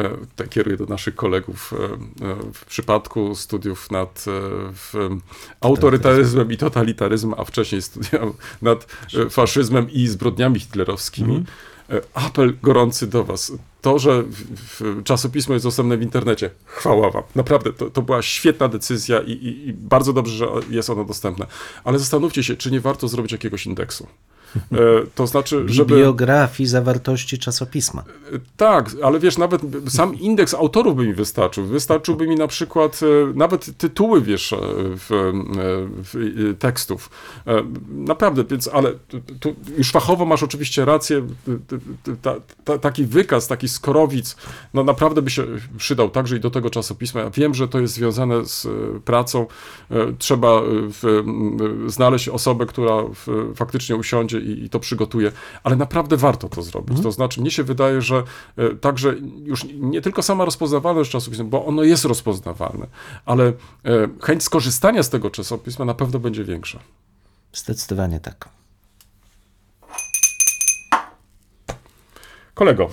tutaj 0.04 0.50
kieruję 0.50 0.78
do 0.78 0.86
naszych 0.86 1.16
kolegów, 1.16 1.74
e, 1.74 1.86
e, 1.86 2.36
w 2.54 2.66
przypadku 2.66 3.36
studiów 3.36 3.92
nad 3.92 4.26
e, 4.28 5.00
autorytaryzmem 5.62 6.52
i 6.52 6.58
totalitaryzmem, 6.58 7.40
a 7.40 7.44
wcześniej 7.44 7.82
studia 7.82 8.20
nad 8.62 8.88
e, 9.18 9.30
faszyzmem 9.30 9.92
i 9.92 10.08
zbrodniami 10.08 10.60
hitlerowskimi, 10.60 11.44
e, 11.90 12.02
apel 12.14 12.58
gorący 12.64 13.08
do 13.08 13.24
was. 13.24 13.52
To, 13.82 14.00
że 14.00 14.24
czasopismo 15.04 15.54
jest 15.54 15.66
dostępne 15.66 15.98
w 15.98 16.02
internecie, 16.02 16.50
chwała 16.66 17.12
wam. 17.12 17.24
Naprawdę, 17.36 17.74
to, 17.74 17.90
to 17.90 18.02
była 18.02 18.22
świetna 18.22 18.68
decyzja 18.68 19.20
i, 19.20 19.32
i, 19.32 19.70
i 19.70 19.74
bardzo 19.74 20.14
dobrze, 20.14 20.36
że 20.36 20.48
jest 20.70 20.90
ono 20.90 21.04
dostępne. 21.04 21.48
Ale 21.84 22.00
zastanówcie 22.00 22.44
się, 22.44 22.56
czy 22.56 22.72
nie 22.72 22.80
warto 22.80 23.08
zrobić 23.08 23.32
jakiegoś 23.32 23.66
indeksu. 23.66 24.08
E, 24.72 24.78
to 25.16 25.28
znaczy, 25.28 25.64
żeby... 25.66 25.90
Bibliografii 25.96 26.68
zawartości 26.68 27.40
czasopisma. 27.40 28.04
Tak, 28.58 28.90
ale 29.04 29.20
wiesz, 29.20 29.38
nawet 29.38 29.62
sam 29.88 30.20
indeks 30.20 30.54
autorów 30.54 30.96
by 30.96 31.08
mi 31.08 31.14
wystarczył. 31.14 31.66
Wystarczyłby 31.66 32.28
mi 32.28 32.36
na 32.36 32.48
przykład 32.48 33.00
e, 33.04 33.34
nawet 33.38 33.78
tytuły, 33.78 34.22
wiesz, 34.22 34.54
e, 34.54 34.58
w, 34.60 35.12
e, 35.12 35.32
w, 36.04 36.16
e, 36.52 36.54
tekstów. 36.54 37.10
E, 37.48 37.64
Naprawdę, 37.90 38.44
więc, 38.44 38.68
ale 38.74 38.94
tu- 39.40 39.56
już 39.78 39.92
fachowo 39.92 40.26
masz 40.26 40.44
oczywiście 40.44 40.86
rację. 40.86 41.28
Ta, 42.22 42.36
ta, 42.64 42.78
taki 42.78 43.06
wykaz, 43.06 43.48
taki 43.48 43.70
skorowic, 43.70 44.36
no 44.74 44.84
naprawdę 44.84 45.22
by 45.22 45.30
się 45.30 45.44
przydał 45.78 46.10
także 46.10 46.38
i 46.38 46.40
do 46.40 46.52
tego 46.52 46.70
czasopisma. 46.70 47.22
Ja 47.22 47.30
wiem, 47.30 47.54
że 47.54 47.68
to 47.68 47.80
jest 47.80 47.94
związane 47.94 48.46
z 48.46 48.66
e, 48.66 48.70
pracą. 49.06 49.48
E, 49.92 49.96
Trzeba 50.18 50.48
e, 50.50 50.64
w, 51.02 51.24
znaleźć 51.88 52.30
osobę, 52.30 52.66
która 52.66 52.96
faktycznie 53.56 53.96
usiądzie 53.96 54.35
i, 54.40 54.64
i 54.64 54.70
to 54.70 54.80
przygotuje, 54.80 55.32
ale 55.64 55.76
naprawdę 55.76 56.18
warto 56.18 56.50
to 56.50 56.62
zrobić. 56.64 57.02
To 57.02 57.12
znaczy, 57.12 57.42
mnie 57.42 57.52
się 57.52 57.64
wydaje, 57.64 58.02
że 58.02 58.24
e, 58.58 58.76
także 58.76 59.16
już 59.44 59.64
nie 59.74 60.02
tylko 60.02 60.24
sama 60.24 60.46
rozpoznawalność 60.46 61.12
czasopisma, 61.12 61.46
bo 61.46 61.66
ono 61.66 61.84
jest 61.84 62.06
rozpoznawalne, 62.06 62.88
ale 63.26 63.48
e, 63.48 63.54
chęć 64.22 64.44
skorzystania 64.44 65.04
z 65.04 65.10
tego 65.10 65.30
czasopisma 65.30 65.86
na 65.86 65.94
pewno 65.94 66.20
będzie 66.20 66.44
większa. 66.44 66.80
Zdecydowanie 67.54 68.20
tak. 68.20 68.50
Kolego, 72.54 72.90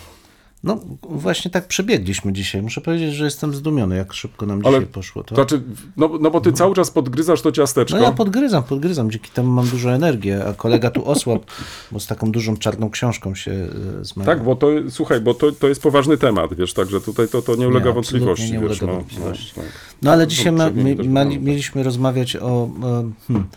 No 0.64 0.80
właśnie 1.02 1.50
tak 1.50 1.68
przebiegliśmy 1.68 2.32
dzisiaj. 2.32 2.62
Muszę 2.62 2.80
powiedzieć, 2.80 3.14
że 3.14 3.24
jestem 3.24 3.54
zdumiony, 3.54 3.96
jak 3.96 4.12
szybko 4.12 4.46
nam 4.46 4.60
Ale 4.64 4.78
dzisiaj 4.78 4.92
poszło. 4.92 5.24
To... 5.24 5.34
znaczy, 5.34 5.62
no, 5.96 6.10
no 6.20 6.30
bo 6.30 6.40
ty 6.40 6.52
cały 6.52 6.74
czas 6.74 6.90
podgryzasz 6.90 7.42
to 7.42 7.52
ciasteczko. 7.52 7.96
No 7.96 8.02
ja 8.02 8.12
podgryzam, 8.12 8.62
podgryzam, 8.62 9.10
dzięki 9.10 9.30
temu 9.30 9.52
mam 9.52 9.68
dużo 9.68 9.92
energii, 9.92 10.32
a 10.32 10.52
kolega 10.54 10.90
tu 10.90 11.08
osłabł, 11.08 11.44
bo 11.92 12.00
z 12.00 12.06
taką 12.06 12.32
dużą 12.32 12.56
czarną 12.56 12.90
książką 12.90 13.34
się 13.34 13.50
e, 13.50 14.04
zmagał. 14.04 14.34
Tak, 14.34 14.44
bo 14.44 14.56
to, 14.56 14.66
słuchaj, 14.90 15.20
bo 15.20 15.34
to, 15.34 15.52
to 15.52 15.68
jest 15.68 15.82
poważny 15.82 16.18
temat, 16.18 16.54
wiesz, 16.54 16.74
także 16.74 17.00
tutaj 17.00 17.28
to, 17.28 17.42
to 17.42 17.56
nie 17.56 17.68
ulega 17.68 17.86
Nie, 17.86 17.92
wątpliwości. 17.92 18.52
nie 18.52 18.60
ulega 18.60 18.86
no, 18.86 18.92
wątpliwości. 18.94 19.52
no, 19.56 19.62
no. 19.62 19.68
No 20.02 20.12
ale 20.12 20.26
dzisiaj 20.26 20.52
ma, 20.52 20.64
Poprzednio 20.64 21.24
mi, 21.24 21.38
mieliśmy 21.38 21.82
rozmawiać 21.82 22.36
o, 22.36 22.68
e, 22.82 23.10
hmm, 23.28 23.48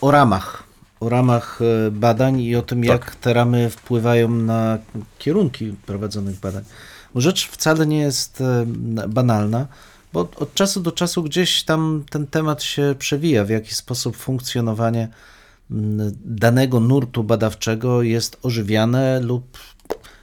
o 0.00 0.10
ramach, 0.10 0.67
o 1.00 1.08
ramach 1.08 1.60
e, 1.62 1.90
badań 1.90 2.40
i 2.40 2.56
o 2.56 2.62
tym, 2.62 2.80
Tak. 2.82 2.88
jak 2.88 3.16
te 3.16 3.32
ramy 3.32 3.70
wpływają 3.70 4.28
na 4.28 4.78
kierunki 5.18 5.74
prowadzonych 5.86 6.40
badań. 6.40 6.64
Bo 7.14 7.20
rzecz 7.20 7.48
wcale 7.48 7.86
nie 7.86 7.98
jest 7.98 8.40
e, 8.40 8.66
banalna, 9.08 9.66
bo 10.12 10.20
od, 10.20 10.42
od 10.42 10.54
czasu 10.54 10.80
do 10.80 10.92
czasu 10.92 11.22
gdzieś 11.22 11.62
tam 11.64 12.04
ten 12.10 12.26
temat 12.26 12.62
się 12.62 12.94
przewija, 12.98 13.44
w 13.44 13.50
jaki 13.50 13.74
sposób 13.74 14.16
funkcjonowanie 14.16 15.08
danego 16.24 16.80
nurtu 16.80 17.24
badawczego 17.24 18.02
jest 18.02 18.38
ożywiane 18.42 19.20
lub 19.20 19.58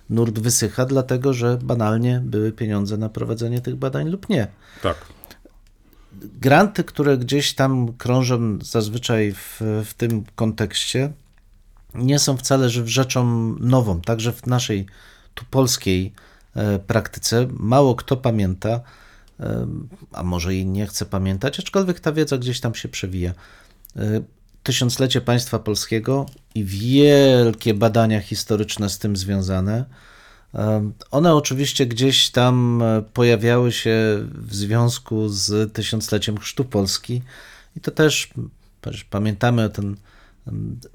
nurt 0.10 0.40
wysycha, 0.40 0.86
dlatego 0.86 1.34
że 1.34 1.58
banalnie 1.64 2.22
były 2.26 2.52
pieniądze 2.52 2.98
na 2.98 3.10
prowadzenie 3.10 3.62
tych 3.62 3.76
badań 3.76 4.10
lub 4.10 4.30
nie 4.30 4.48
Tak. 4.84 4.98
Granty, 6.42 6.84
które 6.84 7.18
gdzieś 7.18 7.54
tam 7.54 7.94
krążą 7.94 8.60
zazwyczaj 8.62 9.34
w, 9.34 9.62
w 9.86 9.94
tym 9.94 10.24
kontekście, 10.36 11.14
nie 11.96 12.20
są 12.20 12.38
wcale 12.38 12.70
rzeczą 12.70 13.26
nową. 13.60 14.02
Także 14.02 14.34
w 14.34 14.48
naszej 14.48 14.86
tu 15.34 15.46
polskiej 15.46 16.14
e, 16.56 16.80
praktyce 16.80 17.48
mało 17.52 17.96
kto 17.96 18.18
pamięta, 18.18 18.82
e, 19.40 19.68
a 20.12 20.24
może 20.24 20.56
i 20.56 20.66
nie 20.66 20.88
chce 20.88 21.06
pamiętać, 21.06 21.60
aczkolwiek 21.60 22.00
ta 22.00 22.12
wiedza 22.12 22.38
gdzieś 22.38 22.60
tam 22.60 22.76
się 22.76 22.90
przewija. 22.90 23.34
E, 23.96 24.22
Tysiąclecie 24.64 25.22
państwa 25.22 25.60
polskiego 25.60 26.26
i 26.56 26.64
wielkie 26.64 27.74
badania 27.74 28.22
historyczne 28.22 28.90
z 28.90 29.00
tym 29.00 29.18
związane. 29.18 29.86
One 31.12 31.36
oczywiście 31.36 31.86
gdzieś 31.86 32.30
tam 32.30 32.82
e, 32.82 33.02
pojawiały 33.14 33.72
się 33.72 33.96
w 34.34 34.56
związku 34.56 35.30
z 35.30 35.74
tysiącleciem 35.74 36.38
Chrztu 36.38 36.66
Polski. 36.66 37.22
I 37.78 37.82
to 37.82 37.92
też 37.92 38.30
pamiętamy 39.10 39.64
o 39.64 39.70
ten 39.70 39.96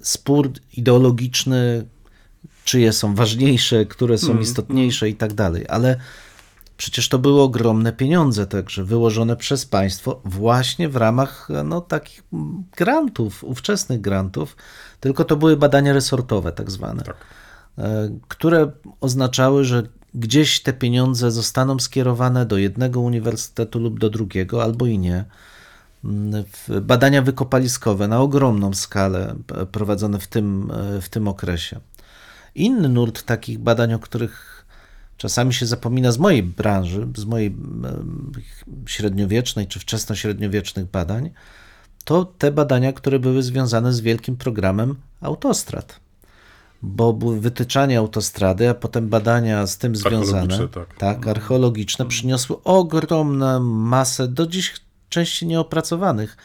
spór 0.02 0.52
ideologiczny, 0.76 1.86
czyje 2.64 2.92
są 2.92 3.14
ważniejsze, 3.14 3.86
które 3.86 4.18
są 4.18 4.38
istotniejsze 4.38 5.08
i 5.08 5.14
tak 5.14 5.32
dalej, 5.32 5.66
ale 5.68 5.96
przecież 6.76 7.08
to 7.08 7.18
były 7.18 7.42
ogromne 7.42 7.92
pieniądze 7.92 8.46
także 8.46 8.84
wyłożone 8.84 9.36
przez 9.36 9.66
państwo 9.66 10.20
właśnie 10.24 10.88
w 10.88 10.96
ramach 10.96 11.48
no, 11.64 11.80
takich 11.80 12.22
mm, 12.32 12.64
grantów, 12.76 13.44
ówczesnych 13.44 14.00
grantów, 14.00 14.56
tylko 15.00 15.24
to 15.24 15.36
były 15.36 15.56
badania 15.56 15.92
resortowe 15.92 16.52
tak 16.52 16.70
zwane. 16.70 17.02
Tak. 17.02 17.16
E, 17.80 18.10
które 18.28 18.70
oznaczały, 19.00 19.64
że 19.64 19.82
gdzieś 20.14 20.60
te 20.60 20.72
pieniądze 20.72 21.30
zostaną 21.30 21.78
skierowane 21.78 22.46
do 22.46 22.56
jednego 22.58 23.00
uniwersytetu 23.00 23.78
lub 23.78 24.00
do 24.00 24.10
drugiego, 24.10 24.62
albo 24.62 24.86
i 24.86 24.98
nie. 24.98 25.24
Mm, 26.04 26.44
Badania 26.82 27.22
wykopaliskowe 27.22 28.08
na 28.08 28.20
ogromną 28.20 28.74
skalę 28.74 29.34
p- 29.46 29.66
prowadzone 29.66 30.18
w 30.18 30.26
tym, 30.26 30.70
e, 30.70 31.00
w 31.00 31.08
tym 31.08 31.28
okresie. 31.28 31.80
Inny 32.54 32.88
nurt 32.88 33.22
takich 33.22 33.58
badań, 33.58 33.94
o 33.94 33.98
których 33.98 34.66
czasami 35.16 35.54
się 35.54 35.66
zapomina 35.66 36.12
z 36.12 36.18
mojej 36.18 36.42
branży, 36.42 37.08
z 37.16 37.24
mojej 37.24 37.56
średniowiecznej 38.86 39.66
czy 39.66 39.80
wczesnośredniowiecznych 39.80 40.86
badań, 40.90 41.30
to 42.04 42.24
te 42.24 42.52
badania, 42.52 42.92
które 42.92 43.18
były 43.18 43.42
związane 43.42 43.92
z 43.92 44.00
wielkim 44.00 44.36
programem 44.36 44.94
autostrad 45.20 45.99
bo 46.82 47.12
wytyczanie 47.12 47.98
autostrady, 47.98 48.68
a 48.68 48.74
potem 48.74 49.08
badania 49.08 49.66
z 49.66 49.78
tym 49.78 49.96
związane, 49.96 50.40
Archeologiczne, 50.40 50.84
tak. 50.98 51.26
archeologiczne, 51.26 52.06
przyniosły 52.06 52.56
ogromną 52.64 53.60
masę 53.60 54.28
do 54.28 54.46
dziś 54.46 54.74
części 55.08 55.46
nieopracowanych 55.46 56.36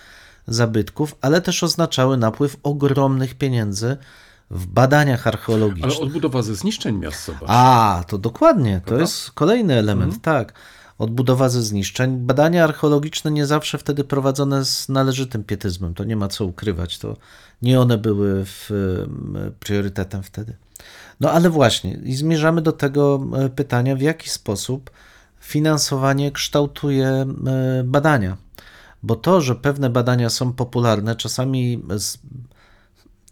zabytków, 0.48 1.16
ale 1.22 1.42
też 1.42 1.64
oznaczały 1.64 2.18
napływ 2.18 2.58
ogromnych 2.64 3.36
pieniędzy 3.36 3.98
w 4.52 4.68
badaniach 4.68 5.28
archeologicznych. 5.28 5.96
Ale 5.96 6.02
odbudowa 6.02 6.42
ze 6.42 6.56
zniszczeń 6.56 6.98
miast, 6.98 7.26
zobacz. 7.26 7.44
A, 7.48 8.04
to 8.08 8.18
dokładnie, 8.18 8.82
to 8.86 9.00
jest 9.00 9.32
kolejny 9.32 9.74
element, 9.74 10.22
tak. 10.22 10.54
Odbudowa 10.98 11.50
ze 11.50 11.62
zniszczeń. 11.62 12.18
Badania 12.18 12.64
archeologiczne 12.64 13.32
nie 13.32 13.46
zawsze 13.46 13.78
wtedy 13.78 14.04
prowadzone 14.04 14.66
z 14.66 14.90
należytym 14.90 15.44
pietyzmem, 15.44 15.94
to 15.94 16.04
nie 16.04 16.16
ma 16.16 16.28
co 16.28 16.46
ukrywać, 16.46 16.98
to 16.98 17.18
nie 17.62 17.80
one 17.80 17.98
były 17.98 18.46
w, 18.46 18.72
em, 18.72 19.54
priorytetem 19.60 20.24
wtedy. 20.24 20.56
No 21.20 21.32
ale 21.32 21.50
właśnie, 21.50 21.94
i 21.94 22.16
zmierzamy 22.16 22.62
do 22.62 22.72
tego 22.72 23.28
e, 23.38 23.50
pytania, 23.50 23.96
w 23.96 24.02
jaki 24.02 24.30
sposób 24.30 24.92
finansowanie 25.40 26.32
kształtuje 26.32 27.08
e, 27.08 27.26
badania. 27.84 28.38
Bo 29.04 29.16
to, 29.16 29.42
że 29.42 29.56
pewne 29.56 29.90
badania 29.90 30.30
są 30.30 30.54
popularne, 30.54 31.16
czasami 31.16 31.84
z, 31.98 32.18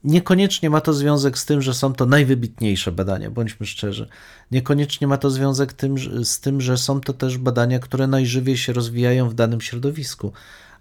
Niekoniecznie 0.03 0.69
ma 0.69 0.81
to 0.81 0.93
związek 0.93 1.37
z 1.37 1.45
tym, 1.45 1.61
że 1.61 1.73
są 1.73 1.93
to 1.93 2.05
najwybitniejsze 2.05 2.91
badania, 2.91 3.31
bądźmy 3.31 3.65
szczerzy. 3.65 4.07
Niekoniecznie 4.51 5.07
ma 5.07 5.17
to 5.17 5.29
związek 5.29 5.73
tym, 5.73 5.95
z 6.25 6.39
tym, 6.39 6.61
że 6.61 6.77
są 6.77 7.01
to 7.01 7.13
też 7.13 7.37
badania, 7.37 7.79
które 7.79 8.07
najżywiej 8.07 8.57
się 8.57 8.73
rozwijają 8.73 9.29
w 9.29 9.33
danym 9.33 9.61
środowisku, 9.61 10.33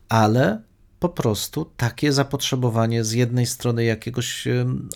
ale 0.08 0.62
po 1.00 1.08
prostu 1.08 1.70
takie 1.76 2.12
zapotrzebowanie 2.12 3.04
z 3.04 3.12
jednej 3.12 3.46
strony 3.46 3.84
jakiegoś 3.84 4.48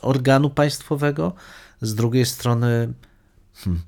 organu 0.03 0.51
państwowego, 0.51 1.33
z 1.81 1.95
drugiej 1.95 2.27
strony 2.27 2.93
hmm, 3.55 3.83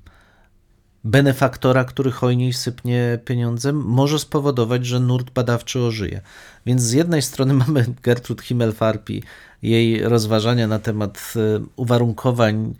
benefaktora, 1.03 1.85
który 1.85 2.11
hojniej 2.11 2.53
sypnie 2.53 3.19
pieniądzem, 3.25 3.75
może 3.75 4.19
spowodować, 4.19 4.85
że 4.85 4.99
nurt 4.99 5.31
badawczy 5.31 5.79
ożyje. 5.79 6.21
Więc 6.65 6.81
z 6.81 6.91
jednej 6.91 7.21
strony 7.21 7.53
mamy 7.67 7.85
Gertrud 8.03 8.41
Himmelfarb 8.41 9.09
i 9.09 9.23
jej 9.61 10.03
rozważania 10.03 10.67
na 10.67 10.79
temat 10.79 11.33
e, 11.35 11.65
uwarunkowań 11.75 12.75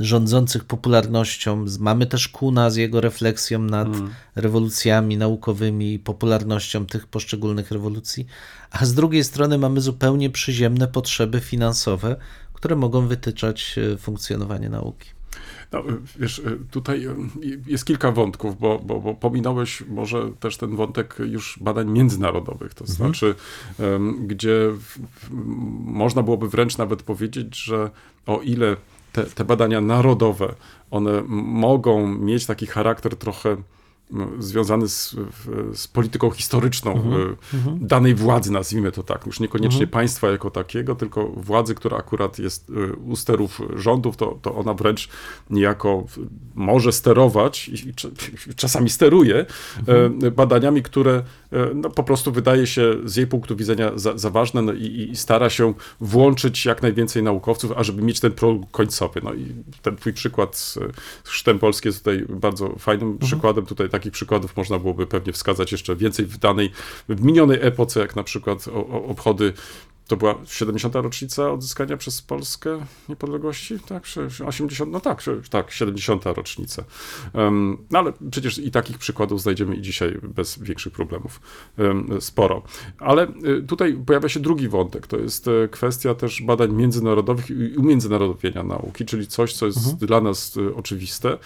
rządzących 0.00 0.64
popularnością. 0.64 1.66
Mamy 1.80 2.06
też 2.06 2.28
Kuna 2.28 2.70
z 2.70 2.76
jego 2.76 3.00
refleksją 3.00 3.58
nad 3.58 3.88
rewolucjami 4.34 5.16
naukowymi 5.16 5.94
i 5.94 5.98
popularnością 5.98 6.86
tych 6.86 7.06
poszczególnych 7.06 7.70
rewolucji, 7.70 8.26
a 8.70 8.84
z 8.84 8.94
drugiej 8.94 9.24
strony 9.24 9.58
mamy 9.58 9.80
zupełnie 9.80 10.30
przyziemne 10.30 10.88
potrzeby 10.88 11.40
finansowe, 11.40 12.16
które 12.52 12.76
mogą 12.76 13.06
wytyczać 13.06 13.74
e, 13.78 13.96
funkcjonowanie 13.96 14.68
nauki. 14.68 15.15
No, 15.72 15.82
wiesz, 16.18 16.42
tutaj 16.70 17.06
jest 17.66 17.84
kilka 17.84 18.12
wątków, 18.12 18.58
bo, 18.58 18.78
bo, 18.78 19.00
bo 19.00 19.14
pominąłeś 19.14 19.82
może 19.88 20.30
też 20.40 20.56
ten 20.56 20.76
wątek 20.76 21.16
już 21.26 21.58
badań 21.60 21.90
międzynarodowych, 21.90 22.74
to 22.74 22.84
Mhm. 22.84 22.96
znaczy, 22.96 23.34
gdzie 24.18 24.70
w, 24.70 24.98
można 25.84 26.22
byłoby 26.22 26.48
wręcz 26.48 26.78
nawet 26.78 27.02
powiedzieć, 27.02 27.56
że 27.56 27.90
o 28.26 28.40
ile 28.40 28.76
te, 29.12 29.24
te 29.24 29.44
badania 29.44 29.80
narodowe, 29.80 30.54
one 30.90 31.22
mogą 31.28 32.06
mieć 32.18 32.46
taki 32.46 32.66
charakter 32.66 33.16
trochę 33.16 33.56
związany 34.38 34.88
z, 34.88 35.16
z 35.74 35.88
polityką 35.88 36.30
historyczną 36.30 36.92
Mhm. 36.92 37.36
e, 37.54 37.78
danej 37.80 38.14
władzy, 38.14 38.52
nazwijmy 38.52 38.92
to 38.92 39.02
tak, 39.02 39.26
już 39.26 39.40
niekoniecznie 39.40 39.86
państwa 39.86 40.30
jako 40.30 40.50
takiego, 40.50 40.94
tylko 40.94 41.28
władzy, 41.28 41.74
która 41.74 41.96
akurat 41.96 42.38
jest 42.38 42.70
e, 42.70 42.92
u 42.92 43.16
sterów 43.16 43.60
rządów, 43.76 44.16
to, 44.16 44.38
to 44.42 44.54
ona 44.54 44.74
wręcz 44.74 45.08
niejako 45.50 46.04
może 46.54 46.92
sterować 46.92 47.68
i, 47.68 47.88
i 47.88 47.92
cza- 47.92 48.10
czasami 48.56 48.90
steruje 48.90 49.46
e, 50.22 50.30
badaniami, 50.30 50.82
które 50.82 51.22
no, 51.74 51.90
po 51.90 52.02
prostu 52.04 52.32
wydaje 52.32 52.66
się 52.66 52.94
z 53.04 53.16
jej 53.16 53.26
punktu 53.26 53.56
widzenia 53.56 53.92
za, 53.94 54.18
za 54.18 54.30
ważne 54.30 54.62
no, 54.62 54.72
i, 54.72 55.08
i 55.12 55.16
stara 55.16 55.50
się 55.50 55.74
włączyć 56.00 56.64
jak 56.64 56.82
najwięcej 56.82 57.22
naukowców, 57.22 57.72
ażeby 57.76 58.02
mieć 58.02 58.20
ten 58.20 58.32
produkt 58.32 58.70
końcowy. 58.70 59.20
No 59.24 59.34
i 59.34 59.46
ten 59.82 59.96
twój 59.96 60.12
przykład 60.12 60.56
z 60.56 60.78
z 61.24 61.28
Chrztem 61.28 61.58
Polski 61.58 61.88
jest 61.88 61.98
tutaj 61.98 62.24
bardzo 62.28 62.68
fajnym 62.78 63.18
przykładem. 63.18 63.66
Tutaj 63.66 63.88
takich 63.98 64.12
przykładów 64.12 64.56
można 64.56 64.78
byłoby 64.78 65.06
pewnie 65.06 65.32
wskazać 65.32 65.72
jeszcze 65.72 65.96
więcej 65.96 66.26
w 66.26 66.38
danej, 66.38 66.70
w 67.08 67.22
minionej 67.22 67.58
epoce, 67.60 68.00
jak 68.00 68.16
na 68.16 68.22
przykład 68.22 68.64
obchody 69.08 69.52
to 70.06 70.16
była 70.16 70.34
70. 70.46 70.94
rocznica 70.94 71.50
odzyskania 71.50 71.96
przez 71.96 72.22
Polskę 72.22 72.86
niepodległości? 73.08 73.78
Tak, 73.80 74.04
80, 74.46 74.92
no 74.92 75.00
tak, 75.00 75.22
tak, 75.50 75.70
70. 75.70 76.24
rocznica. 76.24 76.84
No 77.90 77.98
ale 77.98 78.12
przecież 78.30 78.58
i 78.58 78.70
takich 78.70 78.98
przykładów 78.98 79.42
znajdziemy 79.42 79.76
i 79.76 79.82
dzisiaj 79.82 80.18
bez 80.22 80.58
większych 80.58 80.92
problemów 80.92 81.40
sporo. 82.20 82.62
Ale 82.98 83.28
y, 83.28 83.62
tutaj 83.62 83.98
pojawia 84.06 84.28
się 84.28 84.40
drugi 84.40 84.68
wątek, 84.68 85.06
to 85.06 85.16
jest 85.16 85.48
y, 85.48 85.68
kwestia 85.70 86.14
też 86.14 86.42
badań 86.42 86.72
międzynarodowych 86.72 87.50
i 87.50 87.76
umiędzynarodowienia 87.76 88.62
nauki, 88.62 89.04
czyli 89.04 89.26
coś, 89.26 89.52
co 89.52 89.66
jest 89.66 89.96
dla 90.04 90.20
nas 90.20 90.56
y, 90.56 90.74
oczywiste. 90.74 91.38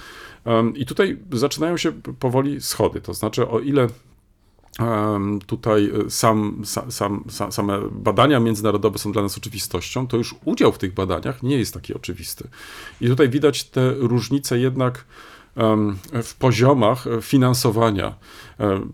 I 0.75 0.87
tutaj 0.87 1.19
zaczynają 1.33 1.77
się 1.77 1.93
powoli 2.19 2.61
schody, 2.61 3.01
to 3.01 3.15
znaczy 3.15 3.49
o 3.49 3.61
ile 3.61 3.89
tutaj 5.47 5.91
y, 6.07 6.11
sam, 6.11 6.63
sam, 6.65 6.93
sam, 6.93 7.25
sam, 7.29 7.53
same 7.53 7.79
badania 7.91 8.41
międzynarodowe 8.41 8.99
są 8.99 9.13
dla 9.13 9.23
nas 9.23 9.39
oczywistością, 9.39 10.07
to 10.07 10.17
już 10.17 10.35
udział 10.45 10.73
w 10.73 10.79
tych 10.79 10.95
badaniach 10.95 11.43
nie 11.43 11.59
jest 11.59 11.75
taki 11.75 11.95
oczywisty. 11.95 12.49
I 13.01 13.09
tutaj 13.09 13.29
widać 13.29 13.65
te 13.65 13.95
różnice 13.95 14.59
jednak 14.59 15.05
w 16.23 16.35
poziomach 16.39 17.05
finansowania. 17.23 18.15
Em, 18.59 18.93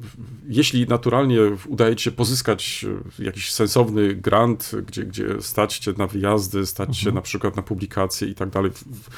Jeśli 0.49 0.87
naturalnie 0.87 1.41
udaje 1.69 1.97
ci 1.97 2.05
się 2.05 2.11
pozyskać 2.11 2.87
e, 3.19 3.25
jakiś 3.25 3.53
sensowny 3.53 4.15
grant, 4.15 4.73
gdzie, 4.87 5.05
gdzie 5.05 5.43
stać 5.43 5.79
cię 5.79 5.93
na 5.99 6.07
wyjazdy, 6.07 6.67
stać 6.67 6.97
się 6.97 7.13
na 7.13 7.23
przykład 7.23 7.57
na 7.57 7.63
publikacje 7.63 8.29
i 8.29 8.35
tak 8.35 8.51
dalej 8.51 8.71
w, 8.73 9.11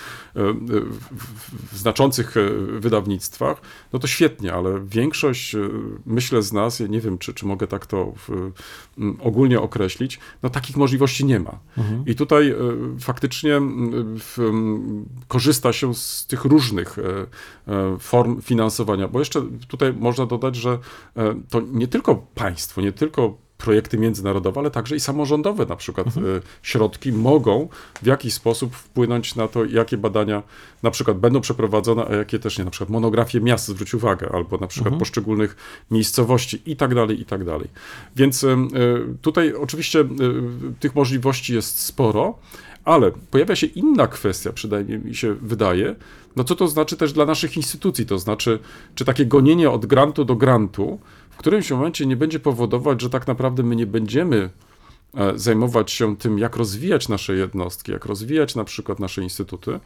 znaczących 1.79 2.37
e, 2.37 2.51
wydawnictwach, 2.81 3.61
no 3.93 3.99
to 3.99 4.07
świetnie, 4.07 4.53
ale 4.53 4.87
większość, 4.87 5.55
e, 5.55 5.59
myślę 6.07 6.43
z 6.43 6.53
nas, 6.53 6.81
ja 6.81 6.87
nie 6.87 7.01
wiem, 7.01 7.19
czy, 7.19 7.35
czy 7.35 7.47
mogę 7.47 7.67
tak 7.67 7.87
to 7.87 8.13
w, 8.29 8.53
ogólnie 9.21 9.61
określić, 9.61 10.19
no 10.43 10.51
takich 10.51 10.77
możliwości 10.77 11.25
nie 11.25 11.41
ma. 11.41 11.59
I 12.07 12.15
tutaj 12.15 12.51
e, 12.51 12.57
faktycznie 13.01 13.61
w, 14.19 14.53
korzysta 15.29 15.73
się 15.73 15.95
z 15.95 16.27
tych 16.27 16.45
różnych 16.45 16.99
e, 16.99 17.03
e, 17.03 17.27
form 18.01 18.43
finansowania, 18.43 19.09
bo 19.09 19.19
jeszcze 19.19 19.43
tutaj 19.69 19.93
można 19.93 20.27
dodać, 20.27 20.57
że 20.57 20.79
e, 21.17 21.35
to 21.51 21.61
nie 21.73 21.89
tylko 21.89 22.15
państwo, 22.35 22.81
nie 22.81 22.93
tylko 22.93 23.49
projekty 23.59 23.99
międzynarodowe, 23.99 24.61
ale 24.61 24.71
także 24.71 24.97
i 24.97 25.01
samorządowe 25.01 25.67
na 25.67 25.77
przykład 25.77 26.07
e, 26.07 26.11
środki 26.63 27.13
mogą 27.13 27.69
w 28.03 28.07
jakiś 28.07 28.35
sposób 28.35 28.75
wpłynąć 28.75 29.35
na 29.35 29.49
to, 29.49 29.65
jakie 29.65 29.97
badania 29.97 30.43
na 30.83 30.91
przykład 30.91 31.19
będą 31.19 31.41
przeprowadzone, 31.41 32.07
a 32.11 32.15
jakie 32.15 32.39
też 32.39 32.59
nie, 32.59 32.65
na 32.65 32.71
przykład 32.71 32.91
monografie 32.91 33.41
miast, 33.41 33.69
zwróć 33.69 33.95
uwagę, 33.95 34.31
albo 34.33 34.57
na 34.57 34.67
przykład 34.67 34.95
poszczególnych 34.99 35.57
miejscowości 35.91 36.63
i 36.67 36.77
tak 36.77 36.95
dalej, 36.95 37.21
i 37.21 37.25
tak 37.25 37.45
dalej. 37.45 37.69
Więc 38.17 38.45
e, 38.45 38.57
tutaj 39.23 39.55
oczywiście 39.55 40.01
e, 40.01 40.07
tych 40.81 40.95
możliwości 40.95 41.55
jest 41.55 41.81
sporo, 41.81 42.39
ale 42.85 43.11
pojawia 43.31 43.57
się 43.57 43.67
inna 43.67 44.07
kwestia, 44.07 44.53
przynajmniej 44.53 44.99
mi 44.99 45.15
się 45.15 45.35
wydaje, 45.35 45.95
no 46.39 46.45
co 46.45 46.55
to 46.55 46.69
znaczy 46.69 46.97
też 46.97 47.13
dla 47.13 47.25
naszych 47.25 47.57
instytucji, 47.57 48.07
to 48.07 48.19
znaczy, 48.19 48.59
czy 48.95 49.05
takie 49.05 49.27
gonienie 49.27 49.71
od 49.71 49.87
grantu 49.87 50.25
do 50.25 50.37
grantu 50.37 50.99
w 51.31 51.37
którymś 51.37 51.71
momencie 51.71 52.07
nie 52.07 52.17
będzie 52.17 52.41
powodować, 52.41 53.03
że 53.03 53.11
tak 53.11 53.27
naprawdę 53.27 53.63
my 53.63 53.77
nie 53.77 53.87
będziemy 53.87 54.51
e, 55.15 55.39
zajmować 55.39 55.91
się 55.91 56.17
tym, 56.17 56.39
jak 56.39 56.57
rozwijać 56.57 57.09
nasze 57.09 57.35
jednostki, 57.35 57.93
jak 57.93 58.05
rozwijać 58.05 58.55
na 58.55 58.65
przykład 58.65 59.01
nasze 59.01 59.23
instytuty, 59.23 59.81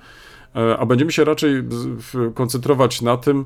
e, 0.56 0.78
a 0.78 0.86
będziemy 0.86 1.12
się 1.12 1.24
raczej 1.24 1.62
koncentrować 2.34 3.02
na 3.02 3.16
tym, 3.16 3.44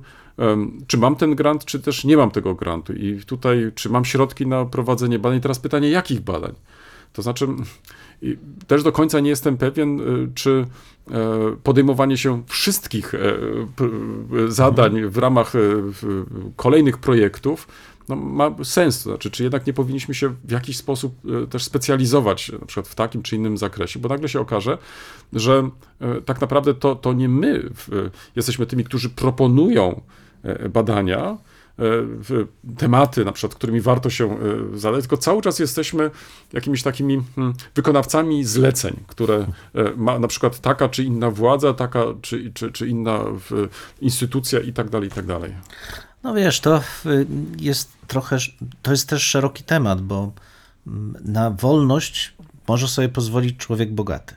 czy 0.86 0.98
mam 0.98 1.16
ten 1.16 1.34
grant, 1.34 1.64
czy 1.64 1.80
też 1.80 2.04
nie 2.04 2.16
mam 2.16 2.30
tego 2.30 2.54
grantu. 2.54 2.92
I 2.92 3.20
tutaj, 3.26 3.72
czy 3.74 3.90
mam 3.90 4.04
środki 4.04 4.46
na 4.46 4.64
prowadzenie 4.64 5.18
badań. 5.18 5.40
Teraz 5.40 5.58
pytanie, 5.58 5.90
jakich 5.90 6.20
badań? 6.20 6.54
To 7.12 7.22
znaczy, 7.22 7.46
i 8.22 8.38
też 8.66 8.82
do 8.82 8.92
końca 8.92 9.20
nie 9.20 9.30
jestem 9.30 9.56
pewien, 9.56 10.00
y, 10.00 10.28
czy 10.34 10.66
e, 11.10 11.56
podejmowanie 11.62 12.16
się 12.18 12.42
wszystkich 12.46 13.14
e, 13.14 13.18
p- 13.76 13.88
zadań 14.48 15.02
w 15.06 15.18
ramach 15.18 15.54
e, 15.56 15.58
kolejnych 16.56 16.98
projektów 16.98 17.68
no, 18.08 18.16
ma 18.16 18.50
sens. 18.64 19.02
To 19.02 19.10
znaczy, 19.10 19.30
czy 19.30 19.42
jednak 19.42 19.66
nie 19.66 19.72
powinniśmy 19.72 20.14
się 20.14 20.34
w 20.44 20.50
jakiś 20.50 20.76
sposób 20.76 21.14
e, 21.44 21.46
też 21.46 21.64
specjalizować, 21.64 22.52
na 22.60 22.66
przykład 22.66 22.88
w 22.88 22.94
takim 22.94 23.22
czy 23.22 23.36
innym 23.36 23.58
zakresie, 23.58 24.00
bo 24.00 24.08
nagle 24.08 24.28
się 24.28 24.40
okaże, 24.40 24.78
że 25.32 25.70
e, 26.00 26.20
tak 26.20 26.40
naprawdę 26.40 26.74
to, 26.74 26.94
to 26.96 27.12
nie 27.12 27.28
my 27.28 27.70
jesteśmy 28.36 28.66
tymi, 28.66 28.84
którzy 28.84 29.10
proponują 29.10 30.00
e, 30.42 30.68
badania, 30.68 31.20
e, 31.20 31.55
tematy, 32.78 33.24
na 33.24 33.32
przykład, 33.32 33.54
którymi 33.54 33.80
warto 33.80 34.10
się 34.10 34.38
e, 34.74 34.78
zadać, 34.78 35.00
tylko 35.00 35.16
cały 35.16 35.42
czas 35.42 35.58
jesteśmy 35.58 36.10
jakimiś 36.52 36.82
takimi 36.82 37.22
hmm, 37.36 37.54
wykonawcami 37.74 38.44
zleceń, 38.44 38.96
które 39.06 39.36
e, 39.36 39.46
ma 39.96 40.18
na 40.18 40.28
przykład 40.28 40.60
taka 40.60 40.88
czy 40.88 41.04
inna 41.04 41.30
władza, 41.30 41.74
taka 41.74 42.04
czy, 42.22 42.52
czy, 42.54 42.72
czy 42.72 42.88
inna 42.88 43.24
instytucja 44.00 44.60
i 44.60 44.72
tak 44.72 44.90
dalej, 44.90 45.08
i 45.08 45.12
tak 45.12 45.26
dalej. 45.26 45.54
No 46.22 46.34
wiesz, 46.34 46.60
to 46.60 46.80
jest 47.58 47.92
trochę, 48.06 48.38
to 48.82 48.90
jest 48.90 49.08
też 49.08 49.22
szeroki 49.22 49.64
temat, 49.64 50.00
bo 50.00 50.32
mm, 50.86 51.16
na 51.24 51.50
wolność 51.50 52.34
może 52.68 52.88
sobie 52.88 53.08
pozwolić 53.08 53.56
człowiek 53.56 53.94
bogaty. 53.94 54.34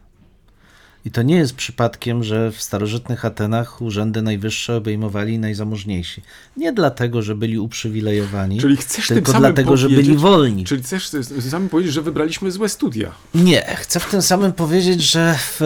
I 1.05 1.11
to 1.11 1.21
nie 1.21 1.35
jest 1.35 1.55
przypadkiem, 1.55 2.23
że 2.23 2.51
w 2.51 2.61
starożytnych 2.61 3.25
Atenach 3.25 3.81
urzędy 3.81 4.21
najwyższe 4.21 4.75
obejmowali 4.75 5.39
najzamożniejsi. 5.39 6.21
Nie 6.57 6.73
dlatego, 6.73 7.21
że 7.21 7.35
byli 7.35 7.59
uprzywilejowani, 7.59 8.59
Czyli 8.59 8.77
chcesz 8.77 9.07
tylko 9.07 9.33
dlatego, 9.33 9.77
że 9.77 9.89
byli 9.89 10.17
wolni. 10.17 10.65
Czyli 10.65 10.83
chcesz 10.83 11.09
tym 11.09 11.25
samym 11.41 11.69
powiedzieć, 11.69 11.93
że 11.93 12.01
wybraliśmy 12.01 12.51
złe 12.51 12.69
studia. 12.69 13.11
Nie, 13.35 13.61
chcę 13.61 13.99
w 13.99 14.09
tym 14.09 14.21
samym 14.21 14.53
powiedzieć, 14.53 15.01
że, 15.01 15.35
w, 15.37 15.61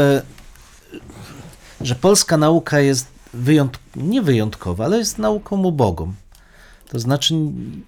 że 1.81 1.95
polska 1.95 2.37
nauka 2.37 2.79
jest 2.79 3.07
wyjąt, 3.33 3.79
nie 3.95 4.21
wyjątkowa, 4.21 4.85
ale 4.85 4.97
jest 4.97 5.17
nauką 5.17 5.63
ubogą. 5.63 6.13
To 6.89 6.99
znaczy, 6.99 7.33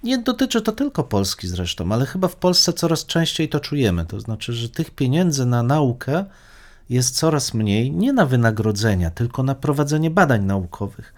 nie 0.04 0.18
dotyczy 0.18 0.62
to 0.62 0.72
tylko 0.72 1.04
Polski 1.04 1.48
zresztą, 1.48 1.92
ale 1.92 2.06
chyba 2.06 2.28
w 2.28 2.36
Polsce 2.36 2.74
coraz 2.74 3.06
częściej 3.06 3.50
to 3.50 3.60
czujemy. 3.60 4.06
To 4.06 4.20
znaczy, 4.20 4.54
że 4.54 4.70
tych 4.70 4.92
pieniędzy 4.92 5.46
na 5.46 5.64
naukę 5.64 6.26
jest 6.90 7.16
coraz 7.16 7.54
mniej, 7.54 7.92
nie 7.92 8.14
na 8.14 8.26
wynagrodzenia, 8.26 9.10
tylko 9.12 9.44
na 9.44 9.56
prowadzenie 9.56 10.10
badań 10.10 10.44
naukowych. 10.44 11.14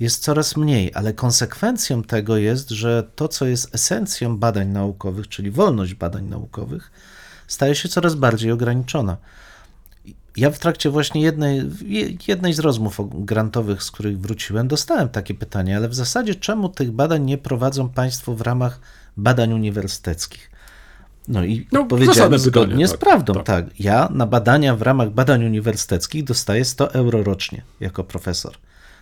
Jest 0.00 0.22
coraz 0.22 0.56
mniej, 0.56 0.90
ale 0.94 1.12
konsekwencją 1.12 2.02
tego 2.02 2.36
jest, 2.36 2.70
że 2.70 3.10
to, 3.14 3.28
co 3.28 3.46
jest 3.46 3.74
esencją 3.74 4.38
badań 4.38 4.68
naukowych, 4.68 5.28
czyli 5.28 5.50
wolność 5.50 5.94
badań 5.94 6.24
naukowych, 6.24 6.90
staje 7.46 7.74
się 7.74 7.88
coraz 7.88 8.14
bardziej 8.14 8.52
ograniczona. 8.52 9.16
Ja 10.36 10.50
w 10.50 10.58
trakcie 10.58 10.90
właśnie 10.90 11.22
jednej, 11.22 11.70
jednej 12.28 12.52
z 12.52 12.58
rozmów 12.58 13.24
grantowych, 13.24 13.82
z 13.82 13.90
których 13.90 14.20
wróciłem, 14.20 14.68
dostałem 14.68 15.08
takie 15.08 15.34
pytanie, 15.34 15.76
ale 15.76 15.88
w 15.88 15.94
zasadzie 15.94 16.34
czemu 16.34 16.68
tych 16.68 16.92
badań 16.92 17.24
nie 17.24 17.38
prowadzą 17.38 17.88
Państwo 17.88 18.34
w 18.34 18.40
ramach 18.40 18.80
badań 19.16 19.52
uniwersyteckich? 19.52 20.49
No 21.28 21.44
i 21.44 21.66
No, 21.72 21.84
powiedziałem 21.84 22.38
zgodnie 22.38 22.66
pytanie, 22.66 22.88
z 22.88 22.90
tak, 22.90 23.00
prawdą, 23.00 23.32
tak. 23.34 23.44
tak. 23.44 23.64
Ja 23.80 24.08
na 24.12 24.26
badania 24.26 24.76
w 24.76 24.82
ramach 24.82 25.10
badań 25.10 25.44
uniwersyteckich 25.44 26.24
dostaję 26.24 26.64
100 26.64 26.92
euro 26.94 27.22
rocznie 27.22 27.62
jako 27.80 28.04
profesor. 28.04 28.52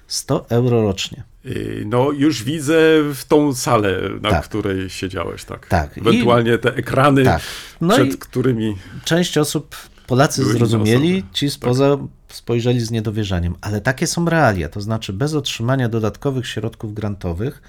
100 0.06 0.46
euro 0.48 0.82
rocznie. 0.82 1.22
Yy, 1.44 1.82
No, 1.86 2.10
już 2.12 2.42
widzę 2.44 2.74
w 3.14 3.24
tą 3.28 3.54
salę, 3.54 3.98
na 4.22 4.30
Tak. 4.30 4.44
której 4.44 4.90
siedziałeś, 4.90 5.44
tak. 5.44 5.66
Tak. 5.66 5.96
I- 5.96 6.00
Ewentualnie 6.00 6.58
te 6.58 6.74
ekrany, 6.74 7.24
Tak. 7.24 7.42
No 7.80 7.94
przed 7.94 8.14
i- 8.14 8.18
którymi 8.18 8.76
Część 9.04 9.38
osób, 9.38 9.76
Polacy 10.06 10.44
zrozumieli, 10.44 11.24
ci 11.32 11.50
spoza 11.50 11.96
spojrzeli 12.28 12.80
z 12.80 12.90
niedowierzaniem, 12.90 13.54
ale 13.60 13.80
takie 13.80 14.06
są 14.06 14.24
realia, 14.28 14.68
to 14.68 14.80
znaczy 14.80 15.12
bez 15.12 15.34
otrzymania 15.34 15.88
dodatkowych 15.88 16.46
środków 16.46 16.94
grantowych 16.94 17.62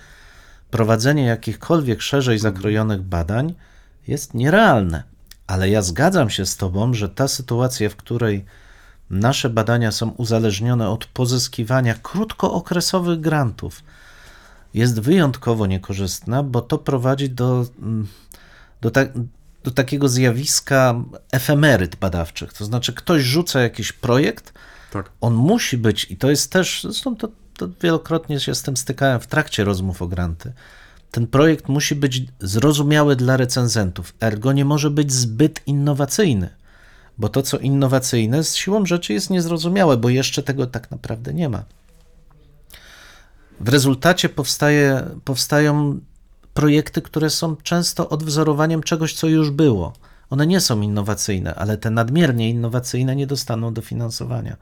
prowadzenie 0.71 1.23
jakichkolwiek 1.25 2.01
szerzej 2.01 2.39
zakrojonych 2.39 3.01
badań 3.01 3.53
jest 4.09 4.33
nierealne. 4.33 5.03
Ale 5.47 5.69
ja 5.69 5.81
zgadzam 5.81 6.29
się 6.29 6.45
z 6.45 6.57
Tobą, 6.57 6.93
że 6.93 7.09
ta 7.09 7.27
sytuacja, 7.27 7.89
w 7.89 7.95
której 7.95 8.45
nasze 9.09 9.49
badania 9.49 9.91
są 9.91 10.09
uzależnione 10.09 10.89
od 10.89 11.05
pozyskiwania 11.05 11.93
krótkookresowych 11.93 13.19
grantów, 13.19 13.83
jest 14.73 14.99
wyjątkowo 14.99 15.65
niekorzystna, 15.65 16.43
bo 16.43 16.61
to 16.61 16.77
prowadzi 16.77 17.29
do, 17.29 17.65
mm, 17.81 18.07
do, 18.81 18.91
ta, 18.91 19.01
do 19.63 19.71
takiego 19.71 20.09
zjawiska 20.09 20.95
efemeryt 21.31 21.95
badawczych. 21.95 22.53
To 22.53 22.65
znaczy, 22.65 22.93
ktoś 22.93 23.23
rzuca 23.23 23.61
jakiś 23.61 23.91
projekt, 23.91 24.53
Tak. 24.91 25.11
on 25.21 25.33
musi 25.33 25.77
być, 25.77 26.11
i 26.11 26.17
to 26.17 26.29
jest 26.29 26.51
też, 26.51 26.81
zresztą 26.83 27.15
to, 27.15 27.29
to 27.57 27.67
wielokrotnie 27.81 28.39
się 28.39 28.55
z 28.55 28.61
tym 28.61 28.77
stykałem 28.77 29.19
w 29.19 29.27
trakcie 29.27 29.63
rozmów 29.63 30.01
o 30.01 30.07
granty. 30.07 30.53
Ten 31.11 31.27
projekt 31.27 31.69
musi 31.69 31.95
być 31.95 32.25
zrozumiały 32.39 33.15
dla 33.15 33.37
recenzentów, 33.37 34.13
ergo 34.21 34.51
nie 34.53 34.65
może 34.65 34.89
być 34.91 35.13
zbyt 35.13 35.61
innowacyjny, 35.65 36.49
bo 37.17 37.29
to, 37.29 37.41
co 37.41 37.57
innowacyjne, 37.57 38.43
z 38.43 38.55
siłą 38.55 38.85
rzeczy 38.85 39.13
jest 39.13 39.29
niezrozumiałe, 39.29 39.97
bo 39.97 40.09
jeszcze 40.09 40.43
tego 40.43 40.67
tak 40.67 40.91
naprawdę 40.91 41.33
nie 41.33 41.49
ma. 41.49 41.63
W 43.59 43.69
rezultacie 43.69 44.29
powstaje, 44.29 45.05
powstają 45.25 45.99
projekty, 46.53 47.01
które 47.01 47.29
są 47.29 47.55
często 47.55 48.09
odwzorowaniem 48.09 48.83
czegoś, 48.83 49.13
co 49.13 49.27
już 49.27 49.51
było. 49.51 49.93
One 50.29 50.47
nie 50.47 50.59
są 50.61 50.81
innowacyjne, 50.81 51.55
ale 51.55 51.77
te 51.77 51.89
nadmiernie 51.89 52.49
innowacyjne 52.49 53.15
nie 53.15 53.27
dostaną 53.27 53.73
dofinansowania. 53.73 54.57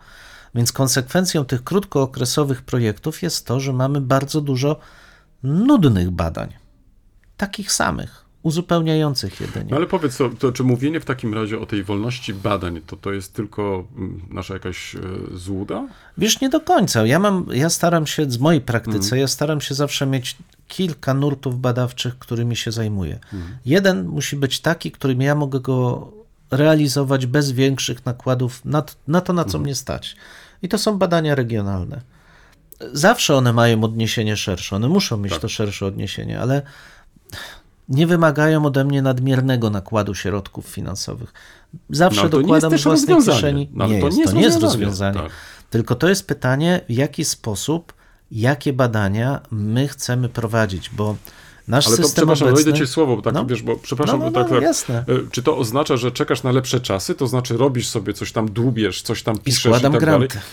Więc 0.55 0.71
konsekwencją 0.71 1.45
tych 1.45 1.63
krótkookresowych 1.63 2.61
projektów 2.61 3.23
jest 3.23 3.45
to, 3.45 3.59
że 3.59 3.73
mamy 3.73 4.01
bardzo 4.01 4.41
dużo 4.41 4.79
nudnych 5.43 6.11
badań. 6.11 6.53
Takich 7.37 7.71
samych, 7.71 8.25
uzupełniających 8.43 9.41
jedynie. 9.41 9.67
No 9.69 9.77
ale 9.77 9.85
powiedz, 9.85 10.17
to, 10.17 10.29
to 10.29 10.51
czy 10.51 10.63
mówienie 10.63 10.99
w 10.99 11.05
takim 11.05 11.33
razie 11.33 11.59
o 11.59 11.65
tej 11.65 11.83
wolności 11.83 12.33
badań, 12.33 12.81
to 12.87 12.95
to 12.97 13.13
jest 13.13 13.33
tylko 13.33 13.87
mm, 13.97 14.21
nasza 14.29 14.53
jakaś 14.53 14.95
e, 14.95 14.99
złuda? 15.33 15.87
Wiesz, 16.17 16.41
nie 16.41 16.49
do 16.49 16.59
końca. 16.59 17.05
Ja 17.05 17.19
mam, 17.19 17.45
ja 17.51 17.69
staram 17.69 18.07
się, 18.07 18.31
z 18.31 18.37
mojej 18.37 18.61
praktyce, 18.61 19.17
ja 19.17 19.27
staram 19.27 19.61
się 19.61 19.75
zawsze 19.75 20.05
mieć 20.05 20.37
kilka 20.67 21.13
nurtów 21.13 21.61
badawczych, 21.61 22.19
którymi 22.19 22.55
się 22.55 22.71
zajmuję. 22.71 23.19
Jeden 23.65 24.07
musi 24.07 24.35
być 24.35 24.59
taki, 24.59 24.91
którym 24.91 25.21
ja 25.21 25.35
mogę 25.35 25.59
go 25.59 26.07
realizować 26.51 27.25
bez 27.25 27.51
większych 27.51 28.05
nakładów 28.05 28.65
na, 28.65 28.83
na 29.07 29.21
to, 29.21 29.33
na 29.33 29.45
co 29.45 29.59
mnie 29.59 29.75
stać. 29.75 30.15
I 30.61 30.67
to 30.69 30.77
są 30.77 30.97
badania 30.97 31.35
regionalne. 31.35 32.01
Zawsze 32.93 33.35
one 33.35 33.53
mają 33.53 33.83
odniesienie 33.83 34.37
szersze, 34.37 34.75
one 34.75 34.87
muszą 34.87 35.17
mieć 35.17 35.37
to 35.37 35.49
szersze 35.49 35.85
odniesienie, 35.85 36.39
ale 36.39 36.61
nie 37.89 38.07
wymagają 38.07 38.65
ode 38.65 38.83
mnie 38.85 39.01
nadmiernego 39.01 39.69
nakładu 39.69 40.15
środków 40.15 40.65
finansowych. 40.65 41.33
Zawsze 41.89 42.23
No, 42.23 42.29
dokładam 42.29 42.77
z 42.77 42.83
własnej 42.83 43.17
kieszeni. 43.17 43.69
No, 43.73 43.87
nie, 43.87 43.99
to 43.99 44.05
jest, 44.05 44.17
nie 44.17 44.23
to 44.23 44.29
jest 44.29 44.35
nie 44.39 44.45
jest 44.45 44.61
rozwiązanie. 44.61 45.19
Tak. 45.19 45.31
Tylko 45.69 45.95
to 45.95 46.09
jest 46.09 46.27
pytanie, 46.27 46.81
w 46.89 46.91
jaki 46.91 47.25
sposób, 47.25 47.93
jakie 48.31 48.73
badania 48.73 49.41
my 49.51 49.87
chcemy 49.87 50.29
prowadzić, 50.29 50.89
bo 50.89 51.15
nasz 51.67 51.87
Ale 51.87 51.97
to 51.97 52.03
system 52.03 52.21
przepraszam, 52.21 52.47
obecny... 52.47 52.63
dojdę 52.63 52.79
ci 52.79 52.87
słowo, 52.87 53.15
bo 53.15 53.21
tak, 53.21 53.33
No. 53.33 53.45
wiesz, 53.45 53.61
bo 53.61 53.75
przepraszam, 53.75 54.19
No, 54.19 54.25
no, 54.25 54.31
tak, 54.31 54.51
no, 54.51 54.61
tak 54.87 54.89
e, 54.89 55.03
czy 55.31 55.43
to 55.43 55.57
oznacza, 55.57 55.97
że 55.97 56.11
czekasz 56.11 56.43
na 56.43 56.51
lepsze 56.51 56.79
czasy, 56.79 57.15
to 57.15 57.27
znaczy 57.27 57.57
robisz 57.57 57.87
sobie 57.87 58.13
coś 58.13 58.31
tam, 58.31 58.51
dłubiesz, 58.51 59.01
coś 59.01 59.23
tam 59.23 59.35
I 59.35 59.39
piszesz 59.39 59.63
składam 59.63 59.91
i 59.91 59.95
tak 59.95 60.01
granty. 60.01 60.27
dalej. 60.27 60.43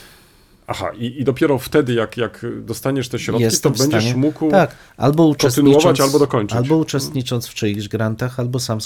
Aha, 0.67 0.91
i, 0.99 1.21
i 1.21 1.25
dopiero 1.25 1.59
wtedy, 1.59 1.95
jak, 1.95 2.17
jak 2.17 2.47
dostaniesz 2.61 3.09
te 3.09 3.19
środki, 3.19 3.43
Jestem 3.43 3.73
to 3.73 3.79
będziesz 3.79 4.05
stanie, 4.05 4.17
mógł 4.17 4.51
tak, 4.51 4.77
albo 4.97 5.35
kontynuować, 5.35 6.01
albo 6.01 6.19
dokończyć. 6.19 6.57
Albo 6.57 6.77
uczestnicząc 6.77 7.47
w 7.47 7.55
czyichś 7.55 7.89
grantach, 7.89 8.41
albo 8.41 8.59
sam. 8.59 8.79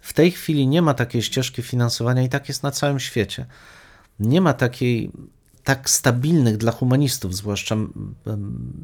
W 0.00 0.12
tej 0.12 0.30
chwili 0.30 0.66
nie 0.66 0.82
ma 0.82 0.94
takiej 0.94 1.22
ścieżki 1.22 1.62
finansowania 1.62 2.22
i 2.22 2.28
tak 2.28 2.48
jest 2.48 2.62
na 2.62 2.70
całym 2.70 3.00
świecie. 3.00 3.46
Nie 4.20 4.40
ma 4.40 4.52
takiej 4.52 5.10
tak 5.64 5.90
stabilnych 5.90 6.56
dla 6.56 6.72
humanistów, 6.72 7.36
zwłaszcza 7.36 7.76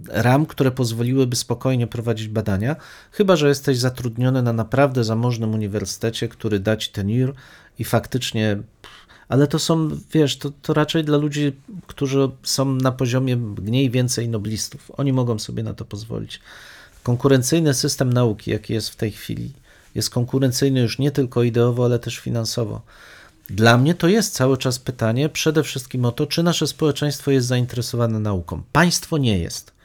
ram, 0.08 0.46
które 0.46 0.70
pozwoliłyby 0.70 1.36
spokojnie 1.36 1.86
prowadzić 1.86 2.28
badania, 2.28 2.76
chyba 3.12 3.36
że 3.36 3.48
jesteś 3.48 3.78
zatrudniony 3.78 4.42
na 4.42 4.52
naprawdę 4.52 5.04
zamożnym 5.04 5.54
uniwersytecie, 5.54 6.28
który 6.28 6.60
da 6.60 6.76
ci 6.76 6.90
tenure 6.90 7.32
i 7.78 7.84
faktycznie. 7.84 8.62
Ale 9.28 9.46
to 9.46 9.58
są, 9.58 9.90
wiesz, 10.12 10.38
to, 10.38 10.50
to 10.62 10.74
raczej 10.74 11.04
dla 11.04 11.18
ludzi, 11.18 11.52
którzy 11.86 12.30
są 12.42 12.64
na 12.74 12.92
poziomie 12.92 13.36
mniej 13.36 13.90
więcej 13.90 14.28
noblistów. 14.28 14.90
Oni 14.96 15.12
mogą 15.12 15.38
sobie 15.38 15.62
na 15.62 15.74
to 15.74 15.84
pozwolić. 15.84 16.40
Konkurencyjny 17.02 17.74
system 17.74 18.12
nauki, 18.12 18.50
jaki 18.50 18.72
jest 18.72 18.90
w 18.90 18.96
tej 18.96 19.12
chwili, 19.12 19.52
jest 19.94 20.10
konkurencyjny 20.10 20.80
już 20.80 20.98
nie 20.98 21.10
tylko 21.10 21.42
ideowo, 21.42 21.84
ale 21.84 21.98
też 21.98 22.18
finansowo. 22.18 22.82
Dla 23.50 23.78
mnie 23.78 23.94
to 23.94 24.08
jest 24.08 24.34
cały 24.34 24.58
czas 24.58 24.78
pytanie 24.78 25.28
przede 25.28 25.62
wszystkim 25.62 26.04
o 26.04 26.12
to, 26.12 26.26
czy 26.26 26.42
nasze 26.42 26.66
społeczeństwo 26.66 27.30
jest 27.30 27.46
zainteresowane 27.46 28.18
nauką. 28.18 28.62
Państwo 28.72 29.18
nie 29.18 29.38
jest. 29.38 29.76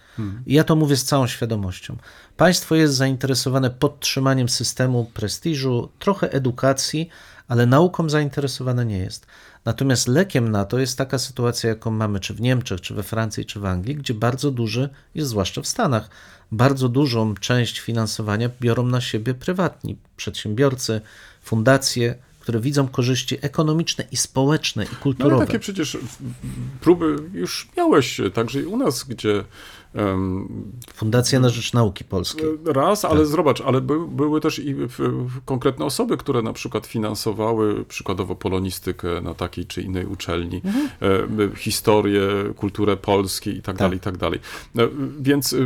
I 0.45 0.53
ja 0.53 0.63
to 0.63 0.75
mówię 0.75 0.95
z 0.95 1.03
całą 1.03 1.27
świadomością. 1.27 1.97
Państwo 2.37 2.75
jest 2.75 2.93
zainteresowane 2.93 3.69
podtrzymaniem 3.69 4.49
systemu 4.49 5.05
prestiżu, 5.13 5.89
trochę 5.99 6.31
edukacji, 6.31 7.09
ale 7.51 7.65
nauką 7.65 8.09
zainteresowane 8.09 8.85
nie 8.85 8.97
jest. 8.97 9.25
Natomiast 9.65 10.07
lekiem 10.07 10.51
na 10.51 10.65
to 10.65 10.79
jest 10.79 10.97
taka 10.97 11.19
sytuacja, 11.19 11.69
jaką 11.69 11.91
mamy 11.91 12.19
czy 12.19 12.33
w 12.33 12.41
Niemczech, 12.41 12.81
czy 12.81 12.93
we 12.93 13.03
Francji, 13.03 13.45
czy 13.45 13.59
w 13.59 13.65
Anglii, 13.65 13.95
gdzie 13.95 14.13
bardzo 14.13 14.51
duży, 14.51 14.89
jest 15.15 15.29
zwłaszcza 15.29 15.61
w 15.61 15.67
Stanach, 15.67 16.09
bardzo 16.51 16.89
dużą 16.89 17.35
część 17.35 17.79
finansowania 17.79 18.49
biorą 18.61 18.85
na 18.85 19.01
siebie 19.01 19.33
prywatni 19.33 19.97
przedsiębiorcy, 20.17 21.01
fundacje, 21.41 22.15
które 22.39 22.59
widzą 22.59 22.87
korzyści 22.87 23.37
ekonomiczne 23.41 24.03
i 24.11 24.17
społeczne 24.17 24.83
i 24.83 24.85
No 24.85 24.91
ale 24.93 25.01
kulturowe. 25.01 25.45
takie 25.45 25.59
przecież 25.59 25.97
próby 26.81 27.15
już 27.33 27.69
miałeś, 27.77 28.21
także 28.33 28.61
i 28.61 28.65
u 28.65 28.77
nas, 28.77 29.03
gdzie 29.03 29.43
Fundacja 30.93 31.39
na 31.39 31.49
Rzecz 31.49 31.73
Nauki 31.73 32.03
Polskiej. 32.03 32.45
Raz, 32.65 33.05
ale 33.05 33.19
Tak. 33.19 33.27
zobacz, 33.27 33.61
ale 33.61 33.81
by, 33.81 34.07
były 34.07 34.41
też 34.41 34.59
i 34.59 34.75
konkretne 35.45 35.85
osoby, 35.85 36.17
które 36.17 36.41
na 36.41 36.53
przykład 36.53 36.87
finansowały 36.87 37.85
przykładowo 37.85 38.35
polonistykę 38.35 39.21
na 39.21 39.33
takiej 39.33 39.65
czy 39.65 39.81
innej 39.81 40.05
uczelni, 40.05 40.61
e, 41.01 41.55
historię, 41.55 42.21
kulturę 42.55 42.97
Polski 42.97 43.49
i 43.49 43.61
tak 43.61 43.77
dalej, 43.77 43.97
i 43.97 44.01
tak 44.01 44.17
dalej. 44.17 44.39
E, 44.77 44.87
Więc 45.19 45.53
e, 45.53 45.57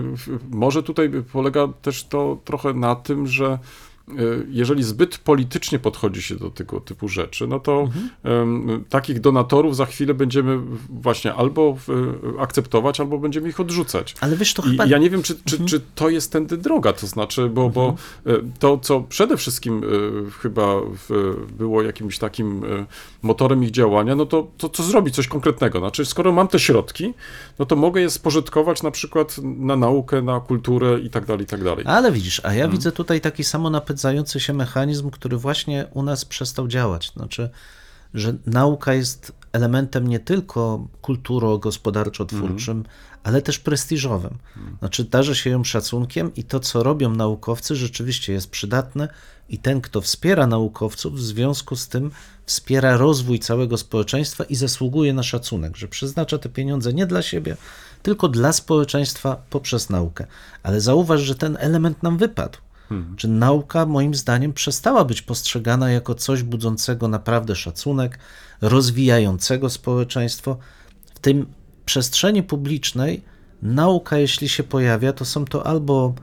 może 0.51 0.84
tutaj 0.84 1.11
polega 1.34 1.67
też 1.82 2.03
to 2.03 2.38
trochę 2.45 2.73
na 2.73 2.95
tym, 2.95 3.28
że 3.28 3.45
e, 3.45 3.59
jeżeli 4.49 4.83
zbyt 4.83 5.17
politycznie 5.17 5.79
podchodzi 5.79 6.21
się 6.21 6.35
do 6.35 6.49
tego 6.49 6.79
typu 6.79 7.07
rzeczy, 7.07 7.47
no 7.47 7.59
to 7.59 7.89
em, 8.23 8.83
takich 8.89 9.19
donatorów 9.19 9.75
za 9.75 9.85
chwilę 9.85 10.13
będziemy 10.13 10.59
właśnie 10.89 11.33
albo 11.33 11.75
w, 11.75 12.13
akceptować, 12.39 12.99
albo 12.99 13.17
będziemy 13.17 13.49
ich 13.49 13.59
odrzucać. 13.59 14.15
Ale 14.21 14.35
wiesz, 14.35 14.53
to 14.53 14.63
I 14.63 14.69
chyba... 14.69 14.85
ja 14.85 14.97
nie 14.97 15.09
wiem, 15.09 15.21
czy, 15.21 15.35
czy, 15.45 15.65
czy 15.65 15.81
to 15.95 16.09
jest 16.09 16.31
tędy 16.31 16.57
droga, 16.57 16.93
to 16.93 17.07
znaczy, 17.07 17.49
bo, 17.49 17.69
bo 17.69 17.95
e, 18.25 18.31
to, 18.59 18.77
co 18.77 19.01
przede 19.01 19.37
wszystkim 19.37 19.81
chyba 20.41 20.75
było 21.57 21.81
jakimś 21.81 22.17
takim 22.19 22.61
motorem 23.21 23.63
ich 23.63 23.71
działania, 23.71 24.15
no 24.15 24.25
to, 24.25 24.47
to 24.57 24.69
co 24.69 24.83
zrobić, 24.83 25.15
coś 25.15 25.27
konkretnego. 25.27 25.79
Znaczy, 25.79 26.05
skoro 26.05 26.31
mam 26.31 26.47
te 26.47 26.59
środki, 26.59 27.13
no 27.59 27.65
to 27.65 27.75
mogę 27.75 28.01
je 28.01 28.09
spożytkować 28.09 28.83
na 28.83 28.91
przykład 28.91 29.37
na 29.43 29.75
naukę, 29.75 30.21
na 30.21 30.39
kulturę 30.39 30.99
i 30.99 31.09
tak 31.09 31.25
dalej, 31.25 31.43
i 31.43 31.47
tak 31.47 31.63
dalej. 31.63 31.85
Ale 31.87 32.11
widzisz, 32.11 32.41
a 32.43 32.47
ja 32.47 32.53
Hmm. 32.53 32.71
widzę 32.71 32.91
tutaj 32.91 33.21
taki 33.21 33.43
samo 33.43 33.69
napędzający 33.95 34.39
się 34.39 34.53
mechanizm, 34.53 35.09
który 35.09 35.37
właśnie 35.37 35.87
u 35.93 36.03
nas 36.03 36.25
przestał 36.25 36.67
działać. 36.67 37.11
Znaczy, 37.15 37.49
że 38.13 38.35
nauka 38.45 38.93
jest 38.93 39.31
elementem 39.51 40.07
nie 40.07 40.19
tylko 40.19 40.87
kulturo-gospodarczo-twórczym, 41.01 42.83
ale 43.23 43.41
też 43.41 43.59
prestiżowym. 43.59 44.37
Znaczy, 44.79 45.03
darzy 45.03 45.35
się 45.35 45.49
ją 45.49 45.63
szacunkiem 45.63 46.33
i 46.35 46.43
to, 46.43 46.59
co 46.59 46.83
robią 46.83 47.09
naukowcy, 47.09 47.75
rzeczywiście 47.75 48.33
jest 48.33 48.49
przydatne 48.49 49.07
i 49.49 49.57
ten, 49.57 49.81
kto 49.81 50.01
wspiera 50.01 50.47
naukowców, 50.47 51.13
w 51.13 51.21
związku 51.21 51.75
z 51.75 51.87
tym 51.87 52.11
wspiera 52.45 52.97
rozwój 52.97 53.39
całego 53.39 53.77
społeczeństwa 53.77 54.43
i 54.43 54.55
zasługuje 54.55 55.13
na 55.13 55.23
szacunek, 55.23 55.77
że 55.77 55.87
przeznacza 55.87 56.37
te 56.37 56.49
pieniądze 56.49 56.93
nie 56.93 57.05
dla 57.05 57.21
siebie, 57.21 57.57
tylko 58.03 58.27
dla 58.27 58.53
społeczeństwa 58.53 59.35
poprzez 59.49 59.89
naukę. 59.89 60.27
Ale 60.63 60.81
zauważ, 60.81 61.21
że 61.21 61.35
ten 61.35 61.57
element 61.59 62.03
nam 62.03 62.17
wypadł. 62.17 62.64
Czy 63.17 63.27
nauka, 63.27 63.86
moim 63.86 64.15
zdaniem, 64.15 64.53
przestała 64.53 65.05
być 65.05 65.21
postrzegana 65.21 65.91
jako 65.91 66.15
coś 66.15 66.43
budzącego 66.43 67.07
naprawdę 67.07 67.55
szacunek, 67.55 68.19
rozwijającego 68.61 69.69
społeczeństwo? 69.69 70.57
W 71.15 71.19
tym 71.19 71.45
przestrzeni 71.86 72.43
publicznej 72.43 73.23
nauka, 73.61 74.17
jeśli 74.17 74.49
się 74.49 74.63
pojawia, 74.63 75.13
to 75.13 75.25
są 75.25 75.45
to 75.45 75.67
albo 75.67 76.13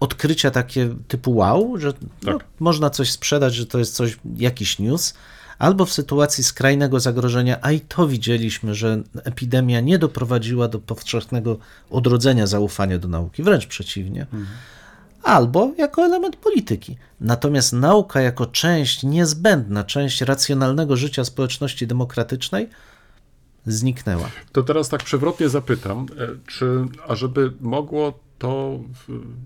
odkrycia 0.00 0.50
takie 0.50 0.94
typu 1.08 1.34
wow, 1.36 1.76
że 1.78 1.92
no, 2.22 2.32
Tak. 2.32 2.46
można 2.60 2.90
coś 2.90 3.10
sprzedać, 3.10 3.54
że 3.54 3.66
to 3.66 3.78
jest 3.78 3.94
coś, 3.94 4.18
jakiś 4.36 4.78
news, 4.78 5.14
albo 5.58 5.84
w 5.84 5.92
sytuacji 5.92 6.44
skrajnego 6.44 7.00
zagrożenia, 7.00 7.58
a 7.62 7.72
i 7.72 7.80
to 7.80 8.08
widzieliśmy, 8.08 8.74
że 8.74 9.02
epidemia 9.24 9.80
nie 9.80 9.98
doprowadziła 9.98 10.68
do 10.68 10.78
powszechnego 10.78 11.58
odrodzenia 11.90 12.46
zaufania 12.46 12.98
do 12.98 13.08
nauki, 13.08 13.42
wręcz 13.42 13.66
przeciwnie. 13.66 14.26
Albo 15.22 15.72
jako 15.78 16.04
element 16.04 16.36
polityki. 16.36 16.96
Natomiast 17.20 17.72
nauka 17.72 18.20
jako 18.20 18.46
część 18.46 19.02
niezbędna, 19.02 19.84
część 19.84 20.20
racjonalnego 20.20 20.96
życia 20.96 21.24
społeczności 21.24 21.86
demokratycznej 21.86 22.68
zniknęła. 23.66 24.28
To 24.52 24.62
teraz 24.62 24.88
tak 24.88 25.02
przewrotnie 25.04 25.48
zapytam, 25.48 26.06
e, 26.18 26.28
czy 26.46 26.84
ażeby 27.08 27.52
mogło 27.60 28.18
to 28.38 28.80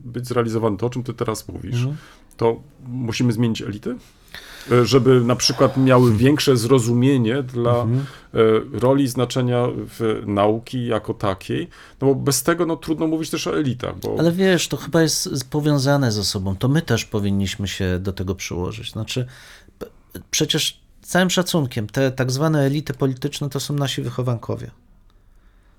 być 0.05 0.27
zrealizowane, 0.29 0.77
to 0.77 0.87
o 0.87 0.91
czym 0.91 1.03
ty 1.03 1.15
teraz 1.15 1.49
mówisz, 1.49 1.77
Mhm. 1.77 1.97
to 2.37 2.61
musimy 2.89 3.33
zmienić 3.33 3.63
elity? 3.63 3.97
E, 4.73 4.85
Żeby 4.87 5.21
na 5.21 5.37
przykład 5.37 5.77
miały 5.77 6.17
większe 6.17 6.57
zrozumienie 6.57 7.43
dla 7.43 7.71
Mhm. 7.83 8.07
e, 8.35 8.39
roli 8.81 9.05
i 9.05 9.09
znaczenia 9.09 9.67
nauki 10.27 10.87
jako 10.87 11.15
takiej, 11.15 11.69
no 12.01 12.07
bo 12.09 12.15
bez 12.15 12.43
tego 12.43 12.67
no, 12.67 12.77
trudno 12.77 13.07
mówić 13.07 13.31
też 13.31 13.47
o 13.47 13.59
elitach, 13.59 13.99
bo 13.99 14.17
Ale 14.19 14.33
wiesz, 14.33 14.69
to 14.69 14.77
chyba 14.77 15.03
jest 15.03 15.51
powiązane 15.51 16.13
ze 16.13 16.25
sobą. 16.25 16.57
To 16.57 16.69
my 16.69 16.83
też 16.83 17.05
powinniśmy 17.05 17.69
się 17.69 17.99
do 17.99 18.13
tego 18.13 18.35
przyłożyć. 18.35 18.93
Znaczy, 18.93 19.27
przecież 20.31 20.81
całym 21.03 21.31
szacunkiem, 21.31 21.87
te 21.87 22.11
tak 22.13 22.31
zwane 22.31 22.61
elity 22.67 22.95
polityczne 22.95 23.51
to 23.51 23.61
są 23.61 23.75
nasi 23.75 24.03
wychowankowie. 24.03 24.71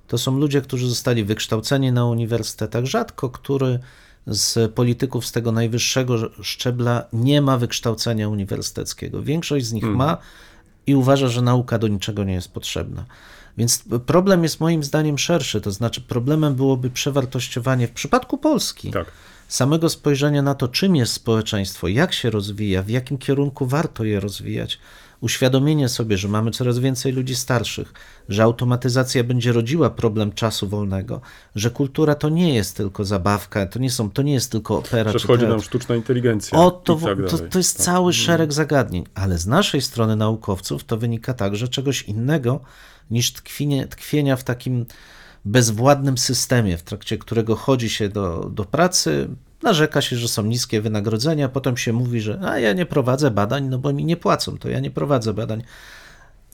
To 0.08 0.18
są 0.18 0.40
ludzie, 0.40 0.62
którzy 0.62 0.90
zostali 0.90 1.24
wykształceni 1.24 1.92
na 1.92 2.06
uniwersytetach. 2.06 2.86
Rzadko 2.86 3.30
który 3.30 3.80
z 4.28 4.72
polityków 4.74 5.26
z 5.26 5.32
tego 5.32 5.52
najwyższego 5.52 6.16
szczebla 6.42 7.04
nie 7.14 7.42
ma 7.42 7.58
wykształcenia 7.58 8.30
uniwersyteckiego. 8.30 9.24
Większość 9.24 9.66
z 9.66 9.74
nich 9.74 9.84
ma 9.84 10.18
i 10.88 10.96
uważa, 10.96 11.28
że 11.28 11.42
nauka 11.42 11.78
do 11.78 11.88
niczego 11.88 12.24
nie 12.24 12.34
jest 12.34 12.52
potrzebna. 12.52 13.06
Więc 13.58 13.84
problem 14.06 14.44
jest 14.44 14.60
moim 14.60 14.84
zdaniem 14.84 15.18
szerszy, 15.18 15.62
to 15.62 15.72
znaczy 15.72 16.02
problemem 16.02 16.56
byłoby 16.56 16.90
przewartościowanie 16.90 17.88
w 17.88 17.92
przypadku 17.92 18.38
Polski 18.38 18.92
tak. 18.92 19.12
samego 19.48 19.90
spojrzenia 19.90 20.42
na 20.42 20.56
to, 20.56 20.68
czym 20.68 20.96
jest 20.96 21.14
społeczeństwo, 21.14 21.88
jak 21.88 22.14
się 22.14 22.30
rozwija, 22.30 22.84
w 22.84 22.90
jakim 22.90 23.18
kierunku 23.18 23.66
warto 23.66 24.04
je 24.04 24.20
rozwijać, 24.20 24.80
uświadomienie 25.22 25.90
sobie, 25.90 26.18
że 26.18 26.28
mamy 26.28 26.52
coraz 26.52 26.80
więcej 26.80 27.14
ludzi 27.14 27.36
starszych, 27.36 27.94
że 28.30 28.44
automatyzacja 28.44 29.24
będzie 29.24 29.52
rodziła 29.52 29.90
problem 29.90 30.32
czasu 30.32 30.68
wolnego, 30.68 31.22
że 31.56 31.70
kultura 31.70 32.16
to 32.16 32.30
nie 32.30 32.54
jest 32.54 32.78
tylko 32.78 33.06
zabawka, 33.06 33.66
to 33.66 33.80
nie, 33.80 33.92
są, 33.92 34.12
to 34.12 34.22
nie 34.22 34.34
jest 34.34 34.52
tylko 34.52 34.78
opera 34.78 35.12
teatr. 35.14 35.48
nam 35.50 35.62
sztuczna 35.62 35.96
inteligencja 35.96 36.58
O, 36.60 36.72
to, 36.72 36.96
tak 36.96 37.18
to, 37.30 37.38
to 37.38 37.58
jest 37.58 37.78
Tak. 37.78 37.86
cały 37.86 38.14
szereg 38.14 38.54
zagadnień, 38.54 39.04
ale 39.14 39.38
z 39.38 39.48
naszej 39.48 39.82
strony 39.82 40.16
naukowców 40.16 40.84
to 40.84 40.98
wynika 40.98 41.34
także 41.34 41.68
czegoś 41.68 42.02
innego 42.02 42.60
niż 43.12 43.34
tkwienie, 43.34 43.88
tkwienia 43.88 44.36
w 44.36 44.44
takim 44.44 44.86
bezwładnym 45.46 46.18
systemie, 46.18 46.78
w 46.78 46.84
trakcie 46.84 47.18
którego 47.18 47.56
chodzi 47.56 47.90
się 47.90 48.10
do, 48.10 48.50
do 48.54 48.66
pracy, 48.66 49.28
narzeka 49.64 50.02
się, 50.02 50.16
że 50.16 50.28
są 50.28 50.44
niskie 50.44 50.82
wynagrodzenia, 50.82 51.50
potem 51.50 51.78
się 51.78 51.94
mówi, 51.94 52.22
że 52.22 52.40
a 52.44 52.60
ja 52.60 52.74
nie 52.74 52.86
prowadzę 52.86 53.32
badań, 53.32 53.68
no 53.68 53.78
bo 53.78 53.94
mi 53.94 54.06
nie 54.06 54.18
płacą, 54.18 54.58
to 54.58 54.70
ja 54.70 54.80
nie 54.80 54.92
prowadzę 54.92 55.34
badań. 55.34 55.64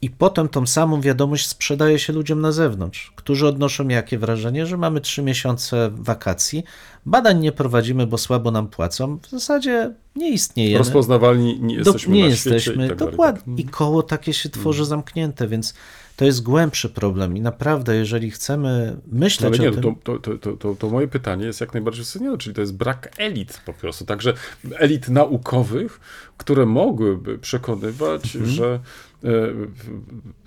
I 0.02 0.10
potem 0.10 0.50
tą 0.50 0.66
samą 0.68 1.02
wiadomość 1.02 1.48
sprzedaje 1.48 2.00
się 2.00 2.14
ludziom 2.14 2.42
na 2.42 2.52
zewnątrz, 2.52 3.14
którzy 3.16 3.48
odnoszą 3.48 3.88
jakie 3.88 4.18
wrażenie, 4.18 4.66
że 4.66 4.78
mamy 4.78 5.02
trzy 5.02 5.22
miesiące 5.22 5.90
wakacji, 5.94 6.64
badań 7.06 7.40
nie 7.40 7.52
prowadzimy, 7.52 8.08
bo 8.08 8.18
słabo 8.18 8.52
nam 8.52 8.68
płacą. 8.68 9.18
W 9.18 9.30
zasadzie 9.30 9.94
nie 10.16 10.30
istniejemy. 10.30 10.78
Rozpoznawalni 10.78 11.60
nie 11.62 11.76
Do- 11.78 11.84
jesteśmy 11.92 12.16
nie 12.16 12.22
na 12.24 12.28
jesteśmy, 12.30 12.86
i 12.86 12.90
tak 12.90 12.98
dokładnie. 12.98 13.56
Tak. 13.58 13.66
I 13.66 13.70
koło 13.70 14.04
takie 14.04 14.34
się 14.34 14.50
tworzy 14.50 14.86
zamknięte, 14.86 15.48
więc 15.48 15.74
to 16.16 16.26
jest 16.26 16.44
głębszy 16.44 16.90
problem. 16.90 17.38
I 17.38 17.42
naprawdę, 17.42 17.96
jeżeli 17.96 18.32
chcemy 18.32 18.98
No 19.12 19.20
myśleć 19.20 19.60
ale 19.60 19.60
nie, 19.60 19.70
o 19.70 19.82
tym. 19.82 19.96
to, 19.96 20.18
to, 20.20 20.38
to, 20.38 20.52
to, 20.58 20.76
to, 20.76 20.90
moje 20.90 21.08
pytanie 21.08 21.46
jest 21.46 21.62
jak 21.62 21.74
najbardziej 21.74 22.02
uzasadnione, 22.02 22.38
czyli 22.38 22.56
to 22.56 22.62
jest 22.62 22.74
brak 22.76 23.12
elit 23.18 23.62
po 23.66 23.74
prostu. 23.74 24.06
Także 24.06 24.34
elit 24.78 25.10
naukowych, 25.10 26.00
które 26.38 26.66
mogłyby 26.66 27.38
przekonywać, 27.40 28.36
Mhm. 28.36 28.46
że 28.56 28.80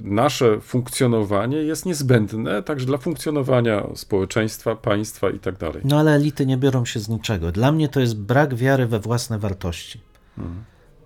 nasze 0.01 0.61
funkcjonowanie 0.61 1.57
jest 1.57 1.87
niezbędne 1.87 2.63
także 2.63 2.87
dla 2.87 2.99
funkcjonowania 2.99 3.87
społeczeństwa, 3.95 4.77
państwa 4.77 5.31
i 5.31 5.39
tak 5.39 5.59
dalej. 5.59 5.83
No 5.85 6.01
ale 6.01 6.15
elity 6.15 6.47
nie 6.47 6.57
biorą 6.57 6.85
się 6.85 7.01
z 7.01 7.09
niczego. 7.09 7.53
Dla 7.53 7.73
mnie 7.73 7.89
to 7.89 8.01
jest 8.01 8.17
brak 8.17 8.55
wiary 8.55 8.87
we 8.87 9.01
własne 9.01 9.39
wartości. 9.39 10.01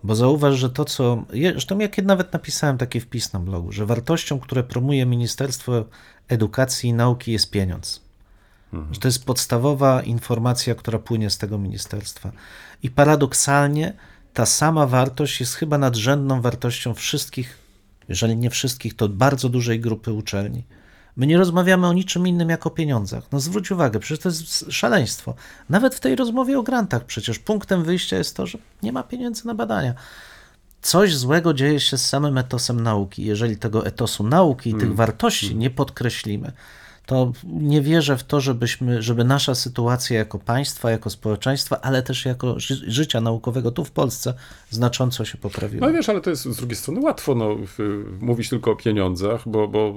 Bo 0.03 0.15
zauważ, 0.15 0.55
że 0.55 0.71
to, 0.71 0.85
co. 0.85 1.25
Zresztą 1.33 1.79
ja 1.79 1.89
kiedy 1.89 2.09
nawet 2.09 2.33
napisałem 2.33 2.79
taki 2.79 3.01
wpis 3.01 3.33
na 3.33 3.41
blogu, 3.41 3.73
że 3.73 3.87
wartością, 3.87 4.41
które 4.41 4.63
promuje 4.63 5.07
Ministerstwo 5.07 5.85
Edukacji 6.29 6.91
i 6.91 6.95
Nauki 6.95 7.33
jest 7.33 7.51
pieniądz. 7.51 8.05
Że 8.93 9.01
to 9.01 9.09
jest 9.09 9.25
podstawowa 9.25 10.03
informacja, 10.03 10.75
która 10.75 10.99
płynie 10.99 11.31
z 11.31 11.39
tego 11.39 11.59
ministerstwa. 11.59 12.33
I 12.83 12.91
paradoksalnie 12.91 13.93
ta 14.35 14.47
sama 14.47 14.87
wartość 14.87 15.41
jest 15.41 15.55
chyba 15.55 15.79
nadrzędną 15.79 16.41
wartością 16.41 16.95
wszystkich, 16.95 17.59
jeżeli 18.09 18.37
nie 18.37 18.51
wszystkich, 18.51 18.97
to 18.97 19.09
bardzo 19.09 19.49
dużej 19.49 19.81
grupy 19.81 20.13
uczelni. 20.13 20.65
My 21.17 21.27
nie 21.27 21.39
rozmawiamy 21.39 21.87
o 21.87 21.93
niczym 21.93 22.27
innym 22.27 22.51
jak 22.51 22.67
o 22.67 22.71
pieniądzach. 22.71 23.25
No 23.33 23.41
zwróć 23.41 23.71
uwagę, 23.71 24.01
przecież 24.01 24.23
to 24.23 24.29
jest 24.29 24.73
szaleństwo. 24.73 25.35
Nawet 25.69 25.95
w 25.95 26.01
tej 26.01 26.17
rozmowie 26.17 26.59
o 26.59 26.63
grantach 26.63 27.05
przecież 27.05 27.39
punktem 27.39 27.85
wyjścia 27.85 28.17
jest 28.17 28.37
to, 28.37 28.47
że 28.47 28.59
nie 28.83 28.93
ma 28.93 29.03
pieniędzy 29.03 29.47
na 29.47 29.55
badania. 29.55 29.95
Coś 30.83 31.17
złego 31.17 31.55
dzieje 31.55 31.81
się 31.81 31.99
z 31.99 32.09
samym 32.09 32.39
etosem 32.39 32.81
nauki. 32.81 33.25
Jeżeli 33.25 33.57
tego 33.57 33.87
etosu 33.87 34.25
nauki 34.25 34.71
i 34.71 34.75
tych 34.75 34.95
wartości 34.95 35.57
nie 35.57 35.71
podkreślimy, 35.71 36.53
to 37.07 37.33
nie 37.45 37.83
wierzę 37.83 38.17
w 38.17 38.25
to, 38.25 38.41
żebyśmy, 38.41 39.03
żeby 39.03 39.25
nasza 39.25 39.55
sytuacja 39.55 40.19
jako 40.19 40.39
państwa, 40.39 40.91
jako 40.91 41.11
społeczeństwa, 41.11 41.81
ale 41.81 42.03
też 42.03 42.25
jako 42.25 42.61
ży 42.61 42.93
życia 42.93 43.21
naukowego 43.21 43.71
tu 43.71 43.85
w 43.85 43.91
Polsce 43.91 44.35
znacząco 44.71 45.25
się 45.25 45.39
poprawiła. 45.39 45.87
No 45.87 45.93
wiesz, 45.93 46.09
ale 46.09 46.21
to 46.21 46.31
jest 46.31 46.45
z 46.45 46.57
drugiej 46.57 46.77
strony 46.77 47.01
łatwo 47.01 47.35
no, 47.35 47.57
mówić 48.21 48.49
tylko 48.49 48.71
o 48.71 48.77
pieniądzach, 48.77 49.49
bo, 49.49 49.69
bo 49.69 49.95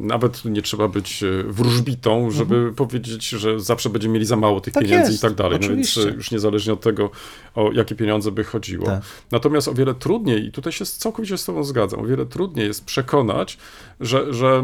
nawet 0.00 0.44
nie 0.44 0.62
trzeba 0.62 0.88
być 0.88 1.22
e, 1.22 1.42
wróżbitą, 1.42 2.30
żeby 2.30 2.72
powiedzieć, 2.72 3.28
że 3.28 3.60
zawsze 3.60 3.90
będziemy 3.90 4.14
mieli 4.14 4.26
za 4.26 4.36
mało 4.36 4.60
tych 4.60 4.74
Tak 4.74 4.82
pieniędzy 4.82 5.12
jest, 5.12 5.24
i 5.24 5.26
tak 5.26 5.34
dalej. 5.34 5.58
No 5.62 5.68
więc 5.68 5.98
e, 5.98 6.00
już 6.00 6.30
niezależnie 6.30 6.72
od 6.72 6.80
tego, 6.80 7.10
o 7.54 7.72
jakie 7.72 7.94
pieniądze 7.94 8.32
by 8.32 8.44
chodziło. 8.44 8.86
Tak. 8.86 9.02
Natomiast 9.30 9.68
o 9.68 9.74
wiele 9.74 9.94
trudniej, 9.94 10.46
i 10.46 10.52
tutaj 10.52 10.72
się 10.72 10.84
całkowicie 10.84 11.38
z 11.38 11.44
Tobą 11.44 11.64
zgadzam, 11.64 12.00
o 12.00 12.04
wiele 12.04 12.26
trudniej 12.26 12.66
jest 12.66 12.84
przekonać, 12.84 13.58
że, 14.00 14.34
że 14.34 14.62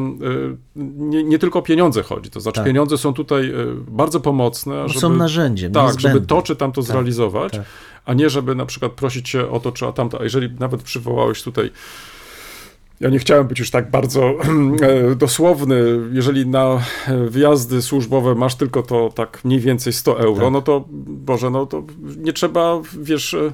y, 0.67 1.18
nie, 1.23 1.25
nie 1.25 1.39
tylko 1.39 1.59
o 1.59 1.63
pieniądze 1.63 2.03
chodzi. 2.03 2.31
To 2.31 2.41
znaczy, 2.41 2.57
Tak. 2.57 2.67
pieniądze 2.67 2.99
są 2.99 3.15
tutaj 3.15 3.45
y, 3.51 3.67
bardzo 3.89 4.21
pomocne, 4.21 4.89
żeby. 4.89 5.01
są 5.01 5.09
narzędziem, 5.17 5.73
Tak, 5.73 5.87
żeby 5.87 5.95
niezbędnym. 5.97 6.27
to 6.27 6.43
czy 6.43 6.57
tamto 6.57 6.83
zrealizować, 6.83 7.53
tak. 7.53 7.63
a 8.05 8.15
nie 8.15 8.31
żeby 8.31 8.55
na 8.55 8.67
przykład 8.67 8.93
prosić 8.93 9.29
się 9.29 9.51
o 9.51 9.61
to 9.61 9.73
czy 9.73 9.87
o 9.87 9.93
tamto. 9.93 10.21
A 10.21 10.25
jeżeli 10.25 10.51
nawet 10.59 10.83
przywołałeś 10.83 11.43
tutaj. 11.43 11.71
Ja 13.01 13.09
nie 13.11 13.19
chciałem 13.19 13.47
być 13.47 13.59
już 13.59 13.71
tak 13.71 13.91
bardzo 13.91 14.23
e, 14.83 15.15
dosłowny. 15.15 15.85
Jeżeli 16.13 16.47
na 16.47 16.81
e, 17.07 17.17
wyjazdy 17.29 17.83
służbowe 17.83 18.35
masz 18.35 18.55
tylko 18.55 18.83
to 18.83 19.11
tak 19.15 19.45
mniej 19.45 19.61
więcej 19.61 19.93
100 19.93 20.21
euro, 20.21 20.43
Tak. 20.45 20.53
no 20.53 20.63
to 20.63 20.85
Boże, 21.07 21.51
no 21.51 21.67
to 21.67 21.83
nie 22.17 22.33
trzeba, 22.33 22.81
wiesz, 23.01 23.35
e, 23.35 23.53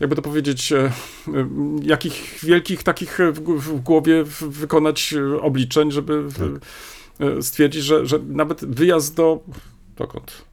jakby 0.00 0.16
to 0.16 0.22
powiedzieć, 0.22 0.72
e, 0.72 0.78
e, 0.78 0.90
jakich 1.82 2.38
wielkich 2.42 2.82
takich 2.82 3.20
e, 3.20 3.32
w, 3.32 3.80
głowie 3.80 4.24
wykonać 4.40 5.14
e, 5.36 5.40
obliczeń, 5.42 5.92
żeby 5.92 6.14
e, 6.14 6.60
stwierdzić, 7.40 7.82
że, 7.82 8.06
że 8.06 8.18
nawet 8.18 8.64
wyjazd 8.64 9.16
do. 9.16 9.40
dokąd? 9.96 10.51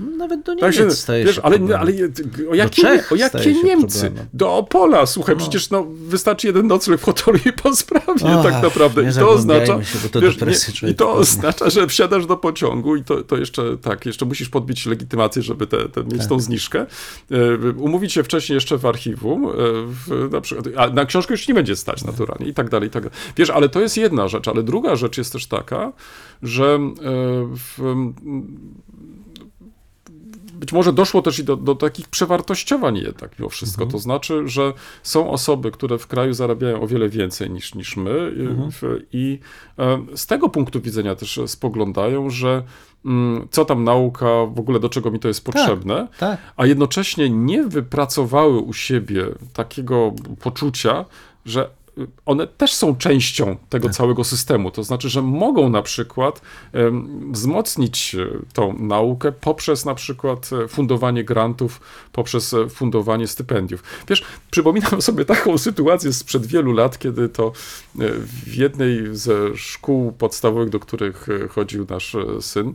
Nawet 0.00 0.42
do 0.42 0.54
Niemiec 0.54 0.74
się, 0.74 0.90
staje 0.90 1.32
się 1.32 1.42
ale, 1.42 1.58
ale 1.78 1.92
je- 1.92 2.08
o 2.50 2.54
jakie, 2.54 3.02
o 3.10 3.14
jakie 3.16 3.62
Niemcy? 3.62 3.98
problemem. 4.00 4.26
Do 4.34 4.56
Opola, 4.56 5.06
słuchaj, 5.06 5.34
No. 5.34 5.40
przecież 5.40 5.70
no, 5.70 5.86
wystarczy 5.90 6.46
jeden 6.46 6.66
nocleg 6.66 7.00
w 7.00 7.04
hotelu 7.04 7.38
i 7.46 7.52
po 7.52 7.76
sprawie 7.76 8.06
Ach, 8.26 8.42
tak 8.42 8.62
naprawdę. 8.62 9.10
I 9.10 9.14
to 9.14 9.30
oznacza, 9.30 9.84
się, 9.84 9.98
bo 10.02 10.08
to 10.08 10.20
wiesz, 10.20 10.82
nie, 10.82 10.90
i 10.90 10.94
to 10.94 11.12
oznacza, 11.12 11.70
że 11.70 11.86
wsiadasz 11.86 12.26
do 12.26 12.36
pociągu 12.36 12.96
i 12.96 13.04
to, 13.04 13.22
to 13.22 13.36
jeszcze 13.36 13.76
tak, 13.78 14.06
jeszcze 14.06 14.26
musisz 14.26 14.48
podbić 14.48 14.86
legitymację, 14.86 15.42
żeby 15.42 15.66
te, 15.66 15.88
te, 15.88 16.04
mieć 16.04 16.18
Tak. 16.18 16.28
tą 16.28 16.40
zniżkę. 16.40 16.86
E, 17.30 17.72
umówić 17.76 18.12
się 18.12 18.22
wcześniej 18.22 18.54
jeszcze 18.54 18.78
w 18.78 18.86
archiwum, 18.86 19.44
e, 19.44 19.48
w, 19.86 20.28
na 20.32 20.40
przykład, 20.40 20.66
a 20.76 20.86
na 20.90 21.04
książkę 21.04 21.34
już 21.34 21.48
nie 21.48 21.54
będzie 21.54 21.76
stać 21.76 22.04
naturalnie 22.04 22.46
i 22.46 22.54
tak 22.54 22.70
dalej, 22.70 22.88
i 22.88 22.90
tak 22.92 23.02
dalej. 23.02 23.18
Wiesz, 23.36 23.50
ale 23.50 23.68
to 23.68 23.80
jest 23.80 23.96
jedna 23.96 24.28
rzecz, 24.28 24.48
ale 24.48 24.62
druga 24.62 24.96
rzecz 24.96 25.18
jest 25.18 25.32
też 25.32 25.46
taka, 25.46 25.92
że 26.42 26.74
e, 26.74 26.88
w, 27.56 27.94
być 30.58 30.72
może 30.72 30.92
doszło 30.92 31.22
też 31.22 31.38
i 31.38 31.44
do, 31.44 31.56
do 31.56 31.74
takich 31.74 32.08
przewartościowań 32.08 32.96
jednak 32.96 33.38
mimo 33.38 33.48
wszystko. 33.48 33.86
To 33.86 33.98
znaczy, 33.98 34.48
że 34.48 34.72
są 35.02 35.30
osoby, 35.30 35.70
które 35.70 35.98
w 35.98 36.06
kraju 36.06 36.32
zarabiają 36.32 36.80
o 36.80 36.86
wiele 36.86 37.08
więcej 37.08 37.50
niż, 37.50 37.74
niż 37.74 37.96
my 37.96 38.10
y, 38.10 38.72
w, 38.72 39.00
i 39.12 39.38
e, 39.78 40.02
z 40.14 40.26
tego 40.26 40.48
punktu 40.48 40.80
widzenia 40.80 41.14
też 41.14 41.40
spoglądają, 41.46 42.30
że 42.30 42.62
mm, 43.04 43.48
co 43.50 43.64
tam 43.64 43.84
nauka, 43.84 44.26
w 44.46 44.60
ogóle 44.60 44.80
do 44.80 44.88
czego 44.88 45.10
mi 45.10 45.18
to 45.18 45.28
jest 45.28 45.44
potrzebne, 45.44 46.08
tak. 46.18 46.40
a 46.56 46.66
jednocześnie 46.66 47.30
nie 47.30 47.64
wypracowały 47.64 48.58
u 48.58 48.72
siebie 48.72 49.26
takiego 49.52 50.12
poczucia, 50.40 51.04
że 51.46 51.70
one 52.26 52.46
też 52.46 52.74
są 52.74 52.96
częścią 52.96 53.56
tego 53.68 53.88
całego 53.88 54.24
systemu. 54.24 54.70
To 54.70 54.82
znaczy, 54.82 55.08
że 55.08 55.22
mogą 55.22 55.68
na 55.68 55.82
przykład 55.82 56.40
wzmocnić 57.30 58.14
e, 58.14 58.28
tą 58.52 58.78
naukę 58.78 59.32
poprzez 59.32 59.84
na 59.84 59.94
przykład 59.94 60.50
e, 60.52 60.68
fundowanie 60.68 61.24
grantów, 61.24 61.80
poprzez 62.12 62.54
e, 62.54 62.68
fundowanie 62.68 63.26
stypendiów. 63.26 63.82
Wiesz, 64.08 64.24
przypominam 64.50 65.02
sobie 65.08 65.24
taką 65.24 65.58
sytuację 65.58 66.12
sprzed 66.12 66.46
wielu 66.46 66.72
lat, 66.72 66.98
kiedy 66.98 67.28
to 67.28 67.52
w 68.46 68.54
jednej 68.54 69.16
ze 69.16 69.56
szkół 69.56 70.12
podstawowych, 70.12 70.68
do 70.68 70.80
których 70.80 71.26
chodził 71.50 71.86
nasz 71.90 72.16
syn, 72.40 72.74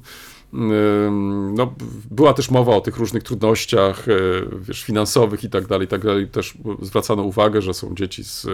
No, 1.54 1.74
była 2.12 2.34
też 2.34 2.52
mowa 2.52 2.76
o 2.76 2.82
tych 2.82 2.98
różnych 2.98 3.24
trudnościach 3.24 4.08
e, 4.08 4.14
wiesz, 4.60 4.84
finansowych 4.84 5.44
i 5.44 5.50
tak 5.50 5.68
dalej, 5.68 5.86
i 5.86 5.88
tak 5.88 6.04
dalej. 6.04 6.28
Też 6.28 6.58
zwracano 6.82 7.24
uwagę, 7.24 7.62
że 7.62 7.74
są 7.74 7.96
dzieci 7.96 8.24
z, 8.24 8.46
e, 8.46 8.52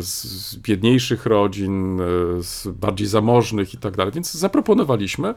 z, 0.00 0.56
biedniejszych 0.56 1.26
rodzin, 1.26 2.00
e, 2.00 2.04
z 2.42 2.68
bardziej 2.68 3.06
zamożnych 3.06 3.74
i 3.74 3.78
tak 3.78 3.96
dalej. 3.96 4.12
Więc 4.12 4.32
zaproponowaliśmy, 4.32 5.34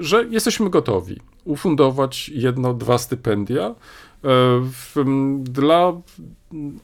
że 0.00 0.24
jesteśmy 0.30 0.70
gotowi 0.70 1.20
ufundować 1.44 2.28
jedno, 2.28 2.74
dwa 2.74 2.98
stypendia 2.98 3.74
dla, 5.40 5.92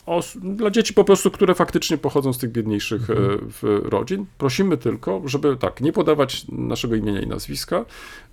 os, 0.07 0.39
dla 0.43 0.71
dzieci 0.71 0.95
po 0.95 1.05
prostu, 1.05 1.31
które 1.31 1.55
faktycznie 1.55 1.99
pochodzą 1.99 2.33
z 2.33 2.39
tych 2.39 2.53
biedniejszych 2.53 3.11
e, 3.11 3.15
w, 3.41 3.81
rodzin. 3.85 4.27
Prosimy 4.39 4.77
tylko, 4.77 5.23
żeby 5.25 5.57
tak, 5.57 5.81
nie 5.81 5.93
podawać 5.93 6.45
naszego 6.49 6.95
imienia 6.95 7.21
i 7.21 7.27
nazwiska, 7.27 7.85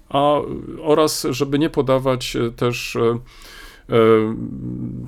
a 0.09 0.33
oraz 0.81 1.27
żeby 1.29 1.59
nie 1.59 1.69
podawać 1.69 2.35
e, 2.35 2.51
też 2.51 2.95
e, 2.95 3.01
e, 3.01 3.19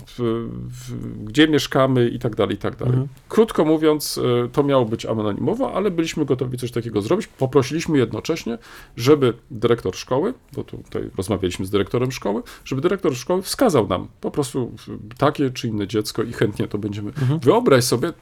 w, 0.08 0.48
w, 0.70 1.24
gdzie 1.24 1.48
mieszkamy 1.48 2.10
i 2.10 2.20
tak 2.20 2.36
dalej, 2.36 2.56
i 2.56 2.58
tak 2.58 2.76
dalej. 2.76 2.96
Krótko 3.30 3.66
mówiąc, 3.66 4.20
e, 4.46 4.50
to 4.50 4.64
miało 4.64 4.86
być 4.86 5.06
anonimowo, 5.06 5.74
ale 5.74 5.92
byliśmy 5.92 6.26
gotowi 6.26 6.58
coś 6.58 6.72
takiego 6.72 7.02
zrobić. 7.02 7.28
Poprosiliśmy 7.28 7.98
jednocześnie, 7.98 8.58
żeby 8.96 9.34
dyrektor 9.52 9.96
szkoły, 9.96 10.34
bo 10.56 10.64
tutaj 10.64 11.10
rozmawialiśmy 11.18 11.66
z 11.66 11.70
dyrektorem 11.70 12.12
szkoły, 12.12 12.44
żeby 12.66 12.82
dyrektor 12.82 13.16
szkoły 13.16 13.42
wskazał 13.42 13.88
nam 13.88 14.08
po 14.22 14.32
prostu 14.32 14.72
takie 15.18 15.50
czy 15.50 15.68
inne 15.68 15.88
dziecko 15.88 16.24
i 16.24 16.34
chętnie 16.34 16.68
to 16.68 16.78
będziemy. 16.78 17.12
Wyobraź 17.42 17.84
sobie, 17.84 18.14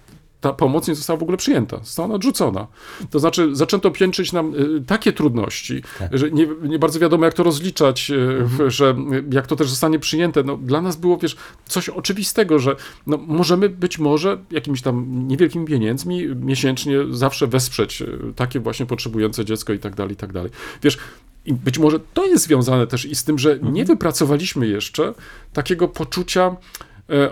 ta 0.41 0.53
pomoc 0.53 0.87
nie 0.87 0.95
została 0.95 1.19
w 1.19 1.23
ogóle 1.23 1.37
przyjęta, 1.37 1.77
została 1.77 2.05
ona 2.05 2.15
odrzucona. 2.15 2.67
To 3.09 3.19
znaczy, 3.19 3.55
zaczęto 3.55 3.91
piętrzyć 3.91 4.33
nam 4.33 4.55
y, 4.55 4.81
takie 4.87 5.13
trudności, 5.13 5.83
że 6.11 6.31
nie, 6.31 6.47
nie 6.61 6.79
bardzo 6.79 6.99
wiadomo, 6.99 7.25
jak 7.25 7.33
to 7.33 7.43
rozliczać, 7.43 8.11
y, 8.11 8.43
w, 8.43 8.69
że 8.69 8.95
y, 9.13 9.23
jak 9.31 9.47
to 9.47 9.55
też 9.55 9.69
zostanie 9.69 9.99
przyjęte. 9.99 10.43
No, 10.43 10.57
dla 10.57 10.81
nas 10.81 10.95
było, 10.95 11.17
wiesz, 11.17 11.35
coś 11.65 11.89
oczywistego, 11.89 12.59
że 12.59 12.75
no, 13.07 13.17
możemy 13.17 13.69
być 13.69 13.99
może 13.99 14.37
jakimiś 14.51 14.81
tam 14.81 15.27
niewielkimi 15.27 15.65
pieniędzmi 15.65 16.27
miesięcznie 16.35 16.97
zawsze 17.11 17.47
wesprzeć 17.47 18.03
takie 18.35 18.59
właśnie 18.59 18.85
potrzebujące 18.85 19.45
dziecko 19.45 19.73
i 19.73 19.79
tak 19.79 19.95
dalej, 19.95 20.13
i 20.13 20.15
tak 20.15 20.33
dalej. 20.33 20.51
Wiesz, 20.83 20.97
i 21.45 21.53
być 21.53 21.79
może 21.79 21.99
to 22.13 22.25
jest 22.25 22.43
związane 22.43 22.87
też 22.87 23.05
i 23.05 23.15
z 23.15 23.23
tym, 23.23 23.39
że 23.39 23.59
nie 23.61 23.85
wypracowaliśmy 23.85 24.67
jeszcze 24.67 25.13
takiego 25.53 25.87
poczucia 25.87 26.55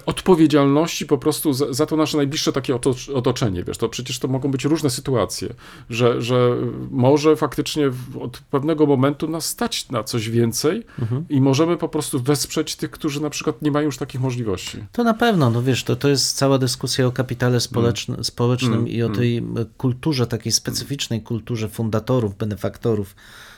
odpowiedzialności 0.06 1.06
po 1.06 1.18
prostu 1.18 1.54
za, 1.54 1.74
za 1.74 1.86
to 1.86 1.96
nasze 1.96 2.18
najbliższe 2.18 2.52
takie 2.52 2.76
oto- 2.76 3.14
otoczenie, 3.14 3.64
wiesz, 3.64 3.78
to 3.78 3.90
przecież 3.90 4.20
to 4.20 4.28
mogą 4.28 4.52
być 4.52 4.66
różne 4.66 4.90
sytuacje, 4.90 5.54
że, 5.90 6.22
że 6.22 6.56
może 6.92 7.36
faktycznie 7.36 7.92
od 8.22 8.38
pewnego 8.38 8.86
momentu 8.86 9.28
nas 9.28 9.46
stać 9.46 9.90
na 9.90 10.04
coś 10.04 10.30
więcej 10.30 10.84
i 11.30 11.42
możemy 11.42 11.78
po 11.78 11.90
prostu 11.90 12.20
wesprzeć 12.20 12.76
tych, 12.76 12.92
którzy 12.92 13.22
na 13.22 13.30
przykład 13.30 13.62
nie 13.62 13.72
mają 13.72 13.86
już 13.86 13.98
takich 13.98 14.22
możliwości. 14.22 14.84
To 14.92 15.04
na 15.04 15.14
pewno, 15.14 15.50
no 15.50 15.64
wiesz, 15.64 15.84
to, 15.84 15.96
to 15.96 16.08
jest 16.08 16.38
cała 16.38 16.58
dyskusja 16.58 17.08
o 17.08 17.12
kapitale 17.12 17.60
społecznym, 17.60 18.24
społecznym 18.24 18.88
i 18.88 19.02
o 19.04 19.10
tej 19.10 19.38
e, 19.38 19.44
kulturze, 19.78 20.28
takiej 20.28 20.52
specyficznej 20.52 21.22
kulturze 21.22 21.70
fundatorów, 21.70 22.38
benefaktorów. 22.38 23.16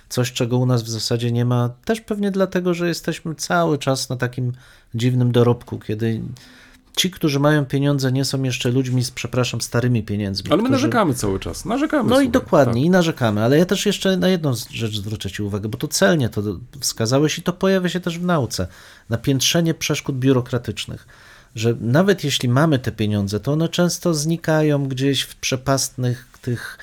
Coś, 0.10 0.32
czego 0.32 0.58
u 0.58 0.66
nas 0.66 0.84
w 0.84 0.90
zasadzie 0.90 1.32
nie 1.32 1.46
ma, 1.46 1.70
też 1.86 2.02
pewnie 2.02 2.32
dlatego, 2.32 2.74
że 2.74 2.88
jesteśmy 2.88 3.36
cały 3.36 3.78
czas 3.78 4.10
na 4.10 4.16
takim 4.16 4.54
dziwnym 4.96 5.32
dorobku, 5.32 5.80
kiedy 5.80 6.22
ci, 7.00 7.12
którzy 7.12 7.40
mają 7.40 7.66
pieniądze, 7.66 8.12
nie 8.12 8.26
są 8.26 8.44
jeszcze 8.44 8.72
ludźmi 8.72 9.04
z, 9.04 9.12
przepraszam, 9.12 9.62
starymi 9.62 10.04
pieniędzmi. 10.04 10.52
Ale 10.52 10.62
my 10.62 10.70
którzy... 10.70 10.88
narzekamy 10.88 11.14
cały 11.14 11.40
czas, 11.40 11.66
narzekamy 11.66 12.10
No 12.10 12.16
i 12.16 12.26
sobie, 12.26 12.32
dokładnie, 12.32 12.82
tak. 12.82 12.84
i 12.84 12.90
narzekamy, 12.90 13.44
ale 13.44 13.58
ja 13.58 13.66
też 13.66 13.86
jeszcze 13.86 14.18
na 14.18 14.30
jedną 14.30 14.54
rzecz 14.72 14.98
zwrócę 14.98 15.32
Ci 15.32 15.44
uwagę, 15.44 15.70
bo 15.70 15.78
tu 15.78 15.88
celnie 15.88 16.30
to 16.30 16.42
wskazałeś 16.80 17.38
i 17.38 17.42
to 17.42 17.54
pojawia 17.54 17.90
się 17.90 18.00
też 18.00 18.20
w 18.20 18.26
nauce. 18.26 18.68
Napiętrzenie 19.10 19.74
przeszkód 19.74 20.20
biurokratycznych. 20.20 21.08
Że 21.56 21.76
nawet 21.82 22.24
jeśli 22.24 22.50
mamy 22.50 22.80
te 22.80 22.92
pieniądze, 22.92 23.40
to 23.40 23.54
one 23.54 23.70
często 23.70 24.14
znikają 24.14 24.88
gdzieś 24.88 25.22
w 25.22 25.36
przepastnych 25.36 26.28
tych 26.42 26.78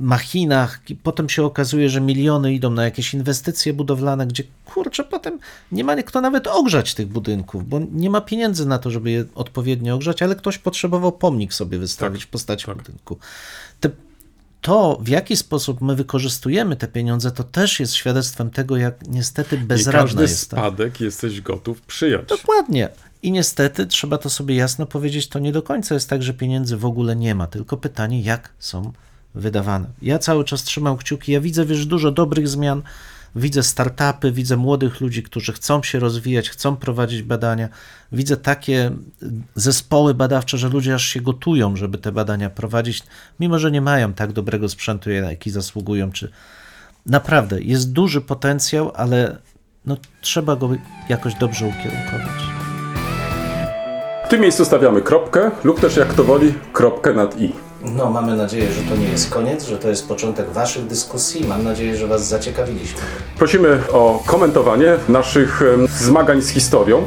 machinach 0.00 0.80
i 0.88 0.96
potem 0.96 1.28
się 1.28 1.44
okazuje, 1.44 1.90
że 1.90 2.00
miliony 2.00 2.54
idą 2.54 2.70
na 2.70 2.84
jakieś 2.84 3.14
inwestycje 3.14 3.72
budowlane, 3.72 4.26
gdzie 4.26 4.44
kurczę, 4.64 5.04
potem 5.04 5.38
nie 5.72 5.84
ma 5.84 6.02
kto 6.02 6.20
nawet 6.20 6.46
ogrzać 6.46 6.94
tych 6.94 7.08
budynków, 7.08 7.68
bo 7.68 7.80
nie 7.92 8.10
ma 8.10 8.20
pieniędzy 8.20 8.66
na 8.66 8.78
to, 8.78 8.90
żeby 8.90 9.10
je 9.10 9.24
odpowiednio 9.34 9.94
ogrzać, 9.94 10.22
ale 10.22 10.36
ktoś 10.36 10.58
potrzebował 10.58 11.12
pomnik 11.12 11.54
sobie 11.54 11.78
wystawić 11.78 12.20
Tak, 12.22 12.28
w 12.28 12.30
postaci 12.30 12.66
tak. 12.66 12.76
budynku. 12.76 13.18
Te, 13.80 13.90
to, 14.60 14.98
w 15.02 15.08
jaki 15.08 15.36
sposób 15.36 15.80
my 15.80 15.96
wykorzystujemy 15.96 16.76
te 16.76 16.88
pieniądze, 16.88 17.30
to 17.30 17.44
też 17.44 17.80
jest 17.80 17.94
świadectwem 17.94 18.50
tego, 18.50 18.76
jak 18.76 18.94
niestety 19.08 19.58
bezradna 19.58 20.00
każdy 20.00 20.22
jest 20.22 20.50
ta. 20.50 20.56
spadek 20.56 21.00
jesteś 21.00 21.40
gotów 21.40 21.80
przyjąć. 21.80 22.28
Dokładnie. 22.28 22.88
I 23.22 23.32
niestety, 23.32 23.86
trzeba 23.86 24.18
to 24.18 24.30
sobie 24.30 24.54
jasno 24.54 24.86
powiedzieć, 24.86 25.28
to 25.28 25.38
nie 25.38 25.52
do 25.52 25.62
końca 25.62 25.94
jest 25.94 26.08
tak, 26.10 26.22
że 26.22 26.34
pieniędzy 26.34 26.76
w 26.76 26.84
ogóle 26.84 27.16
nie 27.16 27.34
ma, 27.34 27.46
tylko 27.46 27.76
pytanie, 27.76 28.20
jak 28.22 28.48
są 28.58 28.92
wydawane. 29.34 29.86
Ja 30.02 30.18
cały 30.18 30.44
czas 30.44 30.62
trzymam 30.62 30.96
kciuki, 30.96 31.32
ja 31.32 31.40
widzę, 31.40 31.64
wiesz, 31.64 31.86
dużo 31.86 32.10
dobrych 32.10 32.48
zmian, 32.48 32.82
widzę 33.36 33.62
startupy, 33.62 34.32
widzę 34.32 34.56
młodych 34.56 35.00
ludzi, 35.00 35.22
którzy 35.22 35.52
chcą 35.52 35.82
się 35.82 35.98
rozwijać, 35.98 36.50
chcą 36.50 36.76
prowadzić 36.76 37.22
badania, 37.22 37.68
widzę 38.12 38.36
takie 38.36 38.90
zespoły 39.54 40.14
badawcze, 40.14 40.58
że 40.58 40.68
ludzie 40.68 40.94
aż 40.94 41.04
się 41.04 41.20
gotują, 41.20 41.76
żeby 41.76 41.98
te 41.98 42.12
badania 42.12 42.50
prowadzić, 42.50 43.02
mimo 43.40 43.58
że 43.58 43.70
nie 43.70 43.80
mają 43.80 44.12
tak 44.12 44.32
dobrego 44.32 44.68
sprzętu, 44.68 45.10
jaki 45.10 45.50
zasługują, 45.50 46.12
czy 46.12 46.30
naprawdę 47.06 47.60
jest 47.60 47.92
duży 47.92 48.20
potencjał, 48.20 48.92
ale 48.94 49.38
no, 49.86 49.96
trzeba 50.20 50.56
go 50.56 50.70
jakoś 51.08 51.34
dobrze 51.34 51.66
ukierunkować. 51.66 52.42
W 54.26 54.28
tym 54.28 54.40
miejscu 54.40 54.64
stawiamy 54.64 55.02
kropkę 55.02 55.50
lub 55.64 55.80
też 55.80 55.96
jak 55.96 56.08
kto 56.08 56.24
woli 56.24 56.54
kropkę 56.72 57.14
nad 57.14 57.40
i. 57.40 57.69
No, 57.84 58.10
mamy 58.10 58.36
nadzieję, 58.36 58.72
że 58.72 58.82
to 58.82 58.96
nie 58.96 59.08
jest 59.08 59.30
koniec, 59.30 59.64
że 59.66 59.78
to 59.78 59.88
jest 59.88 60.08
początek 60.08 60.50
Waszych 60.50 60.86
dyskusji. 60.86 61.46
Mam 61.46 61.64
nadzieję, 61.64 61.96
że 61.96 62.06
Was 62.06 62.28
zaciekawiliśmy. 62.28 63.00
Prosimy 63.38 63.78
o 63.92 64.22
komentowanie 64.26 64.96
naszych 65.08 65.62
zmagań 65.98 66.42
z 66.42 66.48
historią. 66.48 67.02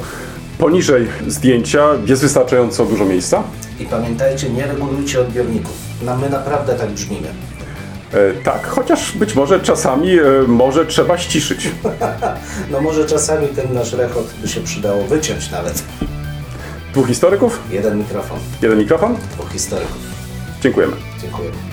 Poniżej 0.57 1.07
zdjęcia 1.27 1.87
jest 2.05 2.21
wystarczająco 2.21 2.85
dużo 2.85 3.05
miejsca. 3.05 3.43
I 3.79 3.85
pamiętajcie, 3.85 4.49
nie 4.49 4.67
regulujcie 4.67 5.21
odbiorników. 5.21 5.73
No, 6.05 6.17
my 6.17 6.29
naprawdę 6.29 6.75
tak 6.75 6.89
brzmimy. 6.91 7.27
E, 8.13 8.33
tak, 8.43 8.67
chociaż 8.67 9.11
być 9.17 9.35
może 9.35 9.59
czasami 9.59 10.19
e, 10.19 10.23
może 10.47 10.85
trzeba 10.85 11.17
ściszyć. 11.17 11.67
No 12.71 12.81
może 12.81 13.05
czasami 13.05 13.47
ten 13.47 13.73
nasz 13.73 13.93
rechot 13.93 14.25
by 14.41 14.47
się 14.47 14.61
przydało 14.61 15.03
wyciąć 15.03 15.51
nawet. 15.51 15.83
Dwóch 16.93 17.07
historyków, 17.07 17.59
Jeden 17.71 17.97
mikrofon, 17.97 18.39
jeden 18.61 18.79
mikrofon. 18.79 19.15
dwóch 19.33 19.51
historyków. 19.51 20.12
Dziękujemy. 20.63 20.95
Dziękuję. 21.21 21.72